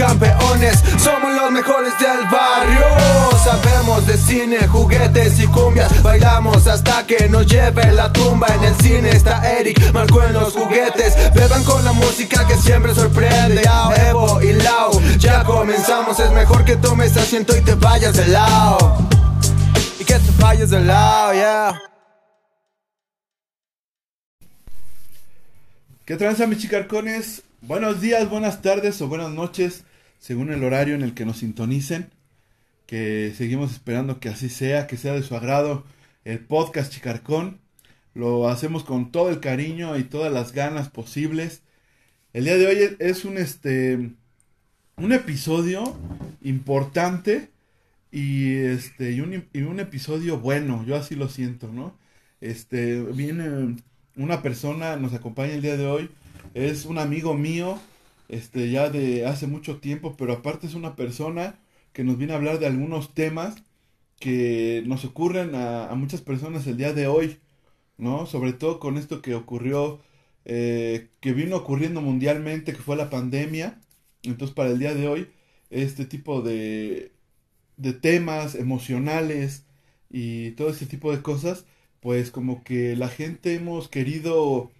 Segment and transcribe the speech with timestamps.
[0.00, 2.86] campeones, somos los mejores del barrio.
[3.44, 8.46] Sabemos de cine, juguetes y cumbias, bailamos hasta que nos lleve la tumba.
[8.48, 12.94] En el cine está Eric, marcó en los juguetes, beban con la música que siempre
[12.94, 13.62] sorprende.
[14.08, 18.96] Evo y Lau, ya comenzamos, es mejor que tomes asiento y te vayas de lado.
[19.98, 21.82] Y que te vayas de lado, yeah.
[26.06, 27.42] ¿Qué tranza mis chicarcones?
[27.62, 29.84] Buenos días, buenas tardes o buenas noches,
[30.20, 32.10] según el horario en el que nos sintonicen.
[32.86, 35.84] Que seguimos esperando que así sea, que sea de su agrado
[36.24, 37.58] el podcast Chicarcón.
[38.14, 41.62] Lo hacemos con todo el cariño y todas las ganas posibles.
[42.32, 44.12] El día de hoy es un este
[44.96, 45.96] un episodio
[46.42, 47.50] importante
[48.12, 51.96] y este y un, y un episodio bueno, yo así lo siento, ¿no?
[52.40, 53.76] Este viene
[54.16, 56.10] una persona nos acompaña el día de hoy.
[56.54, 57.80] Es un amigo mío,
[58.30, 61.60] este, ya de hace mucho tiempo, pero aparte es una persona
[61.92, 63.62] que nos viene a hablar de algunos temas
[64.20, 67.38] que nos ocurren a, muchas personas el día de hoy,
[67.98, 68.26] ¿no?
[68.26, 70.00] Sobre todo con esto que ocurrió,
[70.44, 73.80] eh, que vino ocurriendo mundialmente, que fue la pandemia.
[74.22, 75.28] Entonces, para el día de hoy,
[75.70, 77.12] este tipo de,
[77.76, 79.64] de temas emocionales
[80.10, 81.64] y todo ese tipo de cosas
[82.00, 84.70] pues como que la gente hemos querido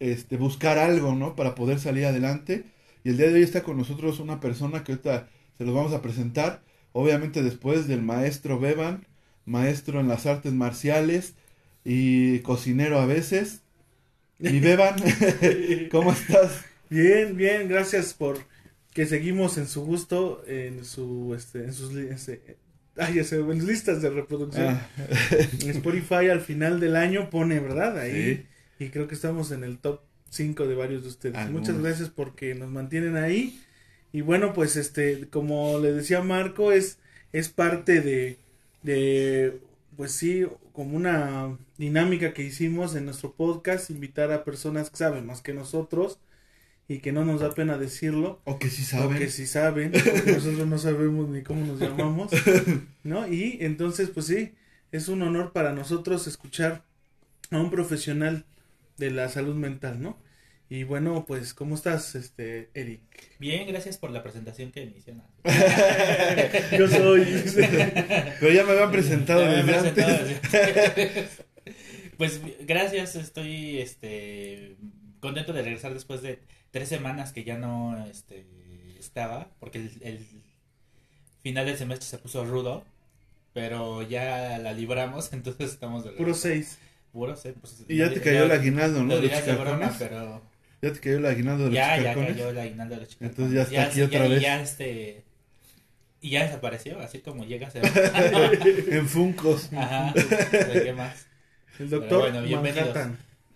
[0.00, 1.34] este, buscar algo, ¿no?
[1.36, 2.64] Para poder salir adelante.
[3.04, 5.92] Y el día de hoy está con nosotros una persona que ahorita se los vamos
[5.92, 6.62] a presentar.
[6.92, 9.06] Obviamente después del maestro Beban,
[9.44, 11.34] maestro en las artes marciales
[11.84, 13.62] y cocinero a veces.
[14.38, 14.96] Y Beban,
[15.90, 16.64] ¿cómo estás?
[16.90, 18.38] Bien, bien, gracias por
[18.94, 22.56] que seguimos en su gusto, en su, este, en sus, este,
[22.96, 24.66] Ay, ya listas de reproducción.
[24.66, 24.88] Ah.
[25.60, 27.96] Spotify al final del año pone, ¿verdad?
[27.96, 28.46] Ahí.
[28.80, 31.50] Y creo que estamos en el top 5 de varios de ustedes.
[31.50, 33.60] Muchas gracias porque nos mantienen ahí.
[34.12, 36.98] Y bueno, pues este, como le decía Marco, es,
[37.32, 38.38] es parte de,
[38.82, 39.60] de,
[39.96, 45.26] pues sí, como una dinámica que hicimos en nuestro podcast, invitar a personas que saben
[45.26, 46.18] más que nosotros
[46.88, 48.40] y que no nos da pena decirlo.
[48.44, 49.16] O que sí saben.
[49.16, 52.30] O que sí saben, porque nosotros no sabemos ni cómo nos llamamos,
[53.04, 53.28] ¿no?
[53.28, 54.54] Y entonces, pues sí,
[54.90, 56.84] es un honor para nosotros escuchar
[57.50, 58.46] a un profesional
[58.96, 60.16] de la salud mental, ¿no?
[60.70, 63.00] Y bueno, pues, ¿cómo estás, este, Eric?
[63.38, 65.22] Bien, gracias por la presentación que me hicieron.
[66.78, 67.24] Yo soy.
[68.38, 71.42] Pero ya me habían presentado desde antes.
[72.18, 74.76] pues, gracias, estoy, este,
[75.20, 76.40] contento de regresar después de
[76.70, 78.46] tres semanas que ya no este,
[78.98, 80.26] estaba, porque el,
[81.42, 82.84] final del semestre se puso rudo,
[83.54, 86.78] pero ya la libramos, entonces estamos de Puro seis.
[87.10, 87.54] Puro seis.
[87.58, 89.18] Pues, y ya te cayó el aguinaldo, ¿no?
[89.18, 90.42] De broma, pero...
[90.80, 93.54] Ya te cayó el aguinaldo de los Ya, ya cayó el aguinaldo de los Entonces
[93.54, 94.40] ya está aquí otra vez.
[94.40, 95.24] Ya, este...
[96.20, 97.80] Y ya desapareció, así como llega se
[98.90, 99.72] en Funcos.
[99.72, 100.12] Ajá.
[100.14, 101.26] ¿Qué más?
[101.78, 102.96] El doctor bueno, bienvenidos.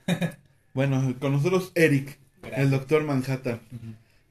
[0.74, 2.18] bueno, con nosotros Eric.
[2.56, 3.60] El doctor Manhattan.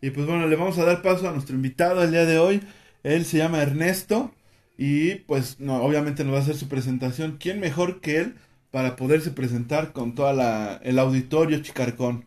[0.01, 2.61] Y pues bueno, le vamos a dar paso a nuestro invitado el día de hoy.
[3.03, 4.33] Él se llama Ernesto
[4.77, 7.37] y pues no, obviamente nos va a hacer su presentación.
[7.37, 8.35] ¿Quién mejor que él
[8.71, 12.25] para poderse presentar con toda la el auditorio Chicarcón?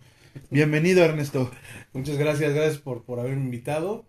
[0.50, 1.50] Bienvenido Ernesto.
[1.93, 4.06] Muchas gracias, gracias por, por haberme invitado.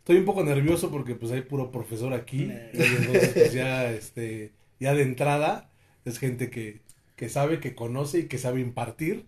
[0.00, 2.62] Estoy un poco nervioso porque pues hay puro profesor aquí.
[2.72, 5.70] entonces pues ya, este, ya de entrada
[6.06, 6.82] es gente que,
[7.16, 9.26] que sabe, que conoce y que sabe impartir.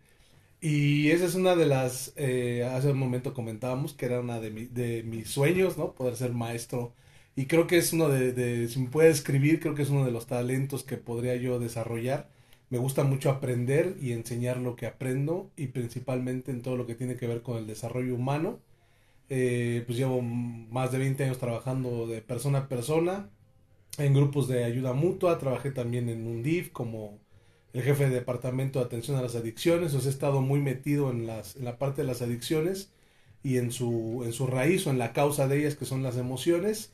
[0.61, 4.51] Y esa es una de las, eh, hace un momento comentábamos que era una de,
[4.69, 5.95] de mis sueños, ¿no?
[5.95, 6.95] Poder ser maestro.
[7.37, 10.07] Y creo que es uno de, de, si me puede escribir, creo que es uno
[10.07, 12.31] de los talentos que podría yo desarrollar.
[12.73, 16.95] Me gusta mucho aprender y enseñar lo que aprendo y principalmente en todo lo que
[16.95, 18.61] tiene que ver con el desarrollo humano.
[19.29, 23.29] Eh, pues llevo más de 20 años trabajando de persona a persona
[23.99, 25.39] en grupos de ayuda mutua.
[25.39, 27.19] Trabajé también en un DIF como
[27.75, 31.27] el jefe de departamento de atención a las adicciones, o he estado muy metido en,
[31.27, 32.91] las, en la parte de las adicciones
[33.43, 36.17] y en su, en su raíz o en la causa de ellas que son las
[36.17, 36.91] emociones.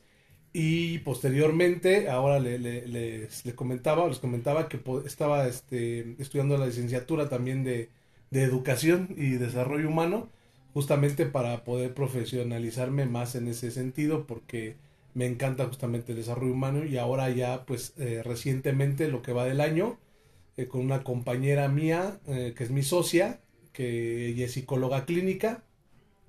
[0.51, 7.29] Y posteriormente, ahora le, le, les, comentaba, les comentaba que estaba este, estudiando la licenciatura
[7.29, 7.89] también de,
[8.31, 10.29] educación y desarrollo humano,
[10.73, 14.75] justamente para poder profesionalizarme más en ese sentido, porque
[15.15, 19.45] me encanta justamente el desarrollo humano y ahora ya pues eh, recientemente lo que va
[19.45, 19.97] del año
[20.59, 23.39] eh, con una compañera mía, eh, que es mi socia,
[23.71, 25.63] que ella es psicóloga clínica.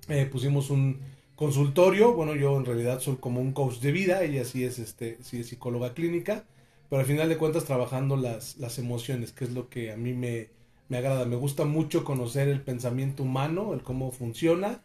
[0.07, 1.01] Eh, pusimos un
[1.41, 5.17] consultorio, bueno, yo en realidad soy como un coach de vida, ella sí es, este,
[5.23, 6.45] sí es psicóloga clínica,
[6.89, 10.13] pero al final de cuentas trabajando las, las emociones, que es lo que a mí
[10.13, 10.49] me,
[10.89, 11.25] me agrada.
[11.25, 14.83] Me gusta mucho conocer el pensamiento humano, el cómo funciona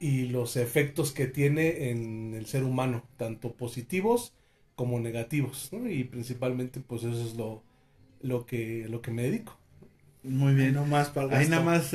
[0.00, 4.34] y los efectos que tiene en el ser humano, tanto positivos
[4.76, 5.70] como negativos.
[5.72, 7.62] Y principalmente, pues eso es lo,
[8.22, 9.59] lo, que, lo que me dedico.
[10.22, 10.74] Muy bien.
[10.74, 11.94] No más para el Ahí nada más,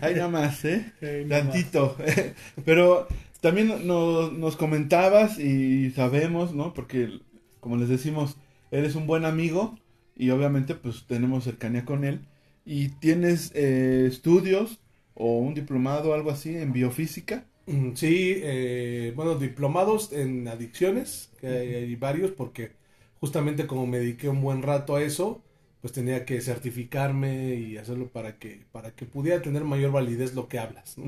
[0.00, 0.92] ahí nada más, ¿eh?
[1.00, 1.28] Ahí más.
[1.28, 1.96] Tantito.
[2.64, 3.06] Pero
[3.40, 6.74] también nos, nos comentabas y sabemos, ¿no?
[6.74, 7.20] Porque,
[7.60, 8.36] como les decimos,
[8.70, 9.78] eres un buen amigo
[10.16, 12.26] y obviamente pues tenemos cercanía con él.
[12.64, 14.80] Y tienes eh, estudios
[15.14, 17.46] o un diplomado o algo así en biofísica.
[17.66, 22.72] Mm, Sí, eh, bueno, diplomados en adicciones, que hay, hay varios, porque
[23.20, 25.42] justamente como me dediqué un buen rato a eso,
[25.86, 30.48] pues tenía que certificarme y hacerlo para que, para que pudiera tener mayor validez lo
[30.48, 30.98] que hablas.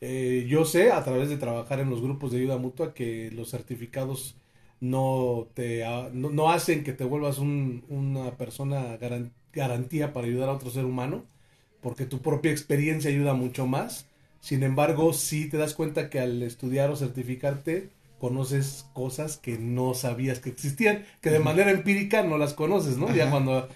[0.00, 3.50] Eh, yo sé a través de trabajar en los grupos de ayuda mutua que los
[3.50, 4.36] certificados
[4.80, 10.48] no te no, no hacen que te vuelvas un- una persona garan- garantía para ayudar
[10.48, 11.24] a otro ser humano,
[11.80, 14.06] porque tu propia experiencia ayuda mucho más.
[14.40, 19.94] Sin embargo, sí te das cuenta que al estudiar o certificarte conoces cosas que no
[19.94, 23.14] sabías que existían, que de manera empírica no las conoces, ¿no?
[23.14, 23.68] Ya cuando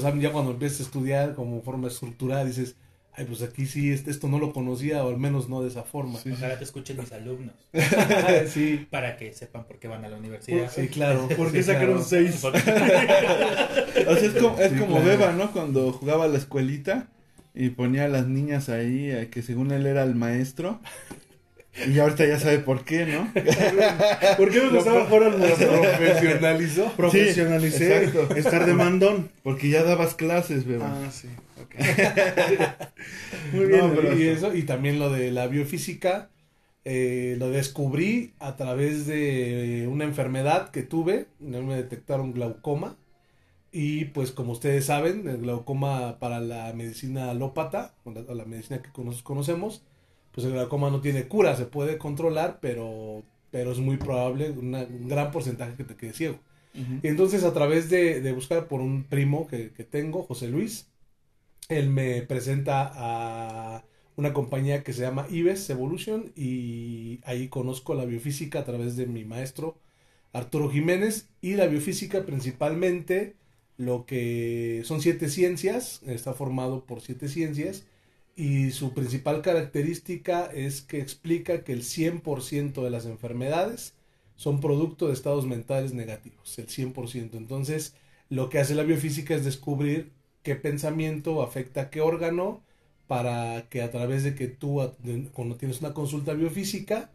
[0.00, 2.76] saben, ya cuando empiezas a estudiar como forma estructurada, dices,
[3.18, 5.82] ay, pues aquí sí, este- esto no lo conocía, o al menos no de esa
[5.84, 6.18] forma.
[6.18, 6.30] Sí.
[6.32, 7.54] Ojalá te escuchen mis alumnos
[8.48, 10.70] sí, para que sepan por qué van a la universidad.
[10.70, 11.26] sí, claro.
[11.36, 12.04] ¿Por qué sí, sacaron claro.
[12.04, 12.44] seis?
[14.08, 15.04] O sea, es como, es Sí, como claro.
[15.06, 15.50] Beba, ¿no?
[15.52, 17.08] Cuando jugaba a la escuelita
[17.54, 20.80] y ponía a las niñas ahí, eh, que según él era el maestro.
[21.86, 23.30] Y ahorita ya sabe por qué, ¿no?
[24.36, 25.34] ¿Por qué me gustaba jugar al
[25.98, 26.92] profesionalizó.
[26.96, 29.30] Profesionalicé, estar de mandón.
[29.42, 30.86] Porque ya dabas clases, Beba.
[30.90, 31.28] Ah, sí,
[31.60, 31.74] ok.
[33.52, 36.30] Muy bien, No, pero- y eso, y también lo de la biofísica,
[36.84, 42.96] eh, lo descubrí a través de una enfermedad que tuve, me detectaron glaucoma,
[43.72, 48.44] y pues como ustedes saben, el glaucoma para la medicina alópata, o la, o la
[48.46, 49.82] medicina que cono- conocemos,
[50.36, 54.84] pues el glaucoma no tiene cura, se puede controlar, pero, pero es muy probable, una-
[54.84, 56.40] un gran porcentaje que te quede ciego.
[57.02, 60.88] Y entonces a través de, de buscar por un primo que, que tengo, José Luis,
[61.68, 63.84] él me presenta a
[64.16, 69.06] una compañía que se llama Ives Evolution y ahí conozco la biofísica a través de
[69.06, 69.78] mi maestro
[70.32, 73.36] Arturo Jiménez y la biofísica principalmente
[73.78, 77.86] lo que son siete ciencias, está formado por siete ciencias
[78.36, 83.94] y su principal característica es que explica que el 100% de las enfermedades
[84.36, 87.34] son producto de estados mentales negativos, el 100%.
[87.34, 87.94] Entonces,
[88.28, 90.12] lo que hace la biofísica es descubrir
[90.42, 92.62] qué pensamiento afecta a qué órgano
[93.06, 94.80] para que a través de que tú,
[95.32, 97.10] cuando tienes una consulta biofísica,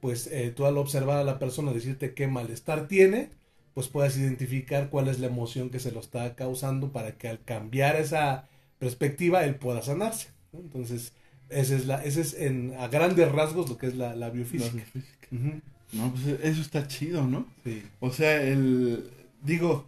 [0.00, 3.30] pues eh, tú al observar a la persona, decirte qué malestar tiene,
[3.74, 7.42] pues puedas identificar cuál es la emoción que se lo está causando para que al
[7.44, 8.48] cambiar esa
[8.78, 10.35] perspectiva él pueda sanarse.
[10.56, 10.60] ¿No?
[10.62, 11.12] Entonces,
[11.48, 14.30] ese es, la, ese es en, a grandes rasgos lo que es la, la La
[14.30, 14.72] biofísica.
[14.74, 15.26] biofísica.
[15.32, 15.60] Ujú,
[15.92, 17.46] No, pues eso está chido, ¿no?
[17.64, 17.82] sí.
[18.00, 19.10] O sea, el
[19.42, 19.86] digo,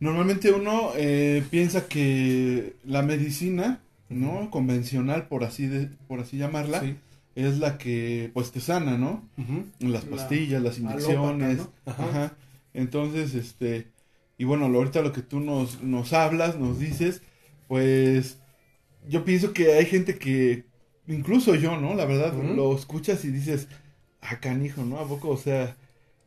[0.00, 4.50] normalmente uno eh, piensa que la medicina, ¿no?
[4.50, 6.96] Convencional, por así de, por así llamarla, Sí.
[7.34, 9.28] es la que pues te sana, ¿no?
[9.38, 11.72] Ujú, Las La pastillas, las alópata, inyecciones, ¿no?
[11.86, 12.04] Ajá.
[12.08, 12.32] ajá.
[12.74, 13.88] Entonces, este,
[14.38, 17.22] y bueno, lo- ahorita lo que tú nos, nos hablas, nos dices,
[17.68, 18.38] pues
[19.08, 20.64] yo pienso que hay gente que,
[21.08, 21.94] incluso yo, ¿no?
[21.94, 23.68] La verdad, lo escuchas y dices,
[24.20, 24.98] ah, canijo, ¿no?
[24.98, 25.28] ¿A poco?
[25.30, 25.76] O sea,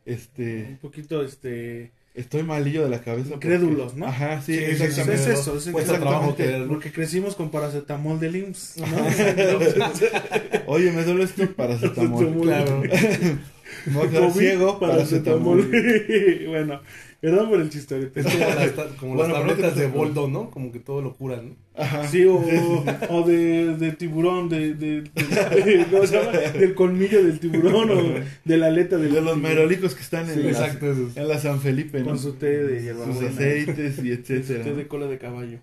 [0.04, 1.92] este, Un poquito, este...
[2.14, 3.30] estoy malillo de la cabeza.
[3.30, 4.06] porque- Incrédulos, ¿no?
[4.06, 5.14] Ajá, sí, exactamente.
[5.32, 6.68] es eso, es cuesta trabajo creerlo.
[6.68, 8.86] Porque crecimos con paracetamol del IMSS, ¿no?
[10.66, 12.40] Oye, me duele esto paracetamol.
[12.42, 12.82] Claro.
[13.92, 15.68] COVID, ciego, paracetamol.
[15.68, 16.46] paracetamol.
[16.48, 16.80] bueno,
[17.30, 18.20] perdón por el chistorete.
[18.20, 20.48] Es como las, ta- como Bueno, las te tabletas de boldo, ¿no?
[20.50, 21.56] Como que todo lo curan, ¿no?
[21.74, 22.06] Ajá.
[22.06, 22.36] Sí, o,
[23.10, 26.38] o de, de tiburón, de, de, de- ¿cómo se llama?
[26.38, 28.14] Del colmillo del tiburón o
[28.44, 31.16] de la aleta del De los merolicos que están en, Sí, la, exacto, esos.
[31.16, 32.06] en la San Felipe, ¿no?
[32.06, 33.28] Con su té de Sus hierbabuena.
[33.28, 34.72] aceites y Té etcétera.
[34.76, 35.58] de cola de caballo.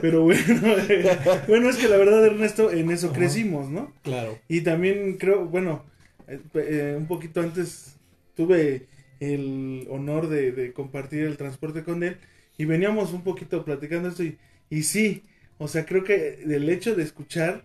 [0.00, 0.42] Pero bueno,
[0.88, 1.18] eh,
[1.48, 3.16] bueno, es que la verdad, Ernesto, en eso Ajá.
[3.16, 3.92] crecimos, ¿no?
[4.02, 4.38] Claro.
[4.48, 5.84] Y también creo, bueno,
[6.28, 7.94] eh, eh, un poquito antes
[8.34, 8.86] tuve
[9.22, 12.16] el honor de, de compartir el transporte con él
[12.58, 14.36] y veníamos un poquito platicando esto y,
[14.70, 15.22] y sí,
[15.58, 17.64] o sea, creo que del hecho de escuchar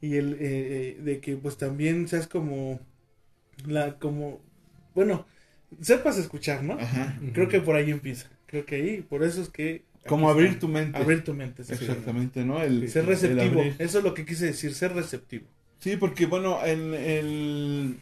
[0.00, 2.80] y el eh, eh, de que pues también seas como
[3.66, 4.40] la como
[4.94, 5.26] bueno,
[5.80, 6.74] sepas escuchar, ¿no?
[6.74, 7.18] Ajá.
[7.32, 8.28] Creo que por ahí empieza.
[8.46, 10.60] Creo que ahí, por eso es que Como abrir está.
[10.60, 10.98] tu mente.
[10.98, 11.72] abrir tu mente, sí.
[11.72, 12.62] Exactamente, ¿no?
[12.62, 15.46] El, Ser el receptivo, eso es lo que quise decir, ser receptivo.
[15.78, 17.96] Sí, porque bueno, en el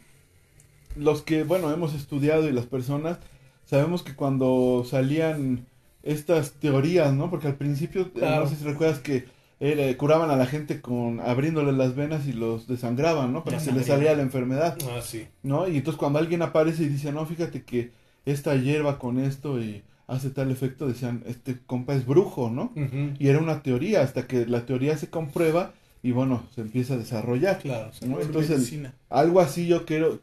[0.99, 3.17] los que bueno hemos estudiado y las personas
[3.65, 5.65] sabemos que cuando salían
[6.03, 7.29] estas teorías, ¿no?
[7.29, 8.43] Porque al principio, eh, Claro.
[8.43, 9.25] no sé si recuerdas que
[9.97, 13.43] curaban a la gente con abriéndole las venas y los desangraban, ¿no?
[13.43, 15.27] Para que se les salía la enfermedad, Ah, sí.
[15.43, 15.67] ¿no?
[15.67, 17.91] Y entonces cuando alguien aparece y dice, no, fíjate que
[18.25, 22.71] esta hierba con esto y hace tal efecto, decían, este compa es brujo, ¿no?
[23.19, 26.97] Y era una teoría, hasta que la teoría se comprueba y bueno, se empieza a
[26.97, 27.59] desarrollar.
[27.59, 27.91] Claro.
[28.01, 28.93] Entonces, medicina.
[29.09, 30.19] algo así yo quiero,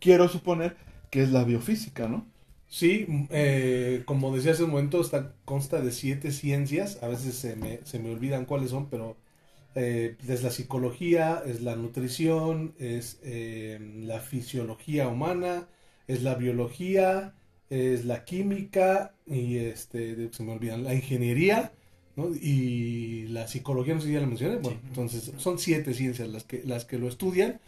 [0.00, 0.76] quiero suponer
[1.10, 2.26] que es la biofísica, ¿no?
[2.68, 7.34] Sí, mm, eh, como decía hace un momento, está, consta de siete ciencias, a veces
[7.36, 9.16] se me, se me olvidan cuáles son, pero
[9.74, 15.68] eh, es la psicología, es la nutrición, es eh, la fisiología humana,
[16.08, 17.34] es la biología,
[17.70, 21.72] es la química y este, se me olvidan, la ingeniería,
[22.16, 22.30] ¿no?
[22.34, 26.44] Y la psicología, no sé si ya la mencioné, bueno, entonces son siete ciencias las
[26.44, 27.60] que, las que lo estudian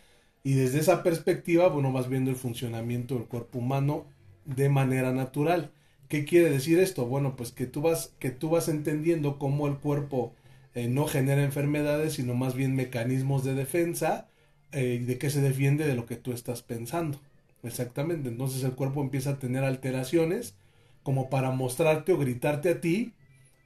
[0.45, 4.07] y desde esa perspectiva, bueno, vas viendo el funcionamiento del cuerpo humano
[4.45, 5.73] de manera natural.
[6.09, 7.07] ¿Qué quiere decir esto?
[7.07, 10.35] Bueno, pues que tú vas, que tú vas entendiendo cómo el cuerpo
[10.75, 14.29] eh, no genera enfermedades, sino más bien mecanismos de defensa,
[14.73, 17.21] eh, de qué se defiende de lo que tú estás pensando.
[17.63, 18.29] Exactamente.
[18.29, 20.57] Entonces el cuerpo empieza a tener alteraciones
[21.03, 23.13] como para mostrarte o gritarte a ti,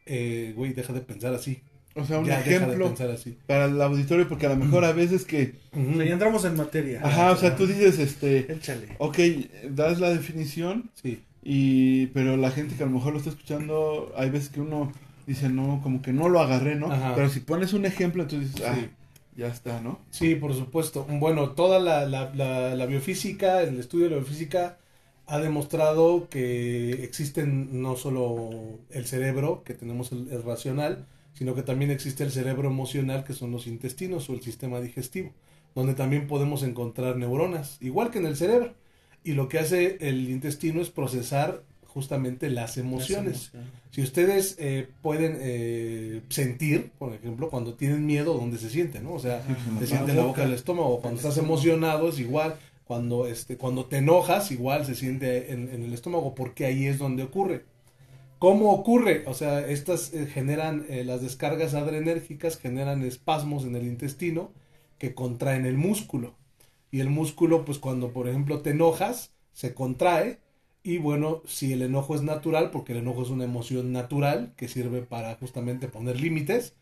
[0.06, 1.62] eh, güey, deja de pensar así.
[1.94, 3.36] O sea, un Ya, deja de ejemplo así.
[3.46, 6.56] para el auditorio, porque a lo mejor a veces que, O sea, ya entramos en
[6.56, 7.00] materia.
[7.04, 8.88] ajá, o sea, tú dices, este, Échale.
[8.98, 9.18] ok,
[9.70, 11.20] das la definición, Sí.
[11.42, 14.92] y, pero la gente que a lo mejor lo está escuchando, hay veces que uno
[15.26, 16.90] dice, no, como que no lo agarré, ¿no?
[16.90, 17.14] Ajá.
[17.14, 18.88] Pero si pones un ejemplo, entonces dices, ah, Sí.
[19.36, 19.98] ya está, ¿no?
[20.10, 21.04] Sí, por supuesto.
[21.08, 24.78] Bueno, toda la, la, la, la biofísica, el estudio de la biofísica
[25.26, 28.50] ha demostrado que existen no solo
[28.90, 31.06] el cerebro, que tenemos el, el racional,
[31.42, 35.32] sino que también existe el cerebro emocional, que son los intestinos o el sistema digestivo,
[35.74, 38.74] donde también podemos encontrar neuronas, igual que en el cerebro.
[39.24, 43.50] Y lo que hace el intestino es procesar justamente las emociones.
[43.90, 49.00] Si ustedes eh, pueden eh, sentir, por ejemplo, cuando tienen miedo, ¿dónde se siente?
[49.00, 49.14] ¿no?
[49.14, 49.42] O sea,
[49.80, 51.00] se siente en la boca del estómago.
[51.00, 52.54] Cuando estás emocionado es igual.
[52.84, 57.00] Cuando, este, cuando te enojas, igual se siente en, en el estómago, porque ahí es
[57.00, 57.64] donde ocurre.
[58.42, 59.22] ¿Cómo ocurre?
[59.28, 64.50] O sea, estas eh, generan, eh, las descargas adrenérgicas generan espasmos en el intestino
[64.98, 66.34] que contraen el músculo.
[66.90, 70.40] Y el músculo, pues cuando, por ejemplo, te enojas, se contrae.
[70.82, 74.66] Y bueno, si el enojo es natural, porque el enojo es una emoción natural que
[74.66, 76.74] sirve para justamente poner límites.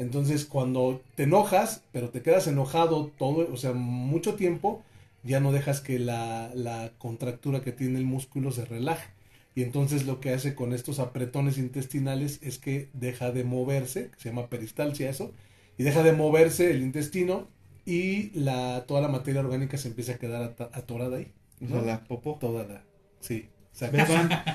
[0.00, 4.82] Entonces, cuando te enojas, pero te quedas enojado todo, o sea, mucho tiempo,
[5.22, 9.13] ya no dejas que la, la contractura que tiene el músculo se relaje.
[9.54, 14.28] Y entonces lo que hace con estos apretones intestinales es que deja de moverse, se
[14.30, 15.32] llama peristalsia eso,
[15.78, 17.48] y deja de moverse el intestino
[17.86, 21.32] y la, toda la materia orgánica se empieza a quedar atorada ahí.
[21.64, 22.36] O sea, la popó.
[22.40, 22.82] Toda la...
[23.20, 23.48] Sí,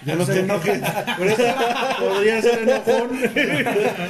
[0.06, 0.72] ya no te enoje.
[0.74, 0.82] enojes.
[1.18, 1.44] Por eso
[2.00, 3.10] podría ser enojón.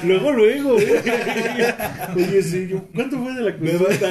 [0.07, 0.75] luego, luego.
[2.15, 4.09] Oye, sí, yo- ¿cuánto fue de la consulta?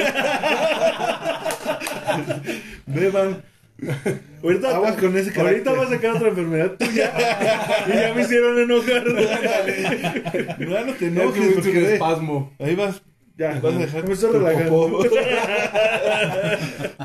[2.87, 3.42] Beban.
[4.42, 5.78] Ahorita, Aguas con ese ahorita carácter.
[5.78, 7.12] va a sacar otra enfermedad tuya.
[7.87, 9.04] y ya me hicieron enojar.
[10.58, 12.52] Ya no te enojes, porque un espasmo.
[12.58, 13.02] ahí vas.
[13.37, 15.04] Ya, vas a dejar me estoy relajando.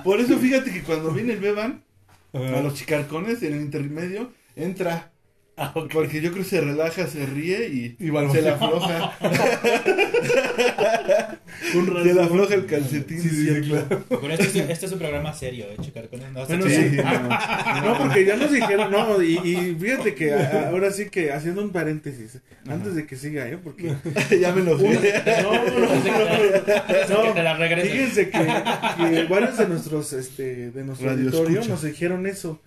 [0.03, 1.83] Por eso fíjate que cuando viene el Beban,
[2.33, 5.12] a los chicarcones en el intermedio, entra.
[5.91, 9.13] Porque yo creo que se relaja, se ríe y, Y se le afloja.
[11.75, 13.21] Un se le afloja el calcetín.
[13.21, 14.03] Sí, sí, claro.
[14.09, 15.77] Pero este es, este es un programa serio, ¿eh?
[15.81, 16.97] Checar con no, Bueno, Sí, sí.
[16.97, 17.81] no.
[17.85, 21.61] No, porque ya nos dijeron, no, y, y fíjate que a- ahora sí que haciendo
[21.63, 23.57] un paréntesis, antes de que siga, ¿eh?
[23.63, 23.93] Porque
[24.41, 25.21] ya me lo sé.
[25.43, 25.61] No, no,
[27.09, 27.91] no, que te la regresen.
[27.91, 31.69] Fíjense que, que varios de nuestros, este, de nuestro Radio auditorio escucha.
[31.73, 32.59] nos dijeron eso.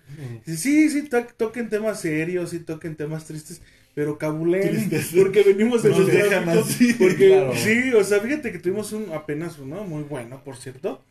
[0.45, 3.61] Sí, sí, to- toquen temas serios, sí, toquen temas tristes,
[3.95, 5.11] pero Tristes.
[5.15, 6.93] porque venimos de Nos los dejan así.
[6.93, 7.53] Porque, Claro.
[7.55, 11.03] sí, o sea, fíjate que tuvimos un, apenas uno, muy bueno, por cierto,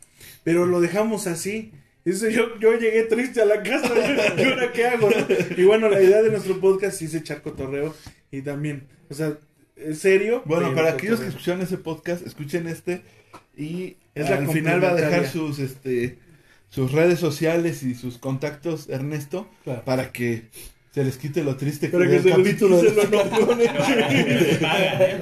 [0.45, 1.73] pero lo dejamos así.
[2.05, 3.93] Dice, yo, yo llegué triste a la casa,
[4.39, 5.11] ¿y ahora qué hago?
[5.11, 5.27] no?
[5.57, 7.95] Y bueno, la idea de nuestro podcast es echar cotorreo
[8.31, 9.37] y también, o sea,
[9.75, 10.43] es serio.
[10.47, 13.03] Bueno, para aquellos que escucharon ese podcast, escuchen este
[13.57, 16.19] y Es la al final va a dejar sus este
[16.69, 19.83] sus redes sociales y sus contactos Ernesto Claro.
[19.85, 20.45] para que
[20.97, 22.93] se les quite lo triste Para que que el se les capítulo de ¿eh?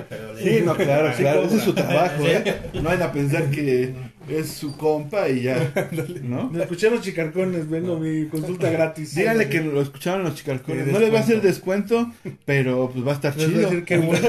[0.08, 2.54] Pero de- Sí, no, claro, claro, ese es su trabajo, ¿eh?
[2.74, 3.92] No vayan a pensar que
[4.28, 5.72] es su compa y ya,
[6.22, 6.48] ¿no?
[6.48, 9.16] Me escuché los chicarcones, vengo mi consulta gratis.
[9.16, 10.86] Díganle que lo escucharon los chicarcones.
[10.86, 12.08] No les va a hacer descuento.
[12.44, 13.70] pero pues va a estar Les voy a chido.
[13.70, 14.28] decir que bueno.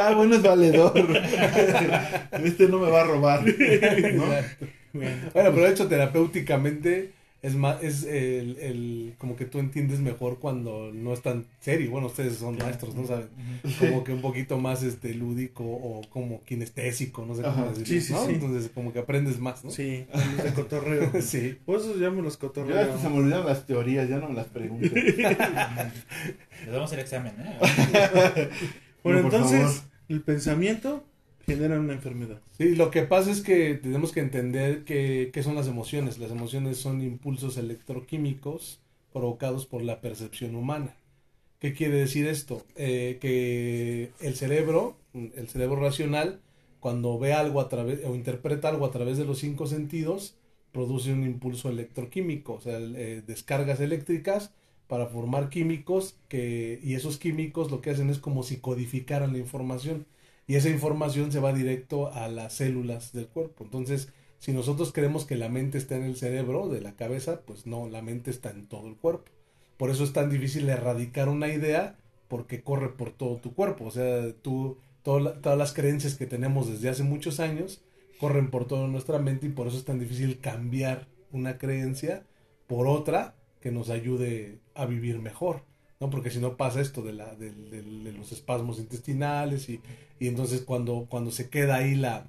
[0.00, 0.92] Ah, bueno, es valedor.
[2.44, 3.42] Este no me va a robar.
[3.44, 4.24] ¿no?
[4.92, 7.10] Bueno, pero de hecho terapéuticamente
[7.42, 11.90] es más, es el, el, como que tú entiendes mejor cuando no es tan serio.
[11.90, 13.28] Bueno, ustedes son maestros, ¿no saben?
[13.78, 18.00] Como que un poquito más este lúdico o como kinestésico, no sé cómo decirlo, Sí,
[18.02, 18.26] sí, ¿no?
[18.26, 18.32] sí.
[18.34, 19.70] Entonces como que aprendes más, ¿no?
[19.70, 20.04] Sí,
[20.44, 21.10] de cotorreo.
[21.22, 21.56] Sí.
[21.64, 22.88] Por eso llamo los Ya cotorreos.
[22.88, 24.88] hasta se me olvidaron las teorías, ya no me las pregunto.
[24.94, 28.48] Les damos el examen, ¿eh?
[29.02, 29.90] Bueno, No, entonces, favor.
[30.08, 31.04] el pensamiento
[31.54, 32.40] genera una enfermedad.
[32.56, 36.18] Sí, lo que pasa es que tenemos que entender que, qué son las emociones.
[36.18, 38.80] Las emociones son impulsos electroquímicos
[39.12, 40.94] provocados por la percepción humana.
[41.58, 42.64] ¿Qué quiere decir esto?
[42.76, 46.40] Eh, que el cerebro, el cerebro racional,
[46.80, 50.36] cuando ve algo a través o interpreta algo a través de los cinco sentidos,
[50.72, 54.52] produce un impulso electroquímico, o sea, eh, descargas eléctricas
[54.86, 59.38] para formar químicos que y esos químicos lo que hacen es como si codificaran la
[59.38, 60.06] información
[60.50, 63.62] y esa información se va directo a las células del cuerpo.
[63.62, 64.08] Entonces,
[64.40, 67.88] si nosotros creemos que la mente está en el cerebro de la cabeza, pues no,
[67.88, 69.30] la mente está en todo el cuerpo.
[69.76, 73.84] Por eso es tan difícil erradicar una idea porque corre por todo tu cuerpo.
[73.84, 77.80] O sea, tú, todas las creencias que tenemos desde hace muchos años
[78.18, 82.26] corren por toda nuestra mente y por eso es tan difícil cambiar una creencia
[82.66, 85.62] por otra que nos ayude a vivir mejor.
[86.00, 86.10] ¿No?
[86.10, 89.80] Porque si no pasa esto de, la, de, de- los espasmos intestinales y,
[90.18, 92.26] y entonces cuando, cuando se queda ahí la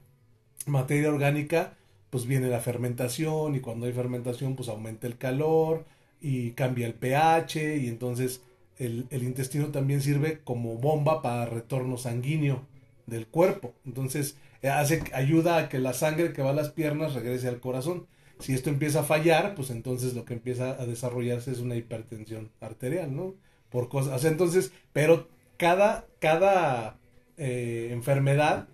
[0.68, 1.78] materia orgánica,
[2.10, 5.86] pues viene la fermentación y cuando hay fermentación pues aumenta el calor
[6.22, 8.42] y cambia el pH y entonces
[8.80, 12.64] el, el intestino también sirve como bomba para retorno sanguíneo
[13.08, 13.74] del cuerpo.
[13.86, 17.60] Entonces eh, hace, ayuda a que la sangre que va a las piernas regrese al
[17.60, 18.08] corazón.
[18.40, 22.52] Si esto empieza a fallar, pues entonces lo que empieza a desarrollarse es una hipertensión
[22.62, 23.36] arterial, ¿no?
[23.72, 26.98] Por cosas, o sea, entonces, pero cada, cada
[27.38, 28.68] eh, enfermedad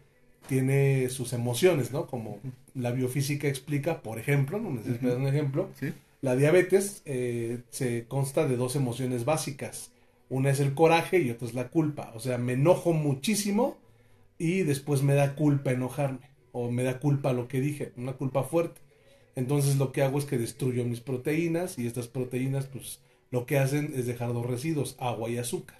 [0.47, 2.07] tiene sus emociones, ¿no?
[2.07, 2.39] Como
[2.73, 5.93] la biofísica explica, por ejemplo, no necesito dar un ejemplo, ¿Sí?
[6.21, 9.91] la diabetes eh, se consta de dos emociones básicas.
[10.29, 12.11] Una es el coraje y otra es la culpa.
[12.15, 13.77] O sea, me enojo muchísimo
[14.37, 16.31] y después me da culpa enojarme.
[16.51, 18.81] O me da culpa lo que dije, una culpa fuerte.
[19.35, 22.99] Entonces lo que hago es que destruyo mis proteínas y estas proteínas pues
[23.31, 25.77] lo que hacen es dejar dos residuos, agua y azúcar.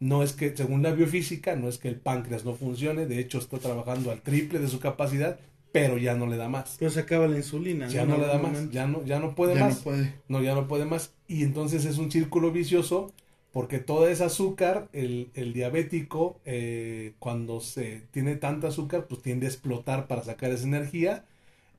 [0.00, 3.38] No es que, según la biofísica, no es que el páncreas no funcione, de hecho
[3.38, 5.38] está trabajando al triple de su capacidad,
[5.70, 6.76] pero ya no le da más.
[6.78, 7.88] Pero se acaba la insulina.
[7.88, 9.76] Ya no le da más, ya no, ya no puede ya más.
[9.78, 10.12] no puede.
[10.28, 11.14] No, ya no puede más.
[11.28, 13.12] Y entonces es un círculo vicioso
[13.52, 19.46] porque toda esa azúcar, el, el diabético, eh, cuando se tiene tanta azúcar, pues tiende
[19.46, 21.24] a explotar para sacar esa energía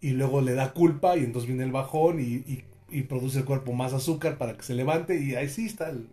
[0.01, 2.63] y luego le da culpa y entonces viene el bajón y, y-
[2.93, 6.07] y produce el cuerpo más azúcar para que se levante y ahí sí está el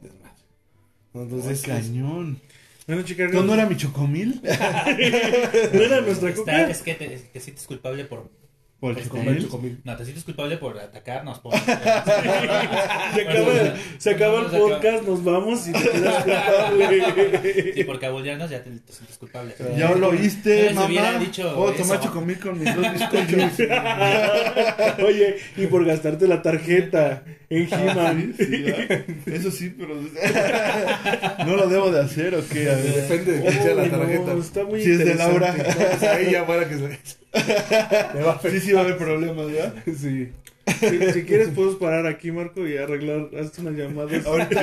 [0.00, 0.42] desmadre.
[1.14, 2.40] Entonces, cañón.
[2.86, 4.40] Bueno, chicas, ¿No, no era mi chocomil?
[4.42, 8.28] ¿no era nuestra Está, es que te, te sientes culpable por...
[8.82, 9.80] ¿Por el por chocomil?
[9.84, 11.38] No, te sientes culpable por atacarnos.
[11.38, 17.72] Por, Se acaba, se acaba el podcast, nos vamos y te quedas culpable.
[17.76, 19.54] y por cabullarnos ya te, te sientes culpable.
[19.76, 21.16] Ya lo oíste, No mamá.
[21.20, 23.52] dicho Puedo tomar chocomil con mis dos bizcochos.
[25.06, 28.34] Oye, y por gastarte la tarjeta en He-Man.
[28.36, 29.04] Sí, sí, ¿verdad?
[29.26, 29.94] Eso sí, pero
[31.46, 32.68] no lo debo de hacer o qué.
[32.68, 32.94] A ver.
[32.94, 34.32] Depende de quién sea la no, tarjeta.
[34.32, 35.14] está muy Si es de.
[35.14, 35.54] Laura.
[35.54, 37.21] Pues ahí ya fuera que se...
[38.26, 39.74] Va a Sí, sí va a haber problemas, ¿ya?
[39.96, 40.32] Sí.
[40.78, 43.30] Si, si quieres, puedes parar aquí, Marco, y arreglar.
[43.36, 44.24] Hazte unas llamadas.
[44.26, 44.62] Ahorita,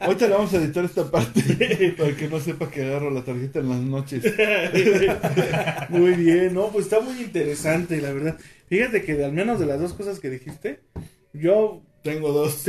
[0.00, 3.58] ahorita le vamos a editar esta parte para que no sepa que agarro la tarjeta
[3.58, 4.22] en las noches.
[5.88, 8.38] Muy bien, no, pues está muy interesante, la verdad.
[8.68, 10.80] Fíjate que al menos de las dos cosas que dijiste,
[11.32, 12.64] yo Tengo dos.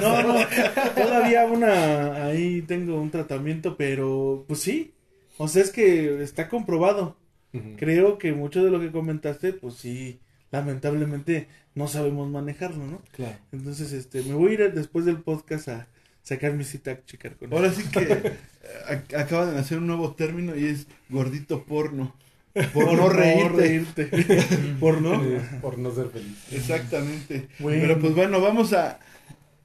[0.00, 0.46] No, no,
[0.94, 4.94] todavía una, ahí tengo un tratamiento, pero pues sí,
[5.36, 7.16] o sea, es que está comprobado.
[7.76, 13.02] Creo que mucho de lo que comentaste, pues sí, lamentablemente no sabemos manejarlo, ¿no?
[13.12, 13.36] Claro.
[13.52, 15.86] Entonces, este, me voy a ir después del podcast a
[16.22, 17.56] sacar mi cita a checar con él.
[17.58, 18.32] Ahora sí que eh,
[18.88, 22.14] ac- acaba de nacer un nuevo término y es gordito porno.
[22.74, 24.10] Por no reírte.
[24.80, 25.22] Por no.
[25.62, 26.36] Por no ser feliz.
[26.52, 27.48] Exactamente.
[27.58, 27.80] Bueno.
[27.82, 28.98] Pero pues bueno, vamos a...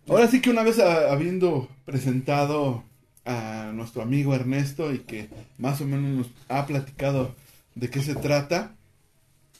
[0.07, 2.83] Ahora sí que una vez a- habiendo presentado
[3.25, 7.35] a nuestro amigo Ernesto y que más o menos nos ha platicado
[7.77, 8.75] de qué se trata,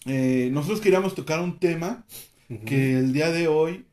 [0.06, 2.04] eh, nosotros queríamos tocar un tema
[2.66, 3.86] que el día de hoy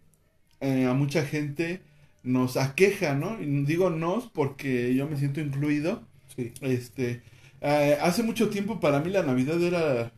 [0.60, 1.82] eh, a mucha gente
[2.22, 3.40] nos aqueja, ¿no?
[3.40, 6.02] Y digo nos porque yo me siento incluido.
[6.34, 6.52] Sí.
[6.60, 7.22] Este,
[7.60, 10.12] eh, hace mucho tiempo para mí la Navidad era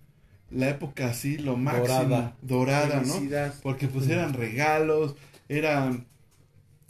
[0.50, 2.36] la época así, lo máximo, Dorada.
[2.42, 3.14] dorada, ¿no?
[3.62, 5.16] Porque pues eran regalos,
[5.48, 5.98] era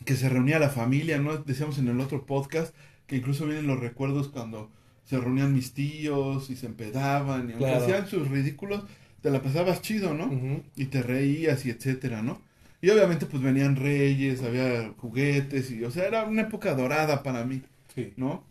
[0.05, 1.38] que se reunía la familia, ¿no?
[1.38, 2.74] Decíamos en el otro podcast
[3.07, 4.70] que incluso vienen los recuerdos cuando
[5.07, 7.83] se reunían mis tíos y se empedaban y aunque Claro.
[7.85, 8.85] hacían sus ridículos,
[9.23, 10.31] te la pasabas chido, ¿no?
[10.77, 12.42] Y te reías y etcétera, ¿no?
[12.83, 17.45] Y obviamente pues venían reyes, había juguetes, y o sea, era una época dorada para
[17.45, 17.62] mí,
[17.95, 18.12] Sí.
[18.16, 18.45] ¿no?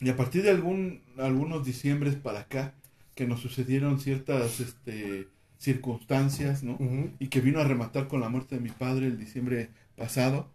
[0.00, 2.74] Y a partir de algún, algunos diciembres para acá,
[3.14, 6.78] que nos sucedieron ciertas este, circunstancias, ¿no?
[7.18, 10.50] Y que vino a rematar con la muerte de mi padre el diciembre pasado,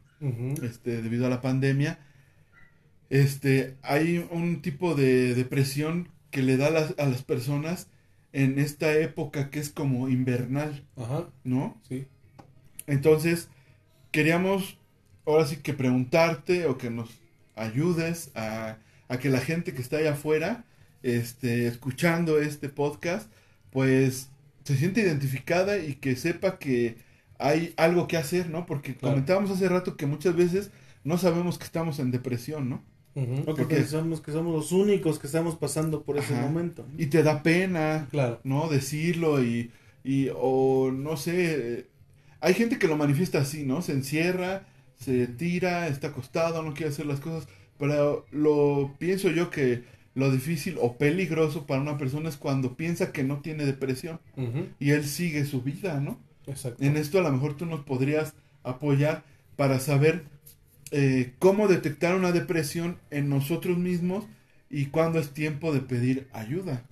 [0.63, 1.99] este, debido a la pandemia,
[3.09, 7.87] este, hay un tipo de depresión que le da a las, a las personas
[8.33, 11.77] en esta época que es como invernal, Ajá, ¿no?
[11.87, 12.05] sí.
[12.87, 13.49] Entonces,
[14.11, 14.77] queríamos
[15.25, 17.09] ahora sí que preguntarte o que nos
[17.55, 20.65] ayudes a, a que la gente que está allá afuera,
[21.03, 23.31] este, escuchando este podcast,
[23.71, 24.29] pues
[24.63, 26.97] se siente identificada y que sepa que
[27.37, 28.65] hay algo que hacer, ¿no?
[28.65, 29.13] Porque Claro.
[29.15, 30.71] comentábamos hace rato que muchas veces
[31.03, 32.83] no sabemos que estamos en depresión, ¿no?
[33.45, 36.43] Porque- pensamos que somos los únicos que estamos pasando por ese Ajá.
[36.43, 36.85] momento.
[36.89, 37.01] ¿no?
[37.01, 38.39] Y te da pena, Claro.
[38.43, 38.69] ¿no?
[38.69, 39.71] Decirlo y,
[40.03, 41.85] y o no sé, eh,
[42.39, 43.81] hay gente que lo manifiesta así, ¿no?
[43.81, 44.63] Se encierra,
[44.97, 49.83] se tira, está acostado, no quiere hacer las cosas, pero lo pienso yo que
[50.15, 54.19] lo difícil o peligroso para una persona es cuando piensa que no tiene depresión
[54.79, 56.19] y él sigue su vida, ¿no?
[56.47, 56.83] Exacto.
[56.83, 59.23] En esto a lo mejor tú nos podrías apoyar
[59.55, 60.25] para saber
[60.91, 64.25] eh, cómo detectar una depresión en nosotros mismos
[64.69, 66.85] y cuándo es tiempo de pedir ayuda,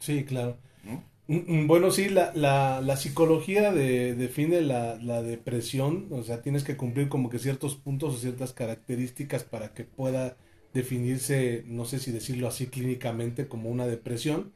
[0.00, 0.58] Sí, claro.
[0.82, 1.02] ¿no?
[1.28, 6.42] Mm, mm, Bueno, sí, la, la, la psicología de- define la, la depresión, o sea,
[6.42, 10.36] tienes que cumplir como que ciertos puntos o ciertas características para que pueda
[10.74, 14.52] definirse, no sé si decirlo así clínicamente, como una depresión,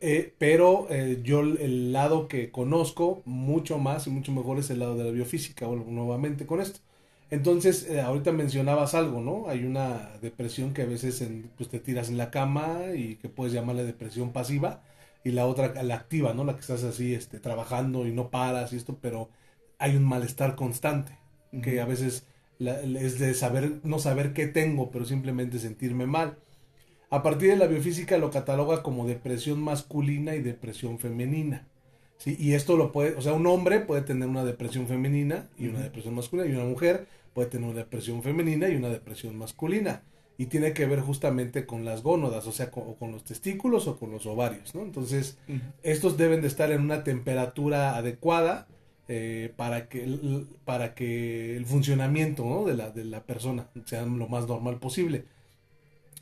[0.00, 4.80] Eh, pero eh, yo el- lado que conozco mucho más y mucho mejor es el
[4.80, 6.80] lado de la biofísica, vuelvo nuevamente con esto.
[7.30, 9.48] Entonces, eh, ahorita mencionabas algo, ¿no?
[9.48, 13.28] Hay una depresión que a veces en- pues te tiras en la cama y que
[13.28, 14.82] puedes llamarle depresión pasiva
[15.24, 16.44] y la otra, la activa, ¿no?
[16.44, 19.28] La que estás así, este, trabajando y no paras y esto, pero
[19.78, 21.12] hay un malestar constante,
[21.62, 22.26] que a veces
[22.58, 26.38] la- es de saber, no saber qué tengo, pero simplemente sentirme mal.
[27.10, 31.66] A partir de la biofísica lo cataloga como depresión masculina y depresión femenina.
[32.18, 32.36] ¿sí?
[32.38, 35.80] Y esto lo puede, o sea, un hombre puede tener una depresión femenina y una
[35.80, 37.06] depresión masculina, y una mujer
[37.38, 40.02] puede tener una depresión femenina y una depresión masculina.
[40.40, 43.86] Y tiene que ver justamente con las gónodas, o sea, con, o con los testículos
[43.88, 44.82] o con los ovarios, ¿no?
[44.82, 45.36] Entonces,
[45.82, 48.66] estos deben de estar en una temperatura adecuada
[49.08, 52.64] eh, para, que, el- para que el funcionamiento ¿no?
[52.64, 55.24] de, la, de la persona sea lo más normal posible.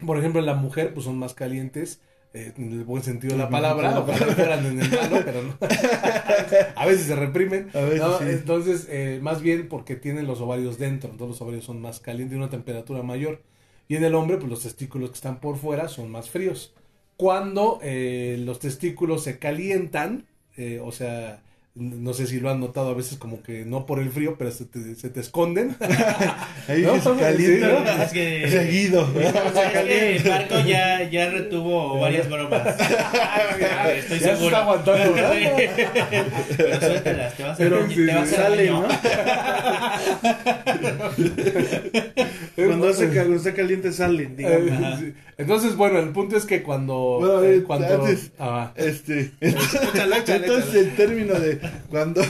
[0.04, 2.00] Por ejemplo, en la mujer pues son más calientes,
[2.36, 4.02] eh, en el buen sentido de la palabra,
[4.36, 5.56] fueran en el malo, pero no.
[6.76, 7.70] a veces se reprimen.
[7.72, 8.18] A veces ¿no?
[8.18, 8.24] sí.
[8.28, 12.34] Entonces, eh, más bien porque tienen los ovarios dentro, entonces los ovarios son más calientes
[12.34, 13.40] y una temperatura mayor.
[13.88, 16.74] Y en el hombre, pues los testículos que están por fuera son más fríos.
[17.16, 20.26] Cuando eh, los testículos se calientan,
[20.82, 21.42] o sea,
[21.76, 24.50] no sé si lo han notado a veces como que no por el frío, pero
[24.50, 25.76] se te, se te esconden.
[26.68, 27.00] Ahí ¿No?
[27.00, 28.02] se calienta ¿no?
[28.02, 29.06] Es que- seguido.
[29.20, 32.66] Es que Marco ya, ya retuvo varias bromas.
[33.96, 34.46] Estoy Ya se seguro.
[34.46, 35.14] está aguantando.
[36.56, 38.70] Pero suéltalas, te vas a Pero sí, te va a Sale.
[38.70, 38.88] ¿no?
[42.56, 44.68] Cuando, hace, cuando está caliente salen, digamos.
[44.70, 45.12] Eh, sí.
[45.38, 47.18] Entonces, bueno, el punto es que cuando...
[47.20, 51.60] Bueno, eh, eh, cuando antes- ah, Este, Échale, échale, entonces el término de
[51.90, 52.22] cuando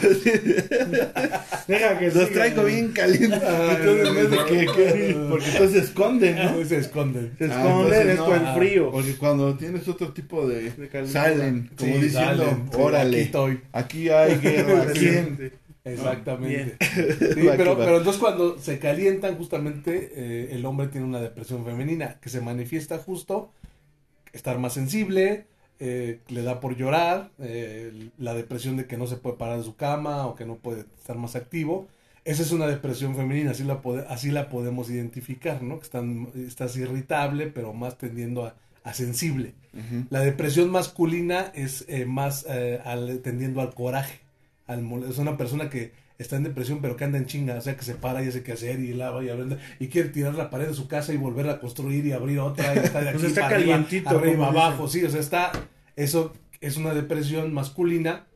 [1.68, 2.68] Deja que los traigo ¿no?
[2.68, 6.64] bien calientes, Ah, entonces no que, que- porque entonces se esconden, ¿no?
[6.64, 7.32] se esconden.
[7.38, 8.90] Se Ah, esconden, entonces es no, por el ah, frío.
[8.90, 13.60] Porque cuando tienes otro tipo de, De salen, como Sí, diciendo, salen, órale, aquí estoy.
[13.72, 15.52] aquí hay guerra, aquí Caliente.
[15.92, 16.76] Exactamente.
[17.34, 22.28] Sí, pero, entonces cuando se calientan justamente eh, el hombre tiene una depresión femenina que
[22.28, 23.50] se manifiesta justo
[24.32, 25.46] estar más sensible,
[25.78, 29.64] eh, le da por llorar, eh, la depresión de que no se puede parar de
[29.64, 31.88] su cama o que no puede estar más activo.
[32.24, 35.78] Esa es una depresión femenina, así la, pode- así la podemos identificar, ¿no?
[35.78, 39.54] Que están, estás irritable, pero más tendiendo a, a sensible.
[40.10, 44.20] La depresión masculina es eh, más eh, al- tendiendo al coraje.
[44.66, 47.76] Al, es una persona que está en depresión pero que anda en chinga, o sea
[47.76, 50.50] que se para y hace qué hacer y lava y abre y quiere tirar la
[50.50, 53.18] pared de su casa y volverla a construir y abrir otra y está de aquí
[53.18, 55.52] Pues está para calientito, arriba, abajo, sí, o sea está
[55.94, 58.26] eso es una depresión masculina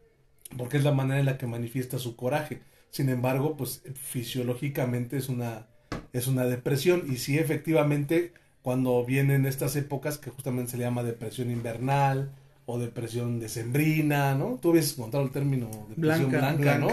[0.57, 2.61] porque es la manera en la que manifiesta su coraje.
[2.91, 5.69] Sin embargo, pues fisiológicamente es una
[6.13, 11.03] es una depresión y sí efectivamente cuando vienen estas épocas que justamente se le llama
[11.03, 12.33] depresión invernal
[12.71, 14.59] o depresión decembrina, ¿no?
[14.61, 16.89] Tú habías encontrado el término depresión Blanca, blanca, ¿no?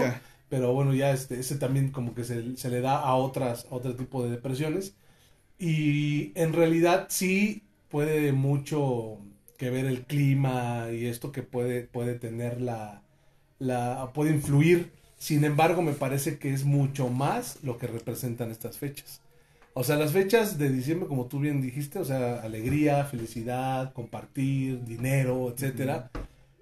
[0.48, 3.74] Pero bueno, ya este, ese también como que se, se le da a otras, a
[3.74, 4.94] otro tipo de depresiones.
[5.58, 9.18] Y en realidad sí puede mucho
[9.58, 13.02] que ver el clima y esto que puede, puede tener la,
[13.58, 18.78] la, puede influir Sin embargo, me parece que es mucho más lo que representan estas
[18.78, 19.20] fechas.
[19.78, 24.84] O sea, las fechas de diciembre, como tú bien dijiste, o sea, alegría, felicidad, compartir,
[24.84, 26.10] dinero, etcétera.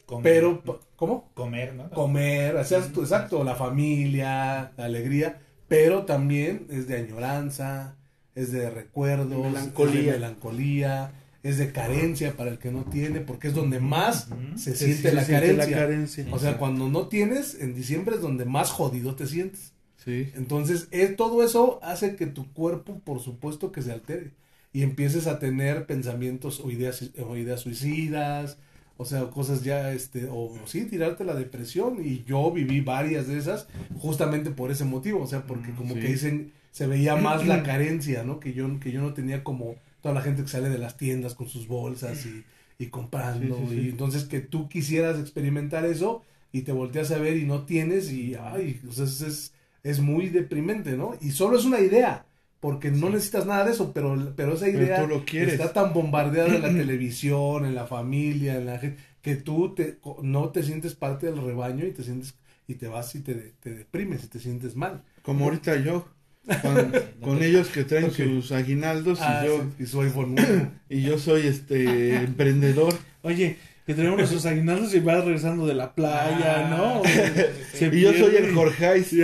[0.05, 0.63] Comer, Pero.
[0.97, 1.31] ¿cómo?
[1.35, 1.89] Comer, ¿no?
[1.91, 7.97] Comer, o sea, exacto, la familia, la alegría, pero también es de añoranza,
[8.35, 10.01] es de recuerdos, Melancolía.
[10.01, 14.29] es de melancolía, es de carencia para el que no tiene, porque es donde más
[14.57, 15.77] se Se- siente se la siente carencia.
[15.77, 16.27] carencia.
[16.33, 19.73] O sea, cuando no tienes, en diciembre es donde más jodido te sientes.
[20.07, 20.31] Sí.
[20.37, 24.33] Entonces, eh, todo eso hace que tu cuerpo, por supuesto, que se altere
[24.73, 28.59] y empieces a tener pensamientos o ideas, o ideas suicidas,
[28.99, 31.99] o sea, cosas ya, este, o sí, tirarte la depresión.
[32.05, 36.01] Y yo viví varias de esas justamente por ese motivo, o sea, porque como Sí.
[36.01, 38.41] que dicen, se veía más la carencia, ¿no?
[38.41, 41.35] Que yo, que yo no tenía como toda la gente que sale de las tiendas
[41.35, 42.45] con sus bolsas y,
[42.79, 43.57] y comprando.
[43.57, 43.81] Sí, sí, sí.
[43.83, 48.13] Y entonces que tú quisieras experimentar eso y te volteas a ver y no tienes
[48.13, 49.53] y, ay, o sea, es, es,
[49.91, 51.17] es muy deprimente, ¿no?
[51.21, 52.27] Y solo es una idea,
[52.61, 56.63] porque no necesitas nada de eso, pero, pero esa idea lo está tan bombardeada en
[56.63, 61.27] la televisión, en la familia, en la gente, que tú te, no te sientes parte
[61.27, 62.35] del rebaño y te sientes
[62.67, 65.05] y te vas y te, te deprimes y te sientes mal.
[65.23, 66.09] Como ahorita yo.
[66.63, 70.13] Con, con ellos que traen sus aguinaldos Ah, y yo sí, y soy
[70.89, 72.95] y yo soy este emprendedor.
[73.23, 77.03] Oye, que tenemos nuestros aguinaldos y vas regresando de la playa, ¿no?
[77.73, 79.07] Se Y yo soy el y- Jorgeis.
[79.09, 79.23] Sí,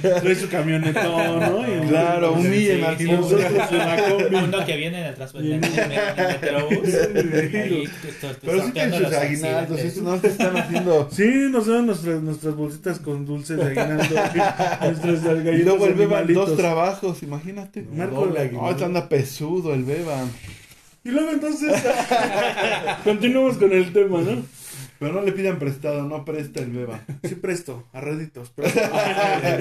[0.00, 1.60] trae su camionetón, ¿no?
[1.84, 3.44] Y- Claro, humillen y al nosotros.
[4.44, 5.88] Uno que viene en el transporte, en el, el
[6.28, 6.88] metrobús.
[8.42, 11.08] Pero sí tienen sus los aguinaldos, estos no te están haciendo.
[11.12, 14.04] Sí, nos dan nuestras, nuestras bolsitas con dulces de aguinaldo.
[15.02, 16.48] nuestras galletas Y luego el Beba animalitos.
[16.48, 17.82] dos trabajos, imagínate.
[17.94, 18.84] Marco Doble la- aguinaldo.
[18.86, 20.24] Anda pesudo el Beba.
[21.04, 21.72] Y luego entonces
[23.04, 24.44] continuamos con el tema, ¿no?
[24.98, 27.04] Pero no le pidan prestado, no presta el Beba.
[27.24, 28.50] Sí presto, a reditos.
[28.56, 28.80] presto.
[28.80, 29.60] A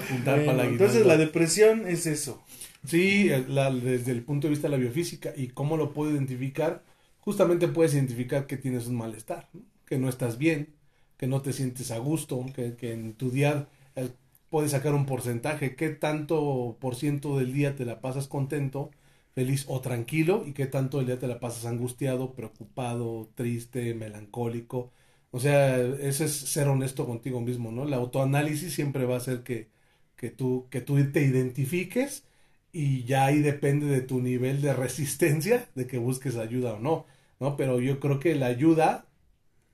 [0.00, 2.42] juntar Bueno, para la entonces la depresión es eso.
[2.86, 6.12] Sí, el- la- desde el punto de vista de la biofísica y cómo lo puedo
[6.12, 6.82] identificar,
[7.20, 9.60] justamente puedes identificar que tienes un malestar, ¿no?
[9.86, 10.68] que no estás bien,
[11.16, 13.66] que no te sientes a gusto, que, que en tu día
[13.96, 14.08] eh,
[14.50, 18.90] puedes sacar un porcentaje, qué tanto por ciento del día te la pasas contento,
[19.34, 24.92] feliz o tranquilo y qué tanto del día te la pasas angustiado, preocupado, triste, melancólico.
[25.30, 27.84] O sea, ese es ser honesto contigo mismo, ¿no?
[27.84, 29.70] El autoanálisis siempre va a hacer que,
[30.16, 32.24] que, tú, que tú te identifiques
[32.72, 37.06] y ya ahí depende de tu nivel de resistencia de que busques ayuda o no,
[37.40, 37.56] ¿no?
[37.56, 39.06] Pero yo creo que la ayuda,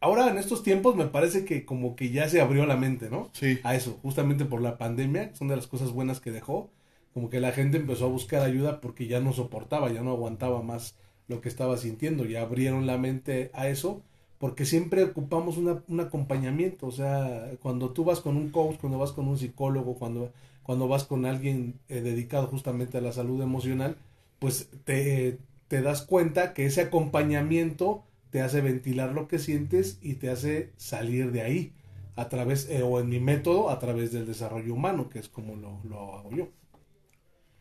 [0.01, 3.31] ahora en estos tiempos me parece que como que ya se abrió la mente, ¿no?
[3.35, 3.61] Sí.
[3.65, 6.71] A eso, justamente por la pandemia, son de las cosas buenas que dejó,
[7.15, 10.63] como que la gente empezó a buscar ayuda porque ya no soportaba, ya no aguantaba
[10.63, 10.97] más
[11.29, 14.03] lo que estaba sintiendo, ya abrieron la mente a eso,
[14.39, 18.99] porque siempre ocupamos una, un acompañamiento, o sea, cuando tú vas con un coach, cuando
[18.99, 23.43] vas con un psicólogo, cuando, cuando vas con alguien eh, dedicado justamente a la salud
[23.43, 23.97] emocional,
[24.39, 30.15] pues te, te das cuenta que ese acompañamiento te hace ventilar lo que sientes y
[30.15, 31.73] te hace salir de ahí
[32.17, 35.57] a través, eh, o en mi método, a través del desarrollo humano, que es como
[35.57, 36.49] lo, lo hago yo.
[36.49, 37.58] ¿Ibas a decir algo, Eric?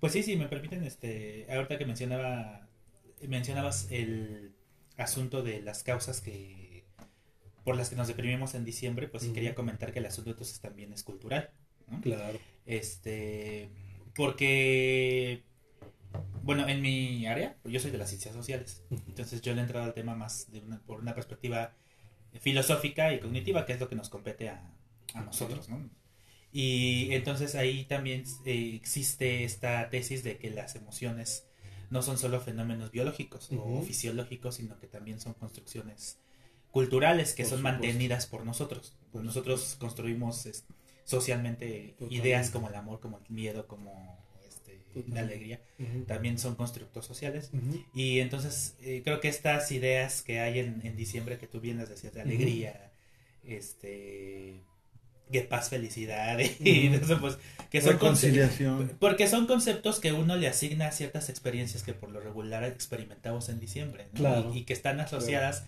[0.00, 2.68] Pues sí, sí, me permiten, este, ahorita que mencionaba,
[3.26, 4.54] mencionabas el
[4.96, 6.84] asunto de las causas que
[7.64, 10.60] por las que nos deprimimos en diciembre, pues sí quería comentar que el asunto entonces
[10.60, 11.50] también es cultural,
[11.88, 12.00] ¿no?
[12.00, 12.38] Claro.
[12.66, 13.70] Este,
[14.14, 15.44] porque,
[16.42, 19.86] bueno, en mi área, yo soy de las ciencias sociales, entonces yo le he entrado
[19.86, 21.72] al tema más de una, por una perspectiva
[22.40, 24.74] filosófica y cognitiva, que es lo que nos compete a,
[25.14, 25.88] a nosotros, ¿no?
[26.52, 31.46] Y entonces ahí también eh, existe esta tesis de que las emociones
[31.90, 36.18] no son solo fenómenos biológicos o fisiológicos, sino que también son construcciones
[36.70, 37.80] culturales que Por son supuesto.
[37.82, 38.96] mantenidas por nosotros.
[39.12, 40.64] Por nosotros construimos es-
[41.04, 42.14] socialmente Totalmente.
[42.28, 45.60] ideas como el amor, como el miedo, como este, la alegría.
[46.06, 47.50] También son constructos sociales.
[47.94, 51.76] Y entonces eh, creo que estas ideas que hay en, en diciembre, que tú bien
[51.78, 52.92] las decías, de alegría,
[53.44, 54.62] este,
[55.32, 57.04] de paz, felicidad, y Ujú.
[57.04, 57.38] eso, pues,
[57.70, 57.98] que son
[58.98, 63.48] porque son conceptos que uno le asigna a ciertas experiencias que por lo regular experimentamos
[63.48, 64.18] en diciembre, ¿no?
[64.20, 64.50] Claro.
[64.54, 65.64] y, y que están asociadas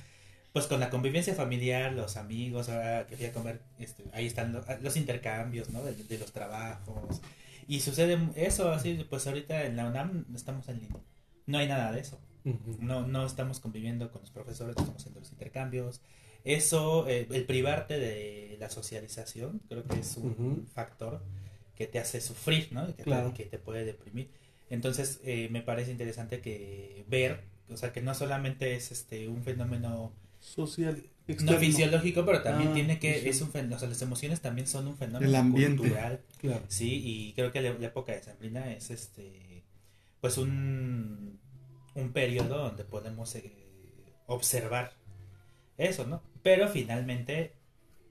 [0.53, 4.53] pues con la convivencia familiar, los amigos, ahora que fui a comer, este, ahí están
[4.53, 5.83] lo- los, intercambios, ¿no?
[5.83, 7.21] De, de los trabajos.
[7.67, 11.01] Y sucede eso, así, pues ahorita en la UNAM estamos en línea.
[11.47, 12.21] No hay nada de eso.
[12.79, 16.03] No, no estamos conviviendo con los profesores, estamos haciendo los intercambios.
[16.45, 21.23] Eso, eh, el privarte de la socialización, creo que es un factor
[21.75, 22.87] que te hace sufrir, ¿no?
[22.87, 23.33] Que, te- Claro.
[23.35, 24.31] que te puede deprimir.
[24.71, 29.43] Entonces, eh, me parece interesante que ver, o sea, que no solamente es este un
[29.43, 31.03] fenómeno social.
[31.43, 33.29] No fisiológico, pero también Ah, tiene que, sí.
[33.31, 35.79] es un fenómeno, o sea, las emociones también son un fenómeno El ambiente.
[35.79, 36.63] cultural, Claro.
[36.69, 39.65] sí, y creo que la, la época de Sembrina es este,
[40.21, 41.41] pues un,
[41.95, 43.53] un periodo donde podemos eh,
[44.27, 44.93] observar
[45.79, 46.23] eso, ¿no?
[46.43, 47.53] Pero finalmente,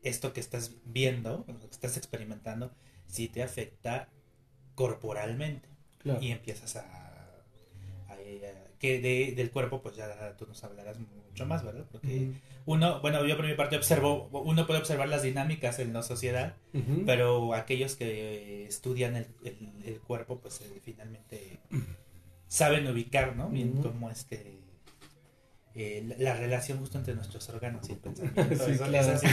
[0.01, 2.71] esto que estás viendo, lo que estás experimentando,
[3.07, 4.09] sí te afecta
[4.75, 6.21] corporalmente Claro.
[6.21, 8.17] y empiezas a, a- a-
[8.79, 12.31] que de- del cuerpo pues ya tú nos hablarás mucho más verdad porque
[12.65, 16.55] uno bueno yo por mi parte observo uno puede observar las dinámicas en la sociedad
[17.05, 21.59] pero aquellos que estudian el, el- el cuerpo pues eh, finalmente
[22.47, 23.83] saben ubicar no bien Ujú.
[23.89, 24.59] cómo es que
[25.75, 29.19] eh, la, la relación justo entre nuestros órganos y el pensamiento Sí, claro.
[29.19, 29.27] sí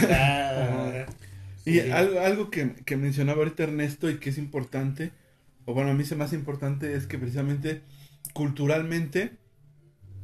[1.65, 1.91] Y sí.
[1.91, 5.13] algo, algo que, que mencionaba ahorita Ernesto y que es importante,
[5.67, 7.83] o bueno, a mí se más importante es que precisamente
[8.33, 9.39] culturalmente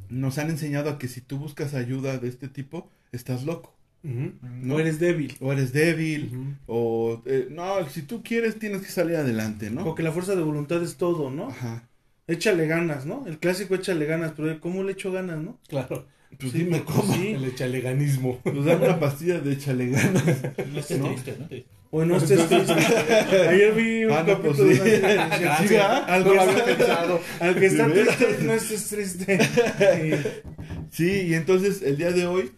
[0.09, 3.75] nos han enseñado a que si tú buscas ayuda de este tipo, estás loco.
[4.03, 4.75] ¿no?
[4.75, 5.37] O eres débil.
[5.41, 6.31] O eres débil,
[6.65, 9.89] o eh, no, si tú quieres tienes que salir adelante, ¿no?
[9.89, 11.49] O que la fuerza de voluntad es todo, ¿no?
[11.49, 11.86] Ajá.
[12.27, 13.25] Échale ganas, ¿no?
[13.25, 15.59] El clásico échale ganas, pero ¿cómo le echo ganas, no?
[15.67, 16.05] Claro.
[16.39, 17.13] Pues Sí, dime cómo.
[17.15, 17.29] sí.
[17.29, 18.39] El echaleganismo.
[18.43, 20.23] Pues dame una pastilla de échale ganas.
[20.71, 21.07] no estés ¿no?
[21.07, 21.47] triste, ¿no?
[21.89, 22.73] O no estés triste.
[22.73, 24.63] Ayer vi un Ah, no, pues sí.
[24.63, 27.21] de una Sí, al, que está, pensado.
[27.39, 29.39] al que está triste, no estés triste.
[30.91, 32.51] Sí, y entonces el día de hoy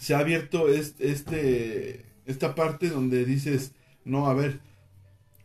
[0.00, 3.72] se ha abierto este, este esta parte donde dices,
[4.04, 4.60] no, a ver,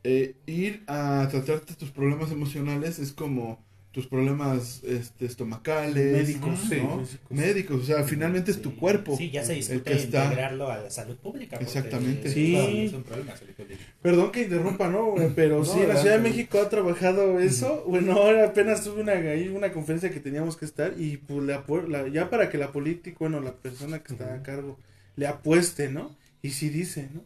[0.05, 7.05] eh, ir a tratarte tus problemas emocionales es como tus problemas este, estomacales, Médicos, ¿no?
[7.05, 7.17] sí.
[7.29, 9.15] médicos, o sea, finalmente es tu cuerpo.
[9.15, 11.51] Sí, ya se el discute que está- integrarlo a la salud pública.
[11.57, 12.29] porque, Exactamente.
[12.29, 12.51] Sí.
[12.51, 13.81] claro, es un problema de salud pública.
[14.01, 15.13] Perdón que interrumpa, ¿no?
[15.37, 15.95] Pero No, sí, en la.
[15.95, 17.85] Ciudad de México ha trabajado eso.
[17.87, 21.63] Bueno, ahora apenas tuve una, ahí una conferencia que teníamos que estar y pues la,
[21.87, 24.77] la- ya para que la política, bueno, la persona que está a cargo
[25.15, 26.13] le apueste, ¿no?
[26.41, 27.21] Y sí dice, ¿no?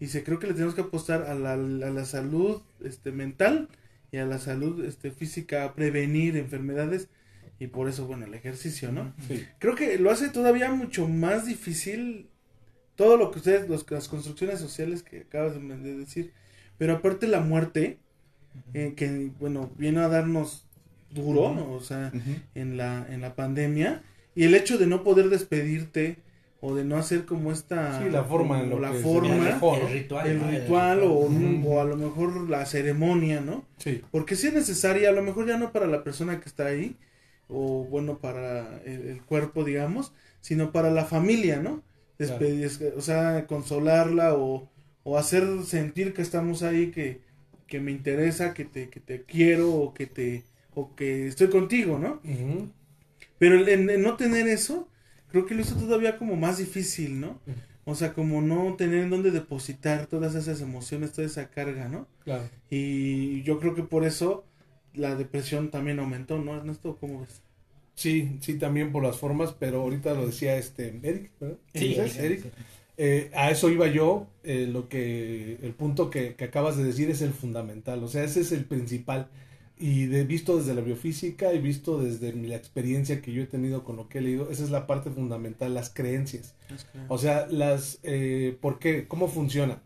[0.00, 3.68] Dice, creo que le tenemos que apostar a la, a la salud este, mental
[4.10, 7.08] y a la salud este, física, a prevenir enfermedades
[7.58, 9.12] y por eso, bueno, el ejercicio, ¿no?
[9.28, 9.44] Sí.
[9.58, 12.28] Creo que lo hace todavía mucho más difícil
[12.96, 16.32] todo lo que ustedes, los, las construcciones sociales que acabas de, de decir.
[16.78, 17.98] Pero aparte la muerte,
[18.72, 20.64] eh, que bueno, viene a darnos
[21.10, 21.72] duro, ¿no?
[21.72, 22.12] o sea,
[22.54, 24.02] en la, en la pandemia,
[24.34, 26.18] y el hecho de no poder despedirte
[26.60, 28.02] o de no hacer como esta...
[28.02, 30.26] Sí, la forma lo la forma, el ritual.
[30.26, 30.50] el ¿no?
[30.50, 31.28] ritual o,
[31.66, 33.64] o a lo mejor la ceremonia, ¿no?
[33.78, 34.02] Sí.
[34.10, 36.96] Porque sí es necesaria, a lo mejor ya no para la persona que está ahí,
[37.48, 41.82] o bueno, para el, el cuerpo, digamos, sino para la familia, ¿no?
[42.18, 44.68] Despedir, O sea, consolarla o,
[45.02, 47.22] o hacer sentir que estamos ahí, que,
[47.66, 50.44] que me interesa, que te, que te quiero o que te
[50.74, 52.20] o que estoy contigo, ¿no?
[53.38, 54.88] Pero el, el- el no tener eso,
[55.30, 57.38] creo que lo hizo todavía como más difícil, ¿no?
[57.84, 62.06] O sea, como no tener en dónde depositar todas esas emociones, toda esa carga, ¿no?
[62.24, 62.44] Claro.
[62.68, 64.44] Y yo creo que por eso
[64.94, 66.96] la depresión también aumentó, ¿no, Ernesto?
[67.00, 67.42] ¿Cómo ves?
[67.94, 71.56] Sí, sí, también por las formas, pero ahorita lo decía este Eric, ¿verdad?
[71.74, 72.42] Sí, ¿Dices, sí, Eric.
[72.42, 72.50] sí.
[72.96, 77.08] Eh, a eso iba yo, eh, lo que, el punto que, que acabas de decir
[77.10, 79.28] es el fundamental, o sea, ese es el principal.
[79.82, 83.46] Y de, visto desde la biofísica y visto desde mi- la experiencia que yo he
[83.46, 86.54] tenido con lo que he leído, esa es la parte fundamental, las creencias.
[87.08, 89.08] O sea, las, eh, ¿por qué?
[89.08, 89.80] ¿Cómo funciona?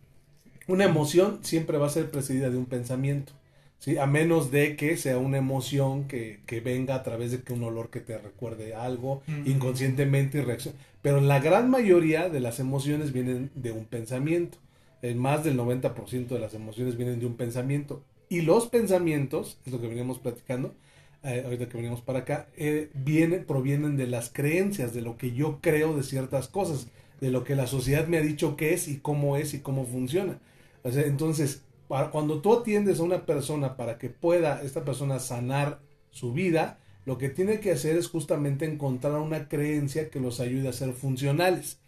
[0.67, 3.33] Una emoción siempre va a ser precedida de un pensamiento,
[3.79, 3.97] ¿sí?
[3.99, 7.63] A menos de que sea una emoción que, que venga a través de que un
[7.63, 9.47] olor que te recuerde algo Mm.
[9.47, 10.77] inconscientemente y reacciona.
[11.03, 14.59] Pero la gran mayoría de las emociones vienen de un pensamiento.
[15.03, 18.03] El más del 90% de las emociones vienen de un pensamiento.
[18.35, 20.75] Y los pensamientos, es lo que veníamos platicando,
[21.23, 25.33] eh, ahorita que venimos para acá, eh, vienen, provienen de las creencias, de lo que
[25.33, 26.89] yo creo de ciertas cosas,
[27.21, 29.87] de lo que la sociedad me ha dicho que es y cómo es y cómo
[29.87, 30.41] funciona.
[30.83, 35.19] O sea, entonces, para- cuando tú atiendes a una persona para que pueda esta persona
[35.21, 40.41] sanar su vida, lo que tiene que hacer es justamente encontrar una creencia que los
[40.41, 41.79] ayude a ser funcionales.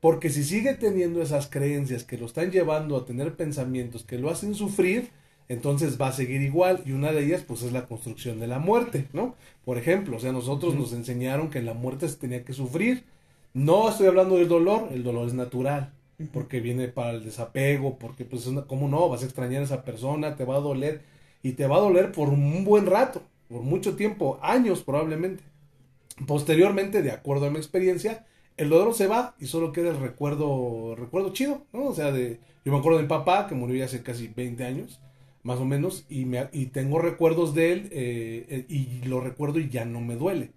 [0.00, 4.30] Porque si sigue teniendo esas creencias que lo están llevando a tener pensamientos que lo
[4.30, 5.10] hacen sufrir,
[5.48, 6.82] entonces va a seguir igual.
[6.86, 9.34] Y una de ellas, pues, es la construcción de la muerte, ¿no?
[9.64, 13.04] Por ejemplo, o sea, nosotros nos enseñaron que en la muerte se tenía que sufrir.
[13.54, 15.92] No estoy hablando del dolor, el dolor es natural,
[16.32, 19.08] porque viene para el desapego, porque, pues, es una- ¿cómo no?
[19.08, 21.02] Vas a extrañar a esa persona, te va a doler,
[21.42, 25.44] y te va a doler por un buen rato, por mucho tiempo, años probablemente.
[26.26, 28.26] Posteriormente, de acuerdo a mi experiencia,
[28.56, 31.86] el dolor se va y solo queda el recuerdo, recuerdo chido, ¿no?
[31.86, 34.64] O sea, de, yo me acuerdo de mi papá, que murió ya hace casi 20
[34.64, 35.00] años,
[35.42, 39.58] más o menos, y, me, y tengo recuerdos de él, eh, eh, y lo recuerdo
[39.60, 40.50] y ya no me duele,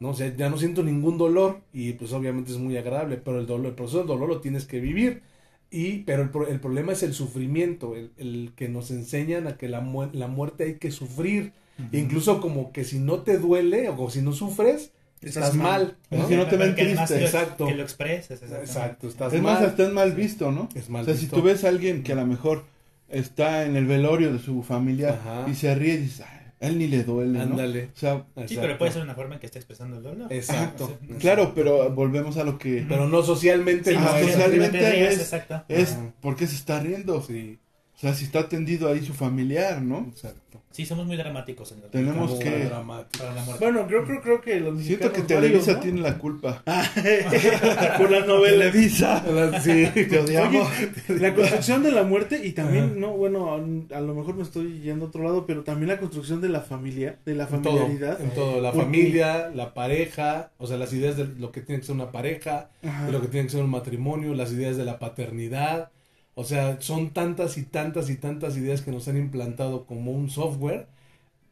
[0.00, 0.10] ¿no?
[0.10, 3.46] O sea, ya no siento ningún dolor y pues obviamente es muy agradable, pero el
[3.46, 5.22] dolor, el proceso del dolor lo tienes que vivir.
[5.70, 9.56] Y, pero el, pro- el problema es el sufrimiento, el, el que nos enseñan a
[9.56, 11.52] que la, mu- la muerte hay que sufrir.
[11.92, 15.96] Incluso como que si no te duele o si no sufres, Estás estás, mal.
[16.10, 16.20] mal.
[16.20, 16.28] ¿no?
[16.28, 17.16] si no te ven triste.
[17.18, 17.66] que- Exacto.
[17.66, 18.42] Que lo expreses.
[18.42, 19.54] Exacto, estás Es mal.
[19.54, 20.68] más, hasta es mal visto, ¿no?
[20.74, 21.36] Es mal o sea, visto.
[21.36, 22.64] si tú ves a alguien que a lo mejor
[23.12, 25.46] está en el velorio de su familiar Ajá.
[25.50, 27.44] y se ríe y dices, "Ay, a él ni le duele, ¿no?
[27.44, 27.90] Ándale.
[27.94, 28.60] O sea, Sí, Exacto.
[28.62, 30.32] pero puede ser una forma en que esté expresando el dolor.
[30.32, 30.84] Exacto.
[31.04, 33.90] Ajá, claro, pero volvemos a lo que Pero no socialmente.
[33.92, 35.64] Sí, no es- socialmente es- exacto.
[35.68, 36.12] es Ajá.
[36.20, 37.20] por qué se está riendo.
[37.22, 37.58] Sí,
[38.02, 40.06] sea, si está atendido ahí su familiar, ¿no?
[40.12, 40.38] exacto.
[40.72, 43.56] Sí, somos muy dramáticos en Tenemos que- para la muerte.
[43.60, 45.80] Bueno, creo, creo, creo que los Siento que Televisa varios, ¿no?
[45.82, 46.62] tiene la culpa.
[47.98, 48.72] Por las novelas.
[48.72, 49.86] Televisa, Sí.
[50.08, 50.68] te odiamos.
[51.08, 54.80] La construcción de la muerte y también, no, bueno, a, a lo mejor me estoy
[54.80, 57.78] yendo a otro lado, pero también la construcción de la familia, de la En todo,
[57.80, 58.20] familiaridad.
[58.20, 61.80] en todo, la Porque- familia, la pareja, o sea, las ideas de lo que tiene
[61.80, 63.06] que ser una pareja, Ajá.
[63.06, 65.90] de lo que tiene que ser un matrimonio, las ideas de la paternidad,
[66.34, 70.30] o sea, son tantas y tantas y tantas ideas que nos han implantado como un
[70.30, 70.88] software,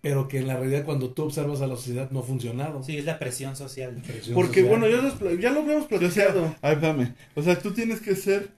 [0.02, 2.82] pero que en la realidad cuando tú observas a la sociedad no ha funcionado.
[2.82, 4.02] Sí, es la presión social.
[4.06, 4.64] Presión Porque, social.
[4.64, 6.56] bueno, ya, los ya lo habíamos O sea, platicado.
[6.62, 7.14] a ver, espérame.
[7.34, 8.50] O sea, tú tienes que ser.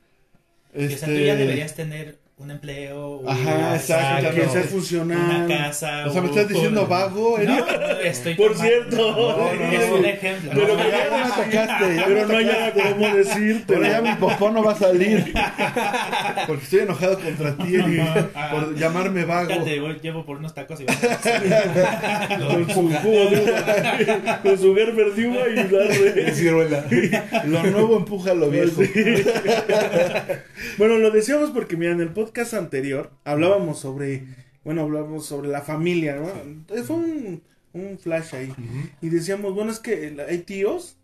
[0.89, 0.97] O Este...
[0.97, 5.45] sea, tú ya deberías tener un empleo, un Ajá, exacto, que sea funcional.
[5.47, 6.07] una casa.
[6.07, 7.38] O sea, me estás diciendo vago.
[7.38, 7.66] No,
[8.03, 8.97] estoy Por cierto.
[8.97, 10.51] No, No, es un ejemplo.
[10.55, 13.64] Pero que ya me atacaste, ya Pero me no hay nada como decirte.
[13.66, 15.32] Pero ya mi popó no va a salir.
[16.47, 18.03] Porque estoy enojado contra ti, Eric,
[18.51, 19.51] por llamarme vago.
[19.51, 24.59] Fíjate, voy- llevo por unos tacos y vas a Con su jugo de uva, con
[24.59, 26.32] su Gerber de uva y darle.
[26.34, 26.84] Ciruela.
[27.47, 28.82] Lo nuevo empuja a lo viejo.
[30.78, 34.24] Bueno, lo decíamos porque, mira, en el podcast anterior hablábamos sobre,
[34.64, 36.28] bueno, hablábamos sobre la familia, ¿no?
[36.74, 38.53] Eh, Fue un, un flash ahí.
[39.01, 40.97] Y decíamos, bueno, es que hay tíos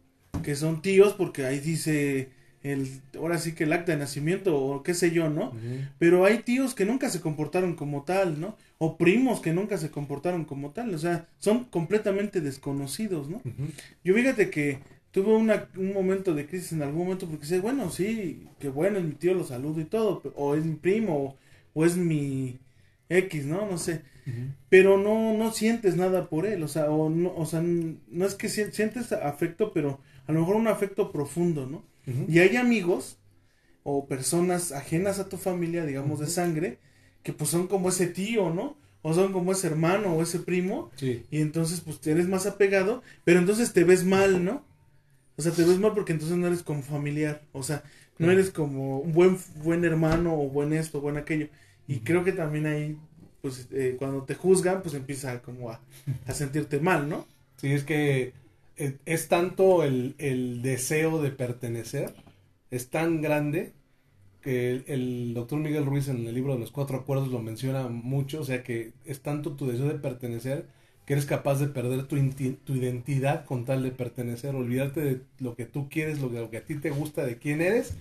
[0.43, 2.31] que son tíos porque ahí dice
[2.62, 5.53] el, ahora sí que el acta de nacimiento o qué sé yo, ¿no?
[5.99, 8.57] Pero hay tíos que nunca se comportaron como tal, ¿no?
[8.79, 13.41] O primos que nunca se comportaron como tal, o sea, son completamente desconocidos, ¿no?
[14.05, 14.79] Yo fíjate que
[15.23, 18.99] tuve una, un momento de crisis en algún momento porque sé, bueno, sí, que bueno,
[18.99, 21.37] es mi tío, lo saludo y todo, o es mi primo, o,
[21.75, 22.59] o es mi
[23.09, 23.66] X, ¿no?
[23.71, 24.03] No sé.
[24.69, 28.35] Pero no, no sientes nada por él, o sea, o no, o sea, no es
[28.35, 31.83] que si- sientes afecto, pero a lo mejor un afecto profundo, ¿no?
[32.29, 33.16] Y hay amigos
[33.85, 36.79] o personas ajenas a tu familia, digamos, de sangre,
[37.23, 38.77] que pues son como ese tío, ¿no?
[39.01, 41.23] O son como ese hermano o ese primo, Sí.
[41.31, 44.64] y entonces pues eres más apegado, pero entonces te ves mal, ¿no?
[45.39, 47.84] O sea, te ves mal porque entonces no eres como familiar, o sea,
[48.18, 51.49] no eres como un buen, buen hermano o buen esto, buen aquello.
[51.89, 52.99] Y creo que también ahí,
[53.41, 55.80] pues eh, cuando te juzgan, pues empieza como a,
[56.26, 57.26] a sentirte mal, ¿no?
[57.57, 58.34] Sí, es que
[58.76, 62.14] eh, es tanto el, el deseo de pertenecer,
[62.70, 63.74] es tan grande
[64.43, 67.89] que el, el doctor Miguel Ruiz en el libro de los cuatro acuerdos lo menciona
[67.89, 70.66] mucho, o sea que es tanto tu deseo de pertenecer
[71.09, 72.19] que eres capaz de perder tu,
[72.67, 76.51] tu identidad con tal de pertenecer, olvidarte de lo que tú quieres, lo que, lo
[76.51, 77.95] que a ti te gusta, de quién eres,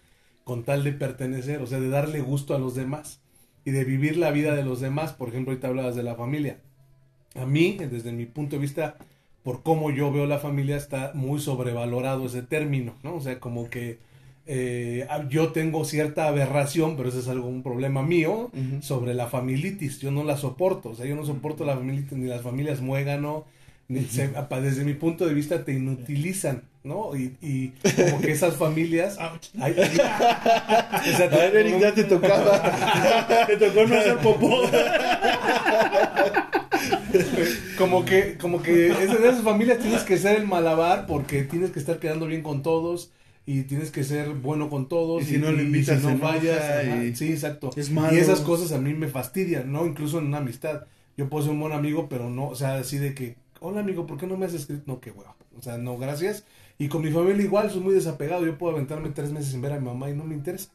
[0.43, 3.21] con tal de pertenecer, o sea, de darle gusto a los demás
[3.63, 5.13] y de vivir la vida de los demás.
[5.13, 6.59] Por ejemplo, ahorita hablabas de la familia.
[7.35, 8.97] A mí, desde mi punto de vista,
[9.41, 13.15] por cómo yo veo la familia, está muy sobrevalorado ese término, ¿no?
[13.15, 13.99] O sea, como que
[14.47, 18.49] eh, yo tengo cierta aberración, pero ese es algo, un problema mío,
[18.81, 19.99] sobre la familitis.
[19.99, 23.45] Yo no la soporto, o sea, yo no soporto la familitis, ni las familias muégano,
[23.89, 24.29] ni se-
[24.61, 27.15] desde mi punto de vista te inutilizan, ¿no?
[27.15, 27.69] Y, y
[28.09, 29.17] como que esas familias...
[29.19, 29.73] Ay, ay,
[31.13, 33.45] o sea, A ver, Eric, ya te tocaba.
[33.47, 34.61] Te tocó no hacer popó.
[37.77, 41.99] como que, como que esas familias tienes que ser el malabar porque tienes que estar
[41.99, 43.11] quedando bien con todos
[43.47, 46.37] y tienes que ser bueno con todos Y si no le invitas, ajá,
[47.05, 47.71] y- sí, exacto.
[47.77, 48.13] Es malo.
[48.13, 49.85] Y esas cosas a mí me fastidian, ¿no?
[49.85, 50.83] Incluso en una amistad.
[51.15, 54.05] Yo puedo ser un buen amigo, pero no, o sea, así de que, hola amigo,
[54.05, 54.83] ¿por qué no me has escrito?
[54.85, 55.37] No, qué hueva.
[55.57, 56.43] O sea, no, gracias.
[56.77, 58.45] Y con mi familia igual, soy muy desapegado.
[58.45, 60.69] Yo puedo aventarme tres meses sin ver a mi mamá y no me interesa.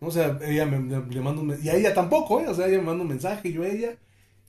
[0.00, 0.08] ¿no?
[0.08, 2.48] O sea, ella me, le manda un y a ella tampoco, ¿eh?
[2.48, 3.96] O sea, ella me manda un mensaje, yo a ella.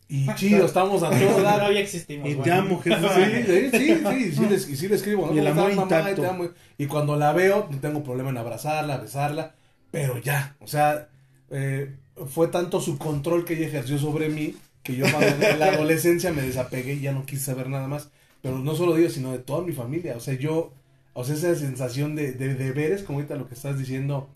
[0.08, 1.58] Y chido, estamos a todo dar.
[1.58, 2.30] Todavía existimos.
[2.30, 2.95] Y te amo, jefe.
[3.16, 5.34] Sí, sí, sí, sí, sí, le, y sí le escribo, ¿no?
[5.34, 5.99] Y el ¿Cómo amor estás, mamá?
[6.10, 6.22] intacto.
[6.22, 6.49] Y te amo.
[6.78, 9.56] Y cuando la veo, no tengo problema en abrazarla, besarla,
[9.91, 11.08] pero ya, o sea,
[11.49, 11.95] eh,
[12.28, 16.32] fue tanto su control que ella ejerció sobre mí, que yo cuando en la adolescencia
[16.32, 18.10] me desapegué y ya no quise saber nada más,
[18.41, 20.72] pero no solo de ellos, sino de toda mi familia, o sea, yo,
[21.14, 24.30] o sea, esa sensación de, de deberes, como ahorita lo que estás diciendo,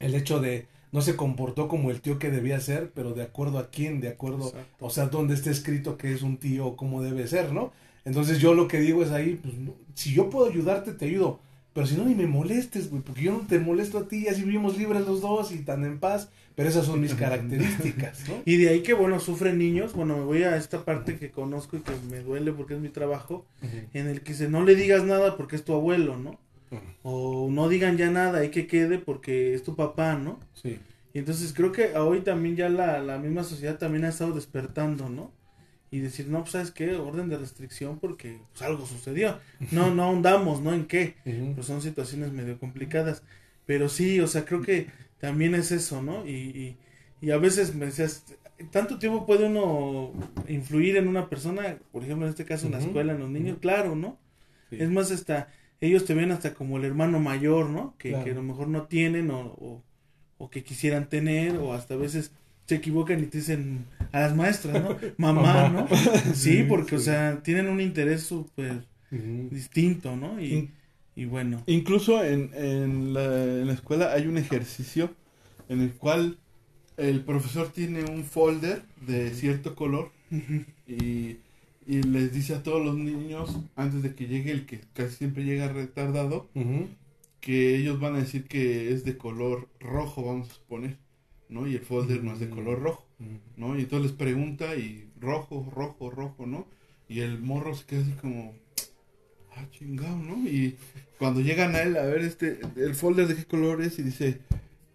[0.00, 0.66] el hecho de
[0.96, 4.08] no se comportó como el tío que debía ser, pero de acuerdo a quién, de
[4.08, 4.86] acuerdo, Exacto.
[4.86, 7.70] o sea, dónde está escrito que es un tío, cómo debe ser, ¿no?
[8.06, 11.38] Entonces yo lo que digo es ahí, pues, no, si yo puedo ayudarte, te ayudo.
[11.74, 14.28] Pero si no, ni me molestes, güey, porque yo no te molesto a ti, y
[14.28, 16.30] así vivimos libres los dos y tan en paz.
[16.54, 18.36] Pero esas son mis características, ¿no?
[18.46, 19.92] Y de ahí que, bueno, sufren niños.
[19.92, 22.88] Bueno, me voy a esta parte que conozco y que me duele porque es mi
[22.88, 23.44] trabajo.
[23.92, 26.38] En el que dice, no le digas nada porque es tu abuelo, ¿no?
[27.02, 30.40] O no digan ya nada, hay que quede porque es tu papá, ¿no?
[30.54, 30.78] Sí.
[31.14, 35.08] Y entonces creo que hoy también ya la, la misma sociedad también ha estado despertando,
[35.08, 35.32] ¿no?
[35.90, 39.38] Y decir, no, pues sabes qué, orden de restricción porque pues, algo sucedió.
[39.70, 40.74] No, no ahondamos, ¿no?
[40.74, 41.14] ¿En qué?
[41.54, 43.22] Pues son situaciones medio complicadas.
[43.64, 44.88] Pero sí, o sea, creo que
[45.18, 46.26] también es eso, ¿no?
[46.26, 46.76] Y, y,
[47.20, 48.24] y a veces me decías,
[48.70, 50.12] ¿tanto tiempo puede uno
[50.48, 51.78] influir en una persona?
[51.92, 54.18] Por ejemplo, en este caso en la escuela, en los niños, claro, ¿no?
[54.70, 54.76] Sí.
[54.80, 55.48] Es más, hasta
[55.80, 57.94] ellos te ven hasta como el hermano mayor, ¿no?
[57.98, 58.24] Que, Claro.
[58.24, 59.82] que a lo mejor no tienen o, o,
[60.38, 62.32] o que quisieran tener o hasta a veces
[62.66, 64.96] se equivocan y te dicen a las maestras, ¿no?
[65.18, 65.86] Mamá, ¿no?
[66.34, 70.40] Sí, porque, o sea, tienen un interés súper distinto, ¿no?
[70.40, 70.70] Y, In-
[71.14, 71.62] y bueno.
[71.66, 75.14] Incluso en, en, la, en la escuela hay un ejercicio
[75.68, 76.38] en el cual
[76.96, 80.10] el profesor tiene un folder de cierto color
[80.86, 81.36] y,
[81.86, 85.44] y les dice a todos los niños, antes de que llegue el que casi siempre
[85.44, 86.48] llega retardado,
[87.40, 90.98] que ellos van a decir que es de color rojo, vamos a suponer,
[91.48, 91.68] ¿no?
[91.68, 93.06] Y el folder no es de color rojo,
[93.56, 93.78] ¿no?
[93.78, 96.66] Y entonces les pregunta y rojo, rojo, rojo, ¿no?
[97.08, 98.52] Y el morro se queda así como,
[99.54, 100.48] ah, chingado, ¿no?
[100.48, 100.76] Y
[101.18, 104.40] cuando llegan a él a ver este, el folder de qué color es y dice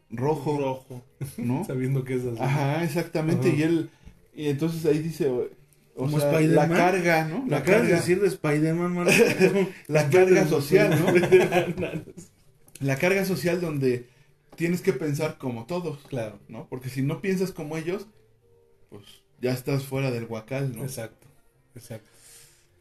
[0.10, 1.06] rojo, Rojo.
[1.38, 1.64] ¿no?
[1.68, 2.42] Sabiendo que es así.
[2.42, 3.89] Ajá, exactamente, y él,
[4.36, 5.32] y entonces ahí dice,
[5.96, 7.44] o, Como sea, la carga, ¿no?
[7.48, 9.06] La La acabas de carga, decir de Spider-Man,
[9.88, 12.02] la carga social, ¿no?
[12.80, 14.08] La carga social donde
[14.56, 16.39] tienes que pensar como todos, Claro.
[16.48, 16.68] ¿no?
[16.68, 18.08] Porque si no piensas como ellos,
[18.89, 19.04] pues
[19.39, 20.84] ya estás fuera del huacal, ¿no?
[20.84, 21.28] Exacto.
[21.76, 22.10] Exacto.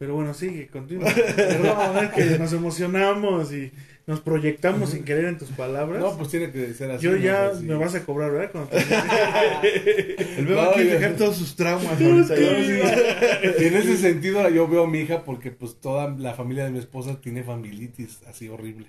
[0.01, 1.13] Pero bueno, sigue, continúa.
[1.13, 3.71] Perdón, es que nos emocionamos y
[4.07, 6.01] nos proyectamos sin querer en tus palabras.
[6.01, 7.05] No, pues tiene que ser así.
[7.05, 7.65] Yo ya Así.
[7.65, 8.49] me vas a cobrar, ¿verdad?
[8.51, 8.77] Cuando te-
[10.39, 12.33] El bebé No, quiere dejar todos sus traumas ahorita.
[12.39, 16.71] Y en ese sentido yo veo a mi hija porque pues toda la familia de
[16.71, 18.87] mi esposa tiene familitis así horrible,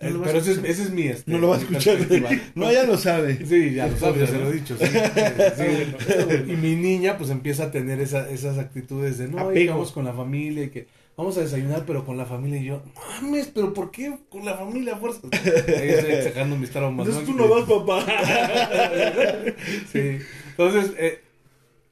[0.00, 1.96] vas Pero ese es, ese es mi este, No lo va a escuchar.
[2.54, 3.38] No, ya lo sabe.
[3.46, 4.76] Sí, ya lo sabes, ya se lo he dicho.
[4.78, 4.86] sí.
[4.86, 6.44] Sí.
[6.52, 10.12] Y mi niña pues empieza a tener esa- esas actitudes de no, vamos con la
[10.12, 10.86] familia y que
[11.16, 12.82] vamos a desayunar pero con la familia y yo,
[13.22, 15.20] mames, pero ¿por qué con la familia a fuerza?
[15.32, 17.06] Ahí estoy sacando mis traumas.
[17.06, 18.04] Entonces tú no vas, papá.
[19.92, 20.18] Sí.
[20.50, 21.20] Entonces, eh,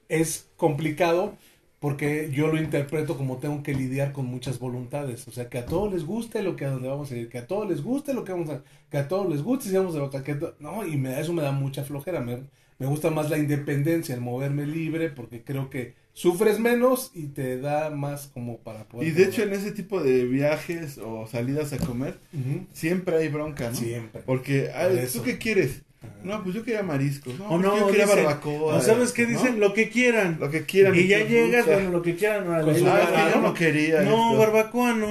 [0.08, 1.36] es complicado
[1.82, 5.26] porque yo lo interpreto como tengo que lidiar con muchas voluntades.
[5.26, 7.38] O sea, que a todos les guste lo que a donde vamos a ir, que
[7.38, 9.92] a todos les guste lo que vamos a que a todos les guste si vamos
[9.92, 12.20] de vaca, que to- no, y me, eso me da mucha flojera.
[12.20, 12.44] Me,
[12.78, 17.58] me gusta más la independencia, el moverme libre, porque creo que sufres menos y te
[17.60, 19.08] da más como para poder.
[19.08, 22.16] Y de hecho en ese tipo de viajes o salidas a comer,
[22.72, 23.74] siempre hay bronca, ¿no?
[23.76, 24.22] Siempre.
[24.24, 24.70] Porque,
[25.02, 25.18] eso.
[25.18, 25.82] ¿tú qué quieres?
[26.02, 26.12] Ajá.
[26.24, 27.38] No, pues yo quería mariscos.
[27.38, 28.74] No, O pues no, yo quería dicen, barbacoa.
[28.76, 29.28] ¿O sabes qué ¿no?
[29.30, 29.60] dicen?
[29.60, 30.36] Lo que quieran.
[30.40, 30.94] Lo que quieran.
[30.94, 32.46] Y ya con llegas, bueno, lo que quieran.
[32.48, 33.48] órale, Con ahí su va, Ah, es que barbacoa, yo ¿no?
[33.48, 34.02] no quería.
[34.02, 34.38] No, esto.
[34.38, 35.08] barbacoa no.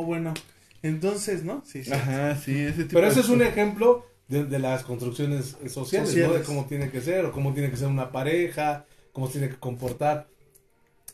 [0.00, 0.34] Oh, bueno.
[0.82, 1.62] Entonces, ¿no?
[1.66, 1.92] Sí, sí.
[1.92, 6.08] Ajá, sí, ese tipo Pero ese es un ejemplo de, de las construcciones eh, sociales,
[6.10, 6.14] ¿no?
[6.14, 6.40] Sociales.
[6.40, 9.48] De cómo tiene que ser, o cómo tiene que ser una pareja, cómo se tiene
[9.48, 10.28] que comportar,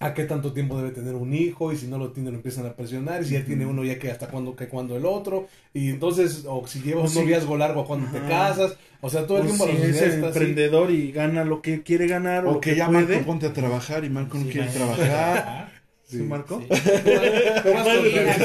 [0.02, 2.66] a qué tanto tiempo debe tener un hijo, y si no lo tiene lo empiezan
[2.66, 5.46] a presionar, y si ya tiene uno ya que hasta cuándo, que cuándo el otro,
[5.72, 9.26] y entonces, o si llevas O un noviazgo largo a cuándo te casas, o sea,
[9.26, 10.24] todo el tiempo si es así.
[10.24, 13.14] emprendedor y gana lo que quiere ganar o, O que que ya puede.
[13.16, 15.70] Marco ponte a trabajar y Marco no Sí, quiere trabajar.
[16.12, 16.60] ¿Sí, Marco?
[16.60, 16.68] Sí.
[18.02, 18.36] Mía.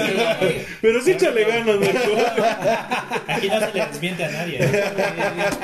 [0.82, 3.28] Pero sí échale ganas, Marco.
[3.28, 4.58] Aquí no se le desmiente a nadie.
[4.62, 4.84] ¿eh?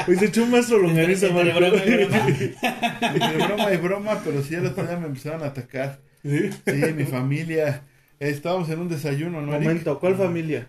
[0.05, 1.59] Pues se echó un maestro longaniza, Marco.
[1.59, 2.27] broma y broma.
[3.15, 5.99] Y de broma y broma, pero sí, el otro día me empezaron a atacar.
[6.23, 6.49] ¿Sí?
[6.65, 7.83] Sí, mi familia.
[8.19, 9.53] Estábamos en un desayuno, ¿no?
[9.53, 9.67] Eric?
[9.67, 10.67] Momento, ¿cuál familia?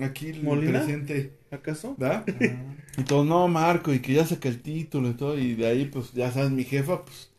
[0.00, 0.80] Aquí el ¿Molina?
[0.80, 1.32] presente.
[1.50, 1.94] ¿Acaso?
[1.96, 2.24] ¿verdad?
[2.98, 5.84] Y todo, no, Marco, y que ya saca el título y todo, y de ahí,
[5.86, 7.30] pues, ya sabes, mi jefa, pues,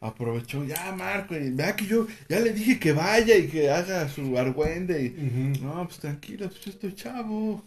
[0.00, 4.08] aprovechó, ya, Marco, y vea que yo, ya le dije que vaya y que haga
[4.08, 7.64] su argüende, y, no, pues, tranquilo, pues, yo estoy chavo,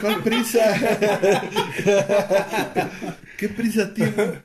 [0.00, 0.60] ¿cuál prisa?
[3.38, 4.42] ¿Qué prisa tiene?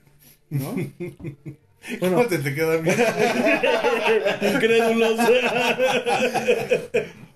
[0.50, 0.76] ¿No?
[2.00, 2.96] Bueno, ¿Cómo te, te queda bien?
[4.54, 5.20] incrédulos.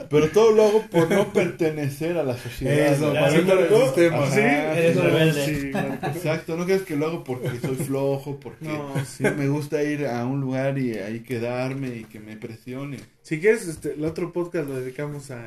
[0.10, 2.94] Pero todo lo hago por no pertenecer a la sociedad.
[2.94, 4.18] Eso, para sí, el sistema.
[4.24, 4.32] Ajá.
[4.34, 4.40] ¿Sí?
[4.40, 5.46] Eres No, rebelde.
[5.46, 5.72] sí.
[6.18, 9.24] Exacto, no crees que lo hago porque soy flojo, porque No, sí.
[9.24, 13.40] no me gusta ir a un lugar y ahí quedarme y que me presione Si
[13.42, 15.44] quieres, este, el otro podcast lo dedicamos a,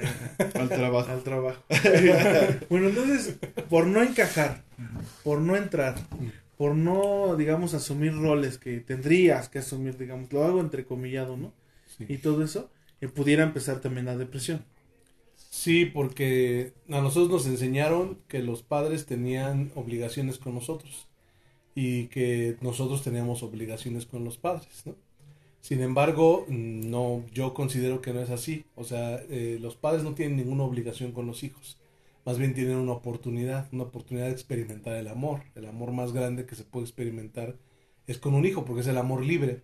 [0.54, 1.10] al trabajo.
[1.10, 1.62] al trabajo.
[2.68, 3.36] bueno, entonces,
[3.70, 4.60] por no encajar,
[5.24, 5.94] por no entrar,
[6.60, 11.54] por no, digamos, asumir roles que tendrías que asumir, digamos, lo hago entrecomillado, ¿no?
[12.00, 12.68] y todo eso,
[13.00, 14.62] eh, pudiera empezar también la depresión.
[15.48, 21.08] Sí, porque a nosotros nos enseñaron que los padres tenían obligaciones con nosotros
[21.74, 24.96] y que nosotros teníamos obligaciones con los padres, ¿no?
[25.62, 28.66] Sin embargo, no, yo considero que no es así.
[28.76, 31.79] O sea, eh, los padres no tienen ninguna obligación con los hijos.
[32.24, 35.42] Más bien tienen una oportunidad, una oportunidad de experimentar el amor.
[35.54, 37.56] El amor más grande que se puede experimentar
[38.06, 39.62] es con un hijo, porque es el amor libre.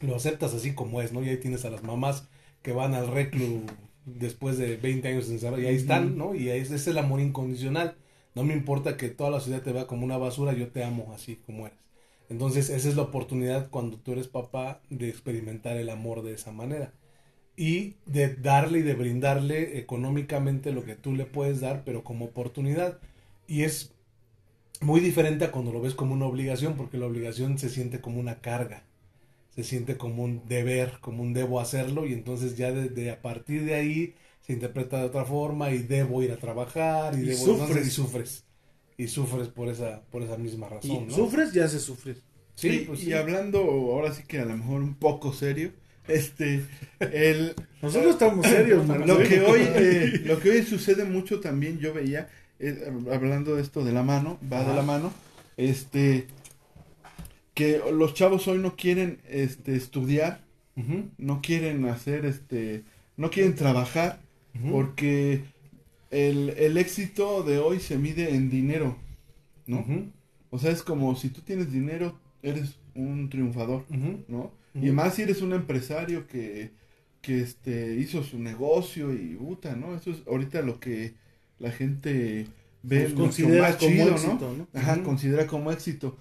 [0.00, 1.22] Lo aceptas así como es, ¿no?
[1.22, 2.28] Y ahí tienes a las mamás
[2.62, 3.62] que van al reclu
[4.04, 6.34] después de 20 años encerrados y ahí están, ¿no?
[6.34, 7.96] Y ahí es, es el amor incondicional.
[8.34, 11.12] No me importa que toda la sociedad te vea como una basura, yo te amo
[11.14, 11.78] así como eres.
[12.28, 16.52] Entonces esa es la oportunidad cuando tú eres papá de experimentar el amor de esa
[16.52, 16.92] manera
[17.58, 22.26] y de darle y de brindarle económicamente lo que tú le puedes dar, pero como
[22.26, 23.00] oportunidad.
[23.48, 23.92] Y es
[24.80, 28.20] muy diferente a cuando lo ves como una obligación, porque la obligación se siente como
[28.20, 28.84] una carga,
[29.54, 33.64] se siente como un deber, como un debo hacerlo, y entonces ya desde a partir
[33.64, 37.48] de ahí se interpreta de otra forma y debo ir a trabajar y, Y debo
[37.56, 37.86] sufres.
[37.86, 38.44] y sufres
[38.98, 41.16] y sufres por esa por esa misma Y razón, ¿no?
[41.16, 42.22] sufres, ya hace sufrir.
[42.54, 43.12] Sí, Sí, pues y sí.
[43.12, 45.72] hablando ahora sí que a lo mejor un poco serio,
[46.08, 46.64] este,
[47.00, 49.06] el, Nosotros estamos serios, man.
[49.06, 52.28] lo que hoy, eh, lo que hoy sucede mucho también, yo veía,
[52.58, 55.12] eh, hablando de esto de la mano, va de la mano,
[55.56, 56.26] este,
[57.54, 60.40] que los chavos hoy no quieren, este, estudiar,
[61.16, 62.84] no quieren hacer, este,
[63.16, 64.20] no quieren trabajar,
[64.70, 65.42] porque
[66.10, 68.96] el, el éxito de hoy se mide en dinero,
[69.66, 69.84] ¿no?
[70.50, 73.84] O sea, es como si tú tienes dinero, eres un triunfador.
[74.28, 74.50] ¿no?
[74.74, 76.72] Y más si eres un empresario que,
[77.20, 79.94] que este, hizo su negocio y puta, ¿no?
[79.94, 81.14] Eso es ahorita lo que
[81.58, 82.46] la gente
[82.82, 84.56] ve Pues considera más como chido, éxito, ¿no?
[84.58, 84.68] ¿no?
[84.80, 85.02] Ajá, Ujú.
[85.04, 86.16] considera como éxito.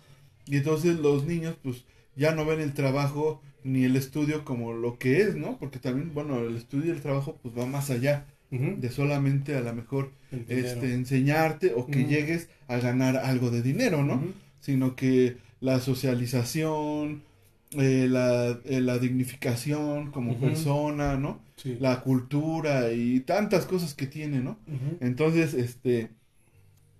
[0.45, 1.85] Y entonces los niños, pues,
[2.15, 5.57] ya no ven el trabajo ni el estudio como lo que es, ¿no?
[5.59, 9.61] Porque también, bueno, el estudio y el trabajo, pues, va más allá de solamente a
[9.61, 10.11] lo mejor
[10.47, 14.23] este, enseñarte o que llegues a ganar algo de dinero, ¿no?
[14.61, 17.23] Sino que la socialización,
[17.71, 21.41] eh, la, eh, la dignificación como persona, ¿no?
[21.57, 21.77] Sí.
[21.79, 24.57] La cultura y tantas cosas que tiene, ¿no?
[25.01, 26.11] Entonces, este,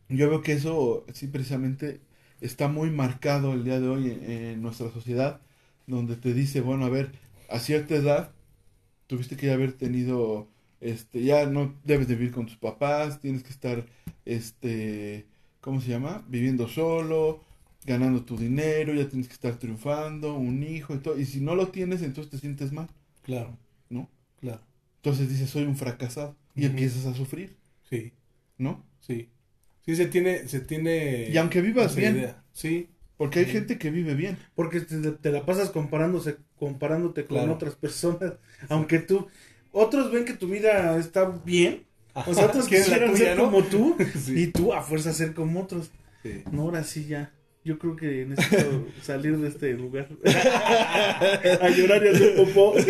[0.10, 2.02] yo veo que eso sí precisamente
[2.42, 5.42] está muy marcado el día de hoy en, en nuestra sociedad,
[5.88, 7.12] donde te dice, bueno, a ver,
[7.50, 8.32] a cierta edad
[9.08, 10.48] tuviste que ya haber tenido,
[10.82, 13.86] este, ya no debes de vivir con tus papás, tienes que estar,
[14.26, 15.26] este,
[15.62, 16.26] ¿cómo se llama?
[16.30, 17.42] Viviendo solo,
[17.88, 21.56] ganando tu dinero, ya tienes que estar triunfando, un hijo y todo, y si no
[21.56, 22.88] lo tienes, entonces te sientes mal,
[23.24, 23.58] Claro,
[23.90, 24.10] ¿no?
[24.40, 24.62] claro.
[24.98, 27.56] Entonces dices, soy un fracasado, y empiezas a sufrir,
[27.90, 28.12] Sí,
[28.58, 28.84] ¿no?
[29.00, 29.30] sí.
[29.86, 31.30] Sí, se tiene, se tiene.
[31.32, 32.44] Y aunque vivas bien, idea.
[32.52, 33.52] Sí, porque hay Sí.
[33.52, 34.38] gente que vive bien.
[34.54, 37.54] Porque te, te la pasas comparándose, comparándote con Claro.
[37.54, 38.34] otras personas.
[38.68, 39.28] Aunque tú,
[39.72, 41.84] otros ven que tu vida está bien.
[42.14, 43.46] O sea, otros quisieran tuya, ser ¿no?
[43.46, 43.96] como tú.
[44.26, 44.34] Sí.
[44.42, 45.90] Y tú a fuerza ser como otros.
[46.22, 46.44] Sí.
[46.52, 47.32] No, ahora sí ya.
[47.68, 50.08] Yo creo que necesito salir de este lugar.
[50.24, 52.78] a llorar y hacer popó.
[52.78, 52.88] es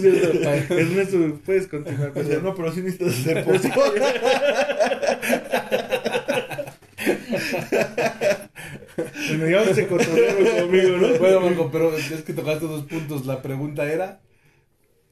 [0.00, 0.50] cierto.
[0.74, 2.14] Ernesto, puedes continuar.
[2.42, 3.82] No, pero sí necesitas hacer popó.
[9.28, 11.18] Bueno, ya se cotorrearon conmigo, ¿no?
[11.18, 13.26] Bueno, Marco, pero es que tocaste dos puntos.
[13.26, 14.22] La pregunta era.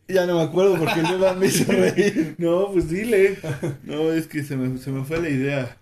[0.09, 2.35] ya no me acuerdo porque el Iván me hizo reír.
[2.39, 3.37] No, pues dile.
[3.85, 5.77] No, es que se me, se me fue la idea.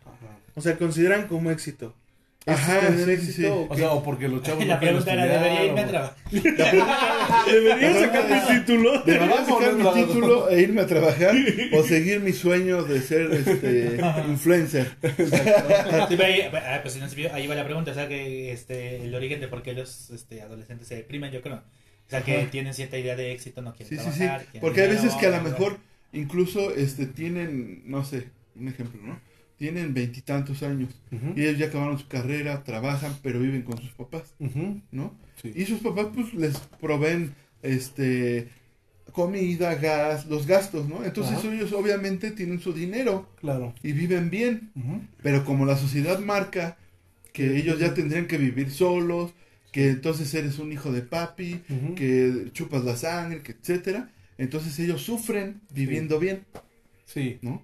[0.57, 1.95] O sea, consideran como éxito.
[2.49, 3.45] Ajá, ¿Es tener sí, éxito sí.
[3.47, 4.65] o O sea, o porque los chavos.
[4.67, 6.17] La no pregunta era, ¿debería irme a trabajar?
[7.47, 9.03] Debería sacar mi título.
[9.03, 10.07] Debería sacar mi no, no, no.
[10.07, 11.35] título e irme a trabajar
[11.73, 13.99] o seguir mi sueño de ser este
[14.29, 14.97] influencer.
[15.03, 18.09] Sí, pero ahí, ah, pues, si no se vio, ahí va la pregunta, o sea
[18.09, 21.57] que este, el origen de por qué los este, adolescentes se deprimen, yo creo.
[21.57, 22.51] O sea que Ajá.
[22.51, 24.19] tienen cierta idea de éxito, no quieren Sí, sí, sí.
[24.19, 24.43] trabajar.
[24.47, 25.79] quieren Porque hay veces que a lo mejor
[26.13, 29.21] incluso este tienen, no sé, un ejemplo, ¿no?
[29.59, 30.91] Tienen veintitantos años
[31.35, 34.35] y ellos ya acabaron su carrera, trabajan, pero viven con sus papás.
[34.93, 35.15] ¿no?
[35.41, 35.53] Sí.
[35.55, 38.49] Y sus papás pues les proveen este
[39.13, 41.03] comida, gas, los gastos, ¿no?
[41.05, 41.51] Entonces Ajá.
[41.53, 43.75] ellos obviamente tienen su dinero Claro.
[43.83, 44.73] y viven bien,
[45.23, 46.77] pero como la sociedad marca
[47.33, 49.33] que ellos ya tendrían que vivir solos,
[49.73, 51.63] que entonces eres un hijo de papi,
[51.97, 56.43] que chupas la sangre, que etcétera, entonces ellos sufren viviendo bien,
[57.07, 57.39] Sí.
[57.41, 57.63] ¿no?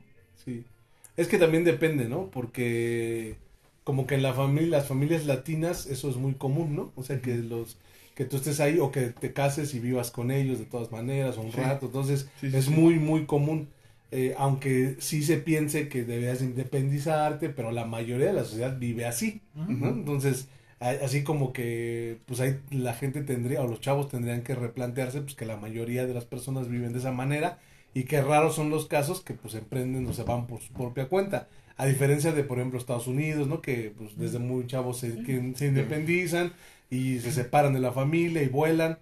[1.17, 2.31] Es que también depende, ¿no?
[2.31, 3.37] Porque
[3.85, 6.93] como que en la familia, las familias latinas eso es muy común, ¿no?
[6.97, 7.77] O sea, que los
[8.15, 11.37] que tú estés ahí o que te cases y vivas con ellos de todas maneras
[11.39, 11.57] un Sí.
[11.59, 13.69] rato, entonces Sí, sí, es muy muy común.
[14.15, 19.07] Eh, aunque sí se piense que debías independizarte, pero la mayoría de la sociedad vive
[19.07, 19.41] así.
[19.55, 19.89] ¿no?
[19.89, 20.49] Entonces,
[20.83, 25.37] Así como que, pues ahí la gente tendría, o los chavos tendrían que replantearse, pues
[25.37, 27.61] que la mayoría de las personas viven de esa manera
[27.95, 31.09] y que raros son los casos que pues emprenden o se van por su propia
[31.09, 31.49] cuenta.
[31.77, 33.61] A diferencia de, por ejemplo, Estados Unidos, ¿no?
[33.63, 35.25] Que pues desde muy chavos se,
[35.57, 36.53] se independizan
[36.91, 38.99] y se separan de la familia y vuelan.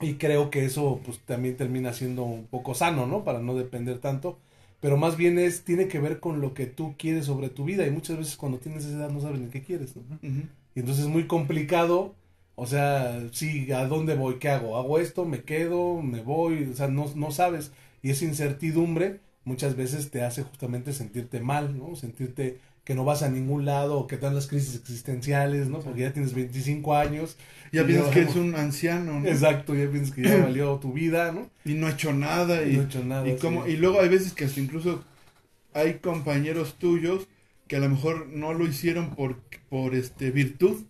[0.00, 3.24] Y creo que eso pues también termina siendo un poco sano, ¿no?
[3.24, 4.38] Para no depender tanto.
[4.80, 7.86] Pero más bien es, tiene que ver con lo que tú quieres sobre tu vida.
[7.86, 10.18] Y muchas veces cuando tienes esa edad no sabes ni qué quieres, ¿no?
[10.74, 12.14] Y entonces es muy complicado.
[12.56, 14.38] O sea, sí, ¿a dónde voy?
[14.38, 14.76] ¿Qué hago?
[14.78, 15.24] ¿Hago esto?
[15.24, 16.02] ¿Me quedo?
[16.02, 16.64] ¿Me voy?
[16.72, 17.72] O sea, no, no sabes.
[18.02, 21.96] Y esa incertidumbre muchas veces te hace justamente sentirte mal, ¿no?
[21.96, 25.80] Sentirte que no vas a ningún lado o que te dan las crisis existenciales, ¿no?
[25.80, 27.36] Porque ya tienes 25 años.
[27.72, 29.28] Ya piensas que eres un anciano, ¿no?
[29.28, 31.50] Exacto, ya piensas que ya valió tu vida, ¿no?
[31.64, 32.62] Y no ha hecho nada.
[32.64, 33.28] Y, no ha hecho nada.
[33.28, 35.02] Y, como, y luego hay veces que hasta incluso
[35.74, 37.26] hay compañeros tuyos
[37.66, 40.84] que a lo mejor no lo hicieron por, por este virtud,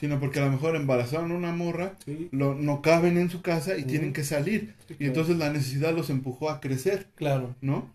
[0.00, 1.96] sino porque a lo mejor embarazaron una morra,
[2.32, 4.74] lo, no caben en su casa y tienen que salir.
[4.98, 7.08] Y entonces la necesidad los empujó a crecer.
[7.14, 7.54] Claro.
[7.60, 7.94] ¿No?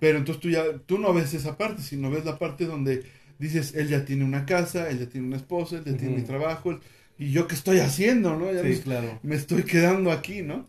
[0.00, 3.04] Pero entonces tú ya, tú no ves esa parte, sino ves la parte donde
[3.38, 6.22] dices, él ya tiene una casa, él ya tiene una esposa, él ya tiene mi
[6.22, 6.78] trabajo,
[7.18, 8.52] y yo qué estoy haciendo, ¿no?
[8.52, 9.18] Ya sí, claro.
[9.22, 10.66] Me estoy quedando aquí, ¿no?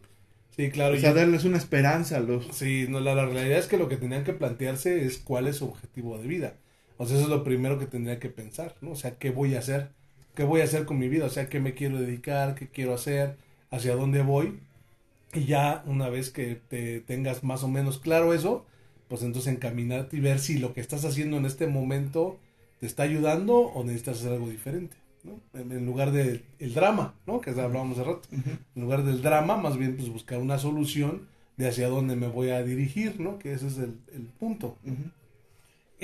[0.56, 0.96] Sí, claro.
[0.96, 2.48] O sea, darles una esperanza a los...
[2.56, 5.66] Sí, no, la, realidad es que lo que tenían que plantearse es cuál es su
[5.66, 6.54] objetivo de vida.
[6.98, 8.92] O sea, eso es lo primero que tendría que pensar, ¿no?
[8.92, 9.90] O sea, ¿qué voy a hacer?
[10.36, 11.26] ¿Qué voy a hacer con mi vida?
[11.26, 12.56] O sea, ¿qué me quiero dedicar?
[12.56, 13.38] ¿Qué quiero hacer?
[13.72, 14.60] ¿Hacia dónde voy?
[15.34, 18.66] Y ya una vez que te tengas más o menos claro eso,
[19.08, 22.40] pues entonces encaminarte y ver si lo que estás haciendo en este momento
[22.80, 25.40] te está ayudando o necesitas hacer algo diferente, ¿no?
[25.54, 27.42] En, lugar del el drama, ¿no?
[27.42, 28.28] Que hablábamos hace rato.
[28.76, 31.28] En lugar del drama, más bien pues buscar una solución
[31.58, 33.40] de hacia dónde me voy a dirigir, ¿no?
[33.40, 33.94] Que ese es el,
[34.40, 34.78] punto.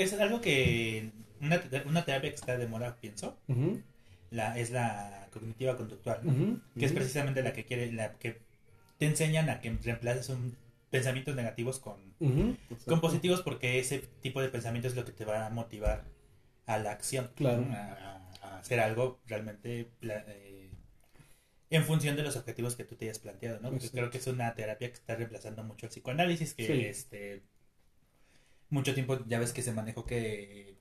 [0.04, 3.38] Es algo que una, una, terapia que está de moda, pienso,
[4.32, 6.22] la, es la cognitiva conductual,
[6.78, 8.39] que es precisamente la que quiere, la que
[8.97, 10.56] te enseñan a que reemplaces un
[10.89, 11.97] pensamientos negativos con,
[12.86, 16.06] con positivos porque ese tipo de pensamiento es lo que te va a motivar
[16.66, 17.30] a la acción.
[17.36, 17.66] Claro.
[17.72, 18.16] A,
[18.60, 20.70] hacer algo realmente eh,
[21.70, 23.70] en función de los objetivos que tú te hayas planteado, ¿no?
[23.70, 27.43] Porque creo que es una terapia que está reemplazando mucho el psicoanálisis, que este
[28.70, 30.78] mucho tiempo ya ves que se manejó que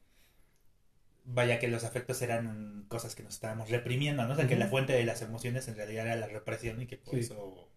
[1.24, 4.32] vaya que los afectos eran cosas que nos estábamos reprimiendo, ¿no?
[4.32, 6.96] O sea, que la fuente de las emociones en realidad era la represión y que
[6.96, 7.68] por eso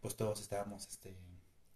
[0.00, 1.16] pues todos estábamos este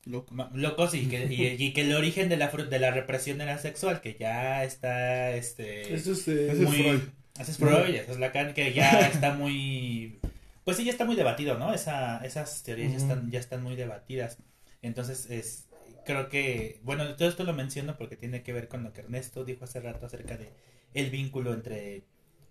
[0.04, 4.16] locos y que, y, que el origen de la, de la represión era sexual, que
[4.18, 7.00] ya está este eso es, eh, muy, Freud.
[7.38, 10.18] Eso es Freud, eso es Lacan, que ya está muy
[10.64, 11.72] pues sí ya está muy debatido, ¿no?
[11.72, 14.38] Esa, esas teorías ya están, ya están muy debatidas.
[14.82, 15.66] Entonces es
[16.10, 19.44] creo que, bueno, todo esto lo menciono porque tiene que ver con lo que Ernesto
[19.44, 20.50] dijo hace rato acerca de
[20.92, 22.02] el vínculo entre,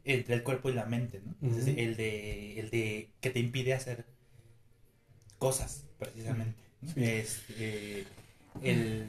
[0.05, 1.35] entre el cuerpo y la mente, ¿no?
[1.67, 4.05] el de, el de que te impide hacer
[5.37, 6.55] cosas, precisamente.
[6.95, 8.05] Este,
[8.61, 9.07] el,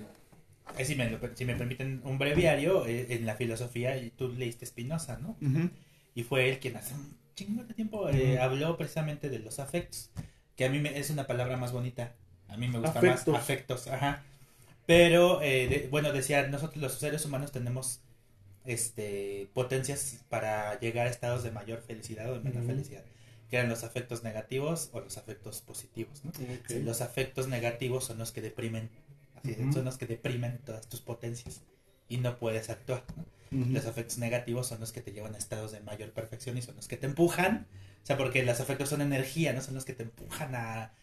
[0.77, 5.19] eh, si, me, si me permiten un breviario, eh, en la filosofía, tú leíste Spinoza,
[5.19, 5.37] ¿no?
[6.15, 10.11] Y fue él quien hace un chingo de tiempo eh, habló precisamente de los afectos,
[10.57, 12.17] que a mí me, es una palabra más bonita.
[12.49, 14.25] A mí me gusta más afectos, ajá.
[14.91, 15.41] Pero,
[15.91, 18.01] bueno, decía, nosotros los seres humanos tenemos
[18.64, 23.05] este potencias para llegar a estados de mayor felicidad o de menor felicidad
[23.49, 26.22] que eran los afectos negativos o los afectos positivos.
[26.82, 28.91] Los afectos negativos son los que deprimen,
[29.72, 31.62] son los que deprimen todas tus potencias
[32.09, 33.05] y no puedes actuar.
[33.53, 36.74] Los afectos negativos son los que te llevan a estados de mayor perfección y son
[36.74, 37.68] los que te empujan,
[38.03, 40.95] o sea, porque los afectos son energía, no son los que te empujan a,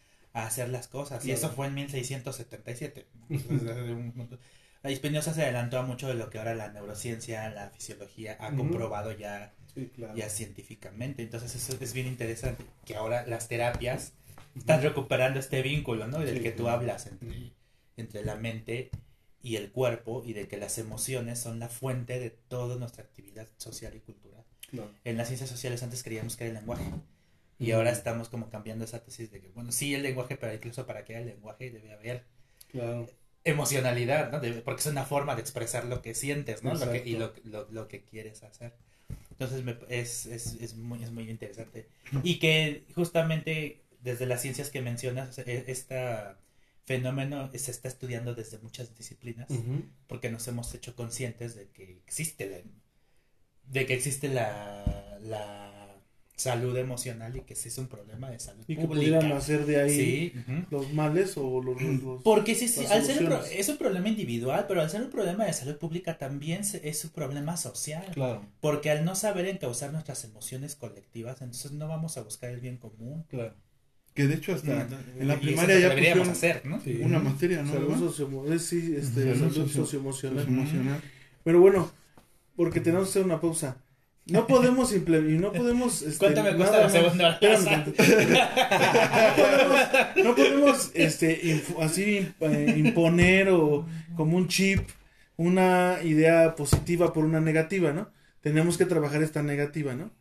[0.45, 1.25] hacer las cosas.
[1.25, 3.07] Y eso fue en 1677.
[4.83, 8.55] La Spinoza se adelantó a mucho de lo que ahora la neurociencia, la fisiología ha
[8.55, 9.53] comprobado ya
[10.15, 11.23] ya científicamente.
[11.23, 14.13] Entonces eso es bien interesante, que ahora las terapias
[14.55, 16.19] están recuperando este vínculo, ¿no?
[16.19, 17.53] Del que tú hablas entre,
[17.95, 18.89] entre la mente
[19.41, 23.47] y el cuerpo y de que las emociones son la fuente de toda nuestra actividad
[23.57, 24.43] social y cultural.
[25.03, 26.83] En las ciencias sociales antes creíamos que era el lenguaje.
[27.59, 30.85] Y ahora estamos como cambiando esa tesis de que, bueno, sí el lenguaje, pero incluso
[30.85, 32.23] para que haya el lenguaje debe haber
[33.43, 34.41] emocionalidad, ¿no?
[34.63, 36.73] porque es una forma de expresar lo que sientes, ¿no?
[36.75, 37.33] Lo que, y lo,
[37.71, 38.73] lo, que quieres hacer.
[39.31, 41.87] Entonces es, es, es, muy, es muy interesante.
[42.23, 45.95] Y que justamente desde las ciencias que mencionas, este
[46.83, 49.47] fenómeno se está estudiando desde muchas disciplinas,
[50.07, 52.57] porque nos hemos hecho conscientes de que existe la,
[53.63, 55.76] de que existe la, la
[56.37, 59.17] salud emocional y que sí es un problema de salud Y que pública.
[59.19, 60.33] pudieran hacer de ahí Sí,
[60.69, 61.81] los males o los...
[61.81, 63.59] los- Porque sí, sí, al ser un pro- soluciones.
[63.59, 67.03] es un problema individual, pero al ser un problema de salud pública también se- es
[67.03, 68.05] un problema social.
[68.13, 72.59] Claro, Porque al no saber encauzar nuestras emociones colectivas, entonces no vamos a buscar el
[72.59, 73.25] bien común.
[73.29, 73.55] claro.
[74.13, 74.87] Que de hecho hasta
[75.19, 76.81] en la primaria ya deberíamos hacer, ¿no?
[76.81, 77.01] Sí.
[77.03, 77.71] una materia, ¿no?
[77.71, 79.69] salud, eh, sí, este, salud.
[81.43, 81.91] Pero bueno,
[82.55, 83.77] porque tenemos que hacer una pausa.
[84.29, 86.01] No podemos implementar, y no podemos...
[86.01, 87.85] Este, ¿Cuánto me cuesta la más- segunda plaza?
[87.85, 87.93] no
[89.35, 89.79] podemos,
[90.23, 94.81] no podemos, este, así eh, imponer o como un chip
[95.37, 98.09] una idea positiva por una negativa, ¿no?
[98.41, 100.11] Tenemos que trabajar esta negativa, ¿no?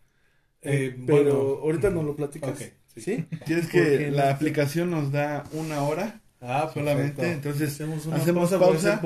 [0.62, 1.32] Eh, Pero bueno,
[1.62, 2.50] ahorita nos lo platicas.
[2.50, 2.58] Ok,
[2.94, 3.00] sí.
[3.00, 3.26] ¿Sí?
[3.44, 7.14] ¿Quieres Porque que no- la aplicación nos da una hora Ah, solamente?
[7.22, 7.48] perfecto.
[7.48, 9.00] Entonces Hacemos una hacemos pausa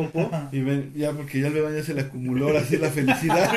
[0.53, 3.51] y ven, ya porque ya el bebé ya se le acumuló ahora sí la felicidad.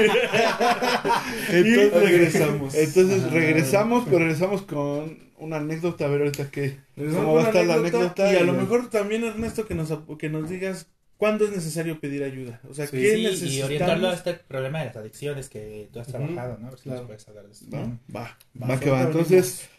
[1.49, 2.75] entonces regresamos.
[2.75, 6.77] Entonces regresamos, pero regresamos con una anécdota, a ver ahorita qué.
[6.95, 8.31] ¿Cómo va a estar la anécdota?
[8.34, 11.99] Y a lo Y- mejor también, Ernesto, que nos, que nos digas cuándo es necesario
[11.99, 12.61] pedir ayuda.
[12.69, 13.65] O sea, Sí, ¿qué Sí, y necesitamos?
[13.65, 16.67] orientarlo a este problema de las adicciones que tú has trabajado, ¿no?
[16.67, 16.99] A ver si claro.
[16.99, 17.65] nos puedes hablar de eso.
[17.73, 17.79] Va,
[18.15, 19.01] va, Va, va que va.
[19.01, 19.69] ahorita Entonces,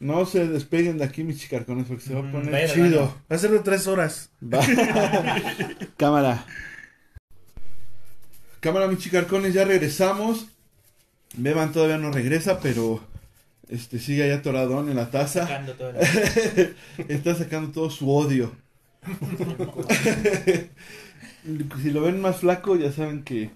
[0.00, 3.14] no se despeguen de aquí, mis chicarcones, porque se va a Ujú, poner vaya chido.
[3.30, 4.30] Va a ser de tres horas.
[4.42, 4.60] Va.
[5.96, 6.44] Cámara.
[8.60, 10.48] Cámara, mis chicarcones, ya regresamos.
[11.36, 13.00] Beban todavía no regresa, pero
[13.68, 15.42] este sigue allá atoradón en la taza.
[15.42, 16.76] Sacando todo el-
[17.08, 18.52] Está sacando todo su odio.
[21.82, 23.50] si lo ven más flaco, ya saben que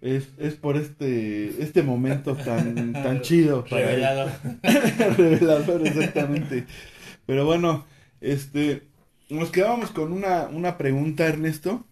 [0.00, 3.88] es, es por este este momento tan tan chido para él.
[3.88, 4.30] revelado.
[5.16, 6.66] Revelador, exactamente.
[7.26, 7.84] Pero bueno,
[8.20, 8.84] este,
[9.28, 11.84] nos quedábamos con una, una pregunta, Ernesto,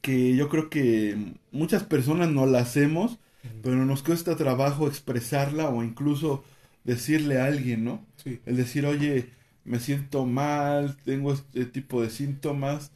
[0.00, 1.16] que yo creo que
[1.52, 3.18] muchas personas no la hacemos,
[3.62, 6.44] pero nos cuesta trabajo expresarla o incluso
[6.84, 8.04] decirle a alguien, ¿no?
[8.16, 8.40] Sí.
[8.46, 9.30] El decir, oye,
[9.64, 12.92] me siento mal, tengo este tipo de síntomas,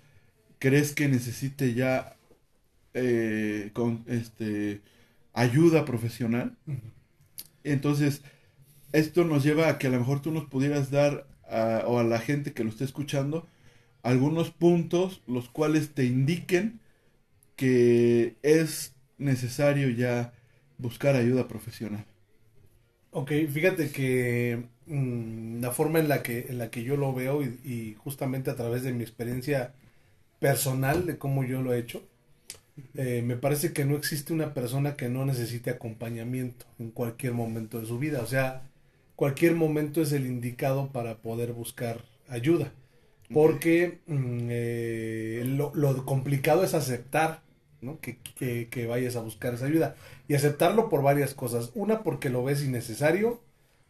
[0.59, 2.16] ¿crees que necesite ya
[2.95, 4.82] eh, con este
[5.34, 6.57] ayuda profesional?
[7.64, 8.22] Entonces,
[8.93, 12.05] esto nos lleva a que a lo mejor tú nos pudieras dar a- o a
[12.05, 13.47] la gente que lo esté escuchando
[14.03, 16.80] algunos puntos los cuales te indiquen
[17.57, 20.34] que es necesario ya
[20.78, 22.07] buscar ayuda profesional.
[23.12, 27.43] Ok, fíjate que mm, la forma en la que, en la que yo lo veo
[27.43, 29.74] y, y justamente a través de mi experiencia
[30.41, 32.03] personal de cómo yo lo he hecho,
[32.97, 37.81] eh, me parece que no existe una persona que no necesite acompañamiento en cualquier momento
[37.81, 38.22] de su vida.
[38.22, 38.62] O sea,
[39.16, 42.72] cualquier momento es el indicado para poder buscar ayuda.
[43.33, 47.43] Porque mm, eh, lo, lo complicado es aceptar
[47.81, 48.01] ¿no?
[48.01, 49.97] que, que, que vayas a buscar esa ayuda.
[50.28, 51.70] Y aceptarlo por varias cosas.
[51.74, 53.41] Una, porque lo ves innecesario.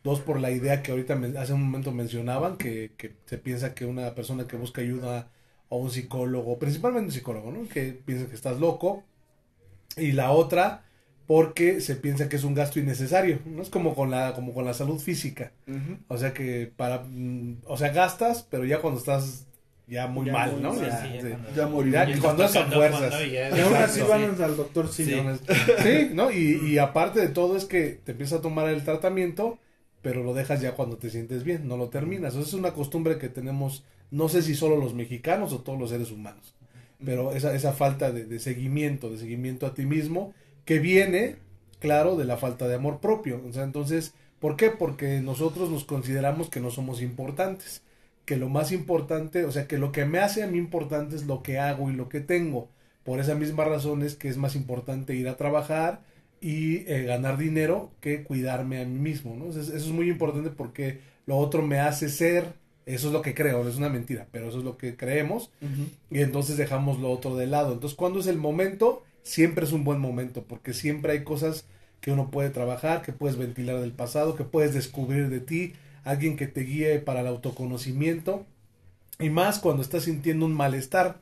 [0.04, 3.74] Dos, por la idea que ahorita men- hace un momento mencionaban, que, que se piensa
[3.74, 5.30] que una persona que busca ayuda
[5.70, 7.68] a un psicólogo, principalmente un psicólogo, ¿no?
[7.68, 9.04] que piensa que estás loco.
[9.96, 10.84] Y la otra,
[11.26, 13.40] porque se piensa que es un gasto innecesario.
[13.46, 13.62] ¿no?
[13.62, 15.52] Es como con la, como con la salud física.
[16.08, 19.46] O sea que para, mm, o sea, gastas, pero ya cuando estás
[19.86, 20.80] ya muy Ya mal, muy ¿no?
[20.80, 21.18] Ya, Sí,
[21.56, 23.14] Ya y cuando fuerzas.
[23.26, 25.04] y aún así van al doctor Sí.
[25.04, 25.14] sí.
[25.82, 26.30] Sí, ¿no?
[26.30, 29.58] Y, y aparte de todo es que te empiezas a tomar el tratamiento,
[30.00, 32.34] pero lo dejas ya cuando te sientes bien, no lo terminas.
[32.34, 35.90] Eso es una costumbre que tenemos, no sé si solo los mexicanos o todos los
[35.90, 36.54] seres humanos,
[37.04, 40.34] pero esa, esa falta de, de seguimiento, de seguimiento a ti mismo,
[40.64, 41.36] que viene,
[41.78, 43.42] claro, de la falta de amor propio.
[43.48, 44.70] O sea, entonces, ¿por qué?
[44.70, 47.82] Porque nosotros nos consideramos que no somos importantes,
[48.24, 51.24] que lo más importante, o sea, que lo que me hace a mí importante es
[51.26, 52.68] lo que hago y lo que tengo.
[53.04, 56.02] Por esa misma razón es que es más importante ir a trabajar
[56.40, 59.50] y eh, ganar dinero que cuidarme a mí mismo, ¿no?
[59.50, 62.54] Eso es, eso es muy importante porque lo otro me hace ser,
[62.94, 65.50] eso es lo que creo, es una mentira, pero eso es lo que creemos
[66.10, 67.72] y entonces dejamos lo otro de lado.
[67.72, 69.02] Entonces, cuando es el momento?
[69.22, 71.66] Siempre es un buen momento porque siempre hay cosas
[72.00, 75.74] que uno puede trabajar, que puedes ventilar del pasado, que puedes descubrir de ti,
[76.04, 78.46] alguien que te guíe para el autoconocimiento
[79.18, 81.20] y más cuando estás sintiendo un malestar,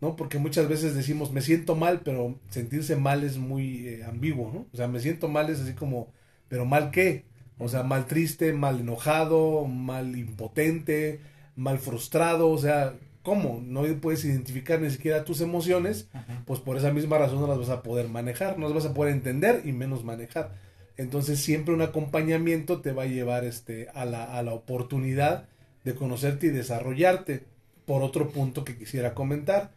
[0.00, 0.16] ¿no?
[0.16, 4.66] Porque muchas veces decimos, me siento mal, pero sentirse mal es muy eh, ambiguo, ¿no?
[4.72, 6.12] O sea, me siento mal es así como,
[6.48, 7.24] pero mal qué?
[7.60, 11.20] O sea, mal triste, mal enojado, mal impotente,
[11.56, 13.62] mal frustrado, o sea, ¿cómo?
[13.62, 16.42] No puedes identificar ni siquiera tus emociones, Ajá.
[16.46, 18.94] pues por esa misma razón no las vas a poder manejar, no las vas a
[18.94, 20.52] poder entender y menos manejar.
[20.96, 25.46] Entonces siempre un acompañamiento te va a llevar este, a, la, a la oportunidad
[25.84, 27.44] de conocerte y desarrollarte.
[27.84, 29.70] Por otro punto que quisiera comentar,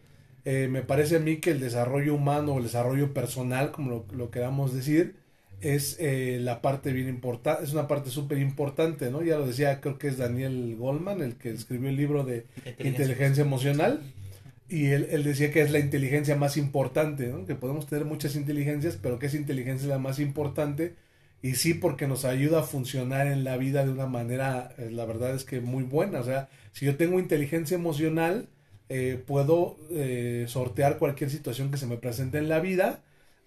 [0.46, 4.06] eh, me parece a mí que el desarrollo humano o el desarrollo personal, como lo,
[4.16, 5.16] lo queramos decir,
[5.62, 9.24] es eh, la parte bien importante, es una parte súper importante, ¿no?
[9.24, 12.46] Ya lo decía, creo que es Daniel Goldman, el que escribió el libro de
[12.80, 14.02] inteligencia, emocional,
[14.70, 17.46] y él, él, decía que es la inteligencia más importante, ¿no?
[17.46, 20.96] Que podemos tener muchas inteligencias, pero que esa inteligencia es la más importante,
[21.44, 25.06] y sí porque nos ayuda a funcionar en la vida de una manera, eh, la
[25.06, 28.48] verdad es que muy buena, o sea, si yo tengo inteligencia emocional,
[28.90, 33.02] eh, puedo eh, sortear cualquier situación que se me presente en la vida,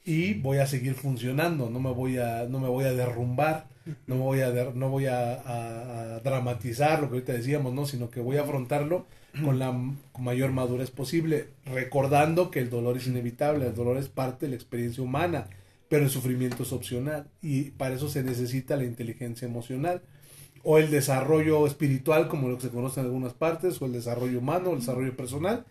[0.07, 3.66] y voy a seguir funcionando, no me voy a, no me voy a derrumbar,
[4.07, 7.86] no me voy a, no voy a, dramatizar lo que ahorita decíamos, ¿no?
[7.86, 9.07] sino que voy a afrontarlo
[9.44, 9.76] con la
[10.18, 14.57] mayor madurez posible, recordando que el dolor es inevitable, el dolor es parte de la
[14.57, 15.48] experiencia humana,
[15.88, 20.02] pero el sufrimiento es opcional y para eso se necesita la inteligencia emocional
[20.62, 24.38] o el desarrollo espiritual, como lo que se conoce en algunas partes, o el desarrollo
[24.38, 25.64] humano, el desarrollo personal,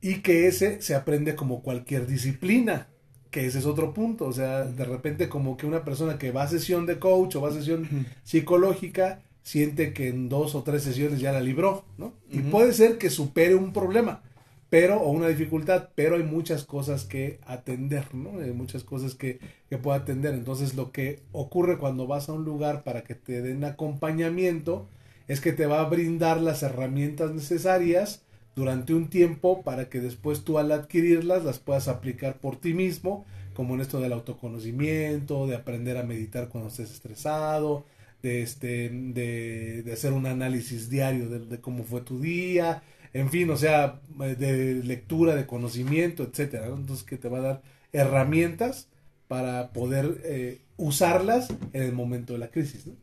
[0.00, 2.88] y que ese se aprende como cualquier disciplina
[3.32, 6.42] que ese es otro punto, o sea, de repente como que una persona que va
[6.42, 10.82] a sesión de coach o va a sesión psicológica siente que en dos o tres
[10.82, 12.12] sesiones ya la libró, ¿no?
[12.30, 14.22] Y puede ser que supere un problema,
[14.68, 18.38] pero, o una dificultad, pero hay muchas cosas que atender, ¿no?
[18.38, 20.34] Hay muchas cosas que, que puede atender.
[20.34, 24.88] Entonces lo que ocurre cuando vas a un lugar para que te den acompañamiento
[25.26, 28.22] es que te va a brindar las herramientas necesarias
[28.54, 33.24] durante un tiempo para que después tú al adquirirlas las puedas aplicar por ti mismo,
[33.54, 37.84] como en esto del autoconocimiento, de aprender a meditar cuando estés estresado,
[38.22, 42.82] de, este, de, hacer un análisis diario de, cómo fue tu día,
[43.12, 46.66] en fin, o sea, de lectura, de conocimiento, etcétera.
[46.66, 48.88] Entonces, que te va a dar herramientas
[49.28, 52.86] para poder eh, usarlas en el momento de la crisis.
[52.86, 52.94] ¿no?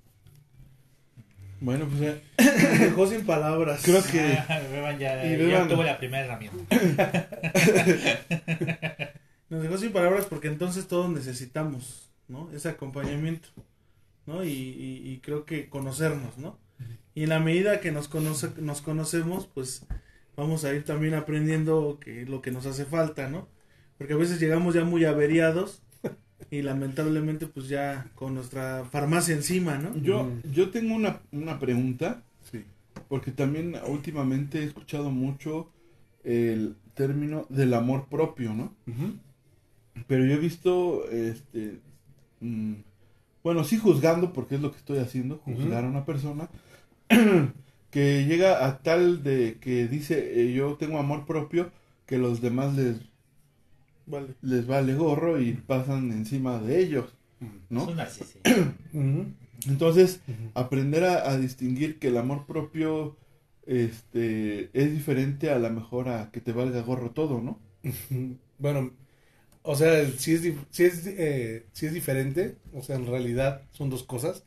[1.62, 2.20] Bueno, pues ya.
[2.80, 3.82] dejó sin palabras.
[3.84, 4.18] Creo que.
[5.00, 6.58] ya, ya tuvo la primera herramienta.
[9.50, 12.50] Nos dejó sin palabras porque entonces todos necesitamos, ¿no?
[12.54, 13.50] Ese acompañamiento,
[14.26, 14.44] ¿no?
[14.44, 16.60] Y, y, creo que conocernos, ¿no?
[17.16, 19.88] Y en la medida que nos, conoce, nos conocemos, pues
[20.38, 23.48] vamos a ir también aprendiendo que lo que nos hace falta, ¿no?
[23.98, 25.82] Porque a veces llegamos ya muy averiados
[26.52, 29.96] y lamentablemente pues ya con nuestra farmacia encima, ¿no?
[29.98, 32.64] Yo, yo tengo una, una pregunta, sí.
[33.08, 35.70] porque también últimamente he escuchado mucho
[36.24, 38.74] el término del amor propio, ¿no?
[40.08, 41.80] Pero yo he visto, este,
[42.40, 42.74] mm,
[43.44, 46.50] bueno, sí juzgando, porque es lo que estoy haciendo, juzgar a una persona
[47.92, 51.72] que llega a tal de que dice, eh, yo tengo amor propio,
[52.06, 52.98] que los demás les
[54.42, 57.14] les vale gorro y pasan encima de ellos,
[57.70, 57.88] ¿no?
[59.68, 60.22] Entonces,
[60.54, 63.18] aprender a, distinguir que el amor propio
[63.66, 67.60] este es diferente a la mejor a que te valga gorro todo, ¿no?
[68.58, 68.92] bueno,
[69.62, 70.42] o sea, si es,
[70.72, 74.44] si es, eh, si es diferente, o sea, en realidad son dos cosas.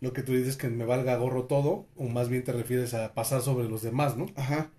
[0.00, 3.14] Lo que tú dices que me valga gorro todo, o más bien te refieres a
[3.14, 4.26] pasar sobre los demás, ¿no?
[4.36, 4.70] Ajá.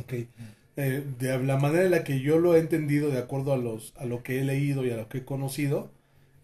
[0.00, 0.14] Ok.
[0.76, 3.92] Eh, de la manera en la que yo lo he entendido de acuerdo a, los,
[3.96, 5.90] a lo que he leído y a lo que he conocido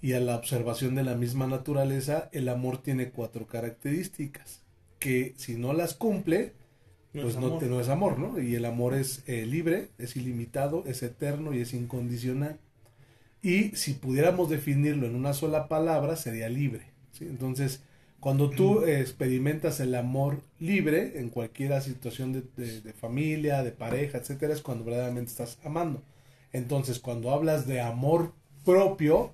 [0.03, 4.67] y a la observación de la misma naturaleza, el amor tiene cuatro características
[4.99, 6.53] que si no las cumple,
[7.13, 8.41] pues no, no, es amor, ¿no?
[8.41, 12.59] Y el amor es eh, libre, es ilimitado, es eterno y es incondicional.
[13.43, 16.87] Y si pudiéramos definirlo en una sola palabra, sería libre.
[17.13, 17.25] ¿sí?
[17.25, 17.83] Entonces,
[18.27, 24.63] cuando tú experimentas el amor libre en cualquier situación de, familia, de pareja, etcétera, es
[24.63, 26.03] cuando verdaderamente estás amando.
[26.53, 28.33] Entonces, cuando hablas de amor
[28.65, 29.31] propio,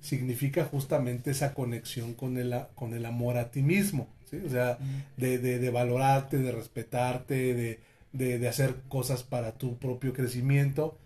[0.00, 4.36] significa justamente esa conexión con el, con el amor a ti mismo, ¿sí?
[4.46, 4.78] O sea,
[5.16, 7.80] de, de, valorarte, de respetarte,
[8.12, 10.96] de, de hacer cosas para tu propio crecimiento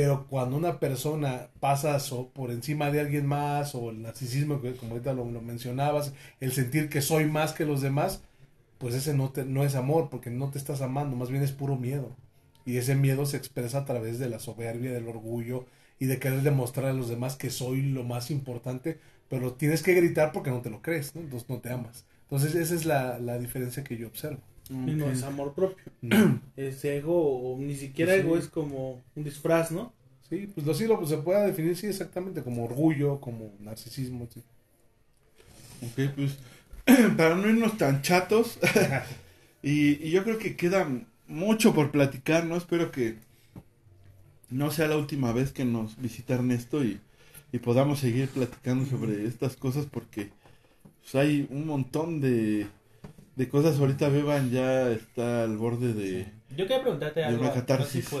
[0.00, 1.98] pero cuando una persona pasa
[2.32, 6.88] por encima de alguien más, o el narcisismo, que como ahorita lo, mencionabas, el sentir
[6.88, 8.22] que soy más que los demás,
[8.78, 11.50] pues ese no, te, no es amor, porque no te estás amando, más bien es
[11.50, 12.14] puro miedo.
[12.64, 15.66] Y ese miedo se expresa a través de la soberbia, del orgullo
[15.98, 19.94] y de querer demostrar a los demás que soy lo más importante, pero tienes que
[19.94, 21.22] gritar porque no te lo crees, ¿no?
[21.22, 22.06] entonces no te amas.
[22.30, 24.42] Entonces esa es la, la diferencia que yo observo.
[24.70, 25.84] No es amor propio.
[26.56, 29.92] es ego, o ni siquiera ego, es como un disfraz, ¿no?
[30.28, 34.28] Sí, pues lo sí lo pues, se puede definir, sí, exactamente, como orgullo, como narcisismo,
[34.32, 34.42] sí.
[35.82, 36.38] Ok, pues,
[37.16, 38.58] para no irnos tan chatos,
[39.62, 40.86] y, yo creo que queda
[41.26, 42.56] mucho por platicar, ¿no?
[42.56, 43.16] Espero que
[44.50, 47.00] no sea la última vez que nos visita Ernesto y,
[47.52, 50.30] y podamos seguir platicando sobre estas cosas porque
[51.00, 52.66] pues, hay un montón de
[53.38, 56.26] de cosas ahorita Beban ya está al borde de...
[56.50, 57.40] Yo quería preguntarte De algo.
[57.40, 58.12] una no sé si catarsis.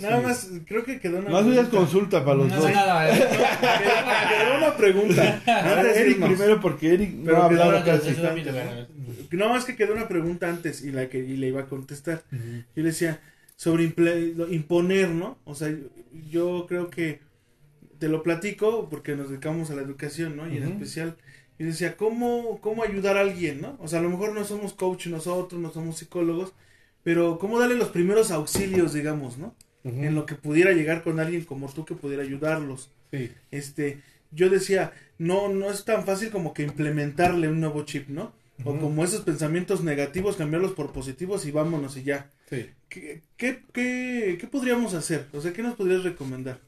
[0.00, 0.22] Nada Sí.
[0.26, 2.70] más, creo que quedó una Más bien consulta para los No dos.
[2.70, 3.08] nada.
[3.10, 3.12] ¿eh?
[4.28, 5.42] Quedó una pregunta.
[5.46, 6.28] Antes de Eric irnos.
[6.30, 8.10] primero porque Eric no Pero ha hablado casi.
[8.14, 8.88] lugar.
[9.30, 12.22] No, más que quedó una pregunta antes y la que y le iba a contestar.
[12.30, 12.38] Yo
[12.74, 13.20] le decía
[13.56, 13.84] sobre
[14.50, 15.38] imponer, ¿no?
[15.44, 15.78] O sea, yo,
[16.30, 17.20] yo creo que
[17.98, 20.46] te lo platico porque nos dedicamos a la educación, ¿no?
[20.52, 21.16] Y en especial,
[21.58, 23.76] yo decía, ¿cómo, ¿cómo ayudar a alguien, ¿no?
[23.80, 26.52] O sea, a lo mejor no somos coach nosotros, no somos psicólogos,
[27.02, 29.54] pero ¿cómo darle los primeros auxilios, digamos, ¿no?
[29.84, 32.90] En lo que pudiera llegar con alguien como tú que pudiera ayudarlos.
[33.10, 33.30] Sí.
[33.50, 34.00] Este,
[34.30, 38.32] yo decía, no, no es tan fácil como que implementarle un nuevo chip, ¿no?
[38.64, 42.30] O como esos pensamientos negativos, cambiarlos por positivos y vámonos y ya.
[42.48, 42.70] Sí.
[42.88, 45.26] ¿Qué, qué, qué, qué podríamos hacer?
[45.32, 46.60] O sea, ¿qué nos podrías recomendar?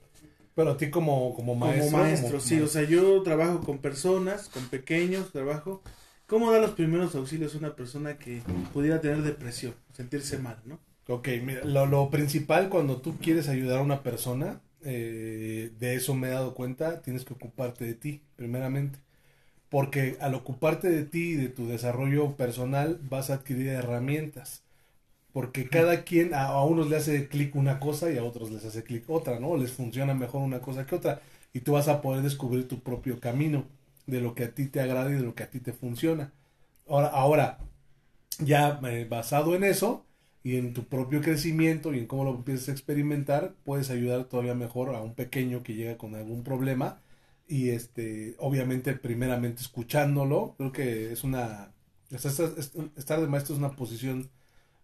[0.57, 1.85] Pero a ti como, como maestro.
[1.87, 2.61] como maestro, como- sí.
[2.61, 5.83] O sea, yo trabajo con personas, con pequeños, trabajo.
[6.27, 8.41] ¿Cómo dar los primeros auxilios a una persona que
[8.73, 10.81] pudiera tener depresión, sentirse mal, ¿no?
[11.09, 16.15] Ok, mira, lo, lo principal cuando tú quieres ayudar a una persona, eh, de eso
[16.17, 18.99] me he dado cuenta, tienes que ocuparte de ti, primeramente.
[19.69, 24.63] Porque al ocuparte de ti y de tu desarrollo personal, vas a adquirir herramientas.
[25.37, 28.65] Porque cada quien, a, a unos le hace clic una cosa y a otros les
[28.65, 29.59] hace clic otra, ¿no?
[29.59, 31.21] Les funciona mejor una cosa que otra.
[31.53, 33.67] Y tú vas a poder descubrir tu propio camino
[34.07, 36.33] de lo que a ti te agrada y de lo que a ti te funciona.
[36.89, 37.59] Ahora, ahora
[38.39, 40.07] ya eh, basado en eso
[40.43, 44.55] y en tu propio crecimiento y en cómo lo empiezas a experimentar, puedes ayudar todavía
[44.55, 47.03] mejor a un pequeño que llega con algún problema
[47.47, 51.75] y este obviamente primeramente escuchándolo, creo que es una
[52.11, 52.33] estar,
[52.97, 54.31] estar de maestro es una posición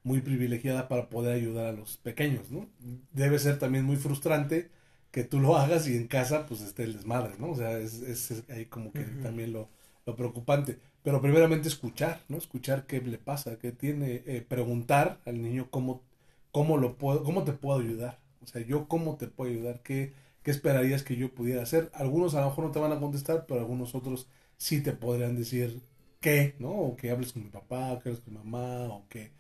[0.05, 2.69] muy privilegiada para poder ayudar a los pequeños, ¿no?
[3.13, 4.71] Debe ser también muy frustrante
[5.11, 7.51] que tú lo hagas y en casa pues esté el desmadre, ¿no?
[7.51, 9.69] O sea, es, es, es ahí como que también lo,
[10.07, 10.79] lo preocupante.
[11.03, 12.37] Pero primeramente escuchar, ¿no?
[12.39, 16.03] Escuchar qué le pasa, qué tiene, eh, preguntar al niño cómo,
[16.51, 18.19] cómo lo puedo, cómo te puedo ayudar.
[18.43, 21.91] O sea, yo cómo te puedo ayudar, qué, qué esperarías que yo pudiera hacer.
[21.95, 25.37] Algunos a lo mejor no te van a contestar, pero algunos otros sí te podrían
[25.37, 25.81] decir
[26.21, 26.71] qué, ¿no?
[26.73, 29.33] O que hables con mi papá, o que hables con mi mamá, o que,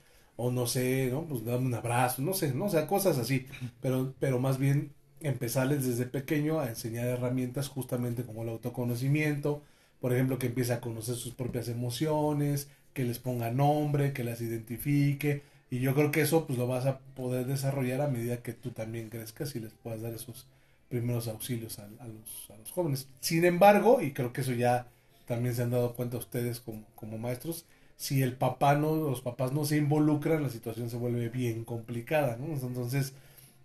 [0.42, 1.22] o no sé, ¿no?
[1.24, 2.64] Pues dame un abrazo, no sé, ¿no?
[2.66, 3.46] O sea, cosas así.
[3.80, 9.62] Pero, pero más bien empezarles desde pequeño a enseñar herramientas justamente como el autoconocimiento,
[10.00, 14.40] por ejemplo, que empiece a conocer sus propias emociones, que les ponga nombre, que las
[14.40, 18.52] identifique, y yo creo que eso pues lo vas a poder desarrollar a medida que
[18.52, 20.46] tú también crezcas y les puedas dar esos
[20.88, 23.08] primeros auxilios a, a los, a los jóvenes.
[23.20, 24.88] Sin embargo, y creo que eso ya
[25.26, 27.64] también se han dado cuenta ustedes como, como maestros,
[28.04, 32.36] si el papá no, los papás no se involucran, la situación se vuelve bien complicada,
[32.38, 32.46] ¿no?
[32.54, 33.14] Entonces,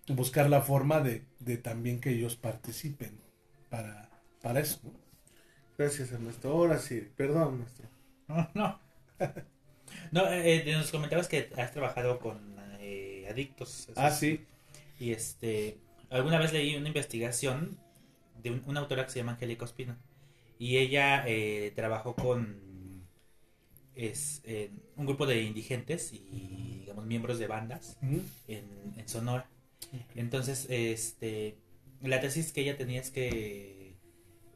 [0.08, 3.12] buscar la forma de, de también que ellos participen
[3.70, 4.10] para,
[4.42, 4.92] para eso, ¿no?
[5.78, 6.50] Gracias, Ernesto.
[6.50, 7.88] Ahora sí, perdón, maestro.
[8.28, 8.80] No, no.
[10.10, 13.88] No, eh, eh, nos comentabas que has trabajado con eh, adictos.
[13.94, 14.46] Ah, sí.
[14.98, 15.78] Y este,
[16.10, 17.78] alguna vez leí una investigación
[18.42, 19.98] de un- una autora que se llama Angélica Ospina.
[20.58, 22.67] Y ella eh, trabajó con
[23.98, 27.96] es, eh, un grupo de indigentes y, digamos, miembros de bandas
[28.46, 28.64] en,
[28.96, 29.46] en Sonora.
[30.14, 31.58] Entonces, este,
[32.02, 33.96] la tesis que ella tenía es que,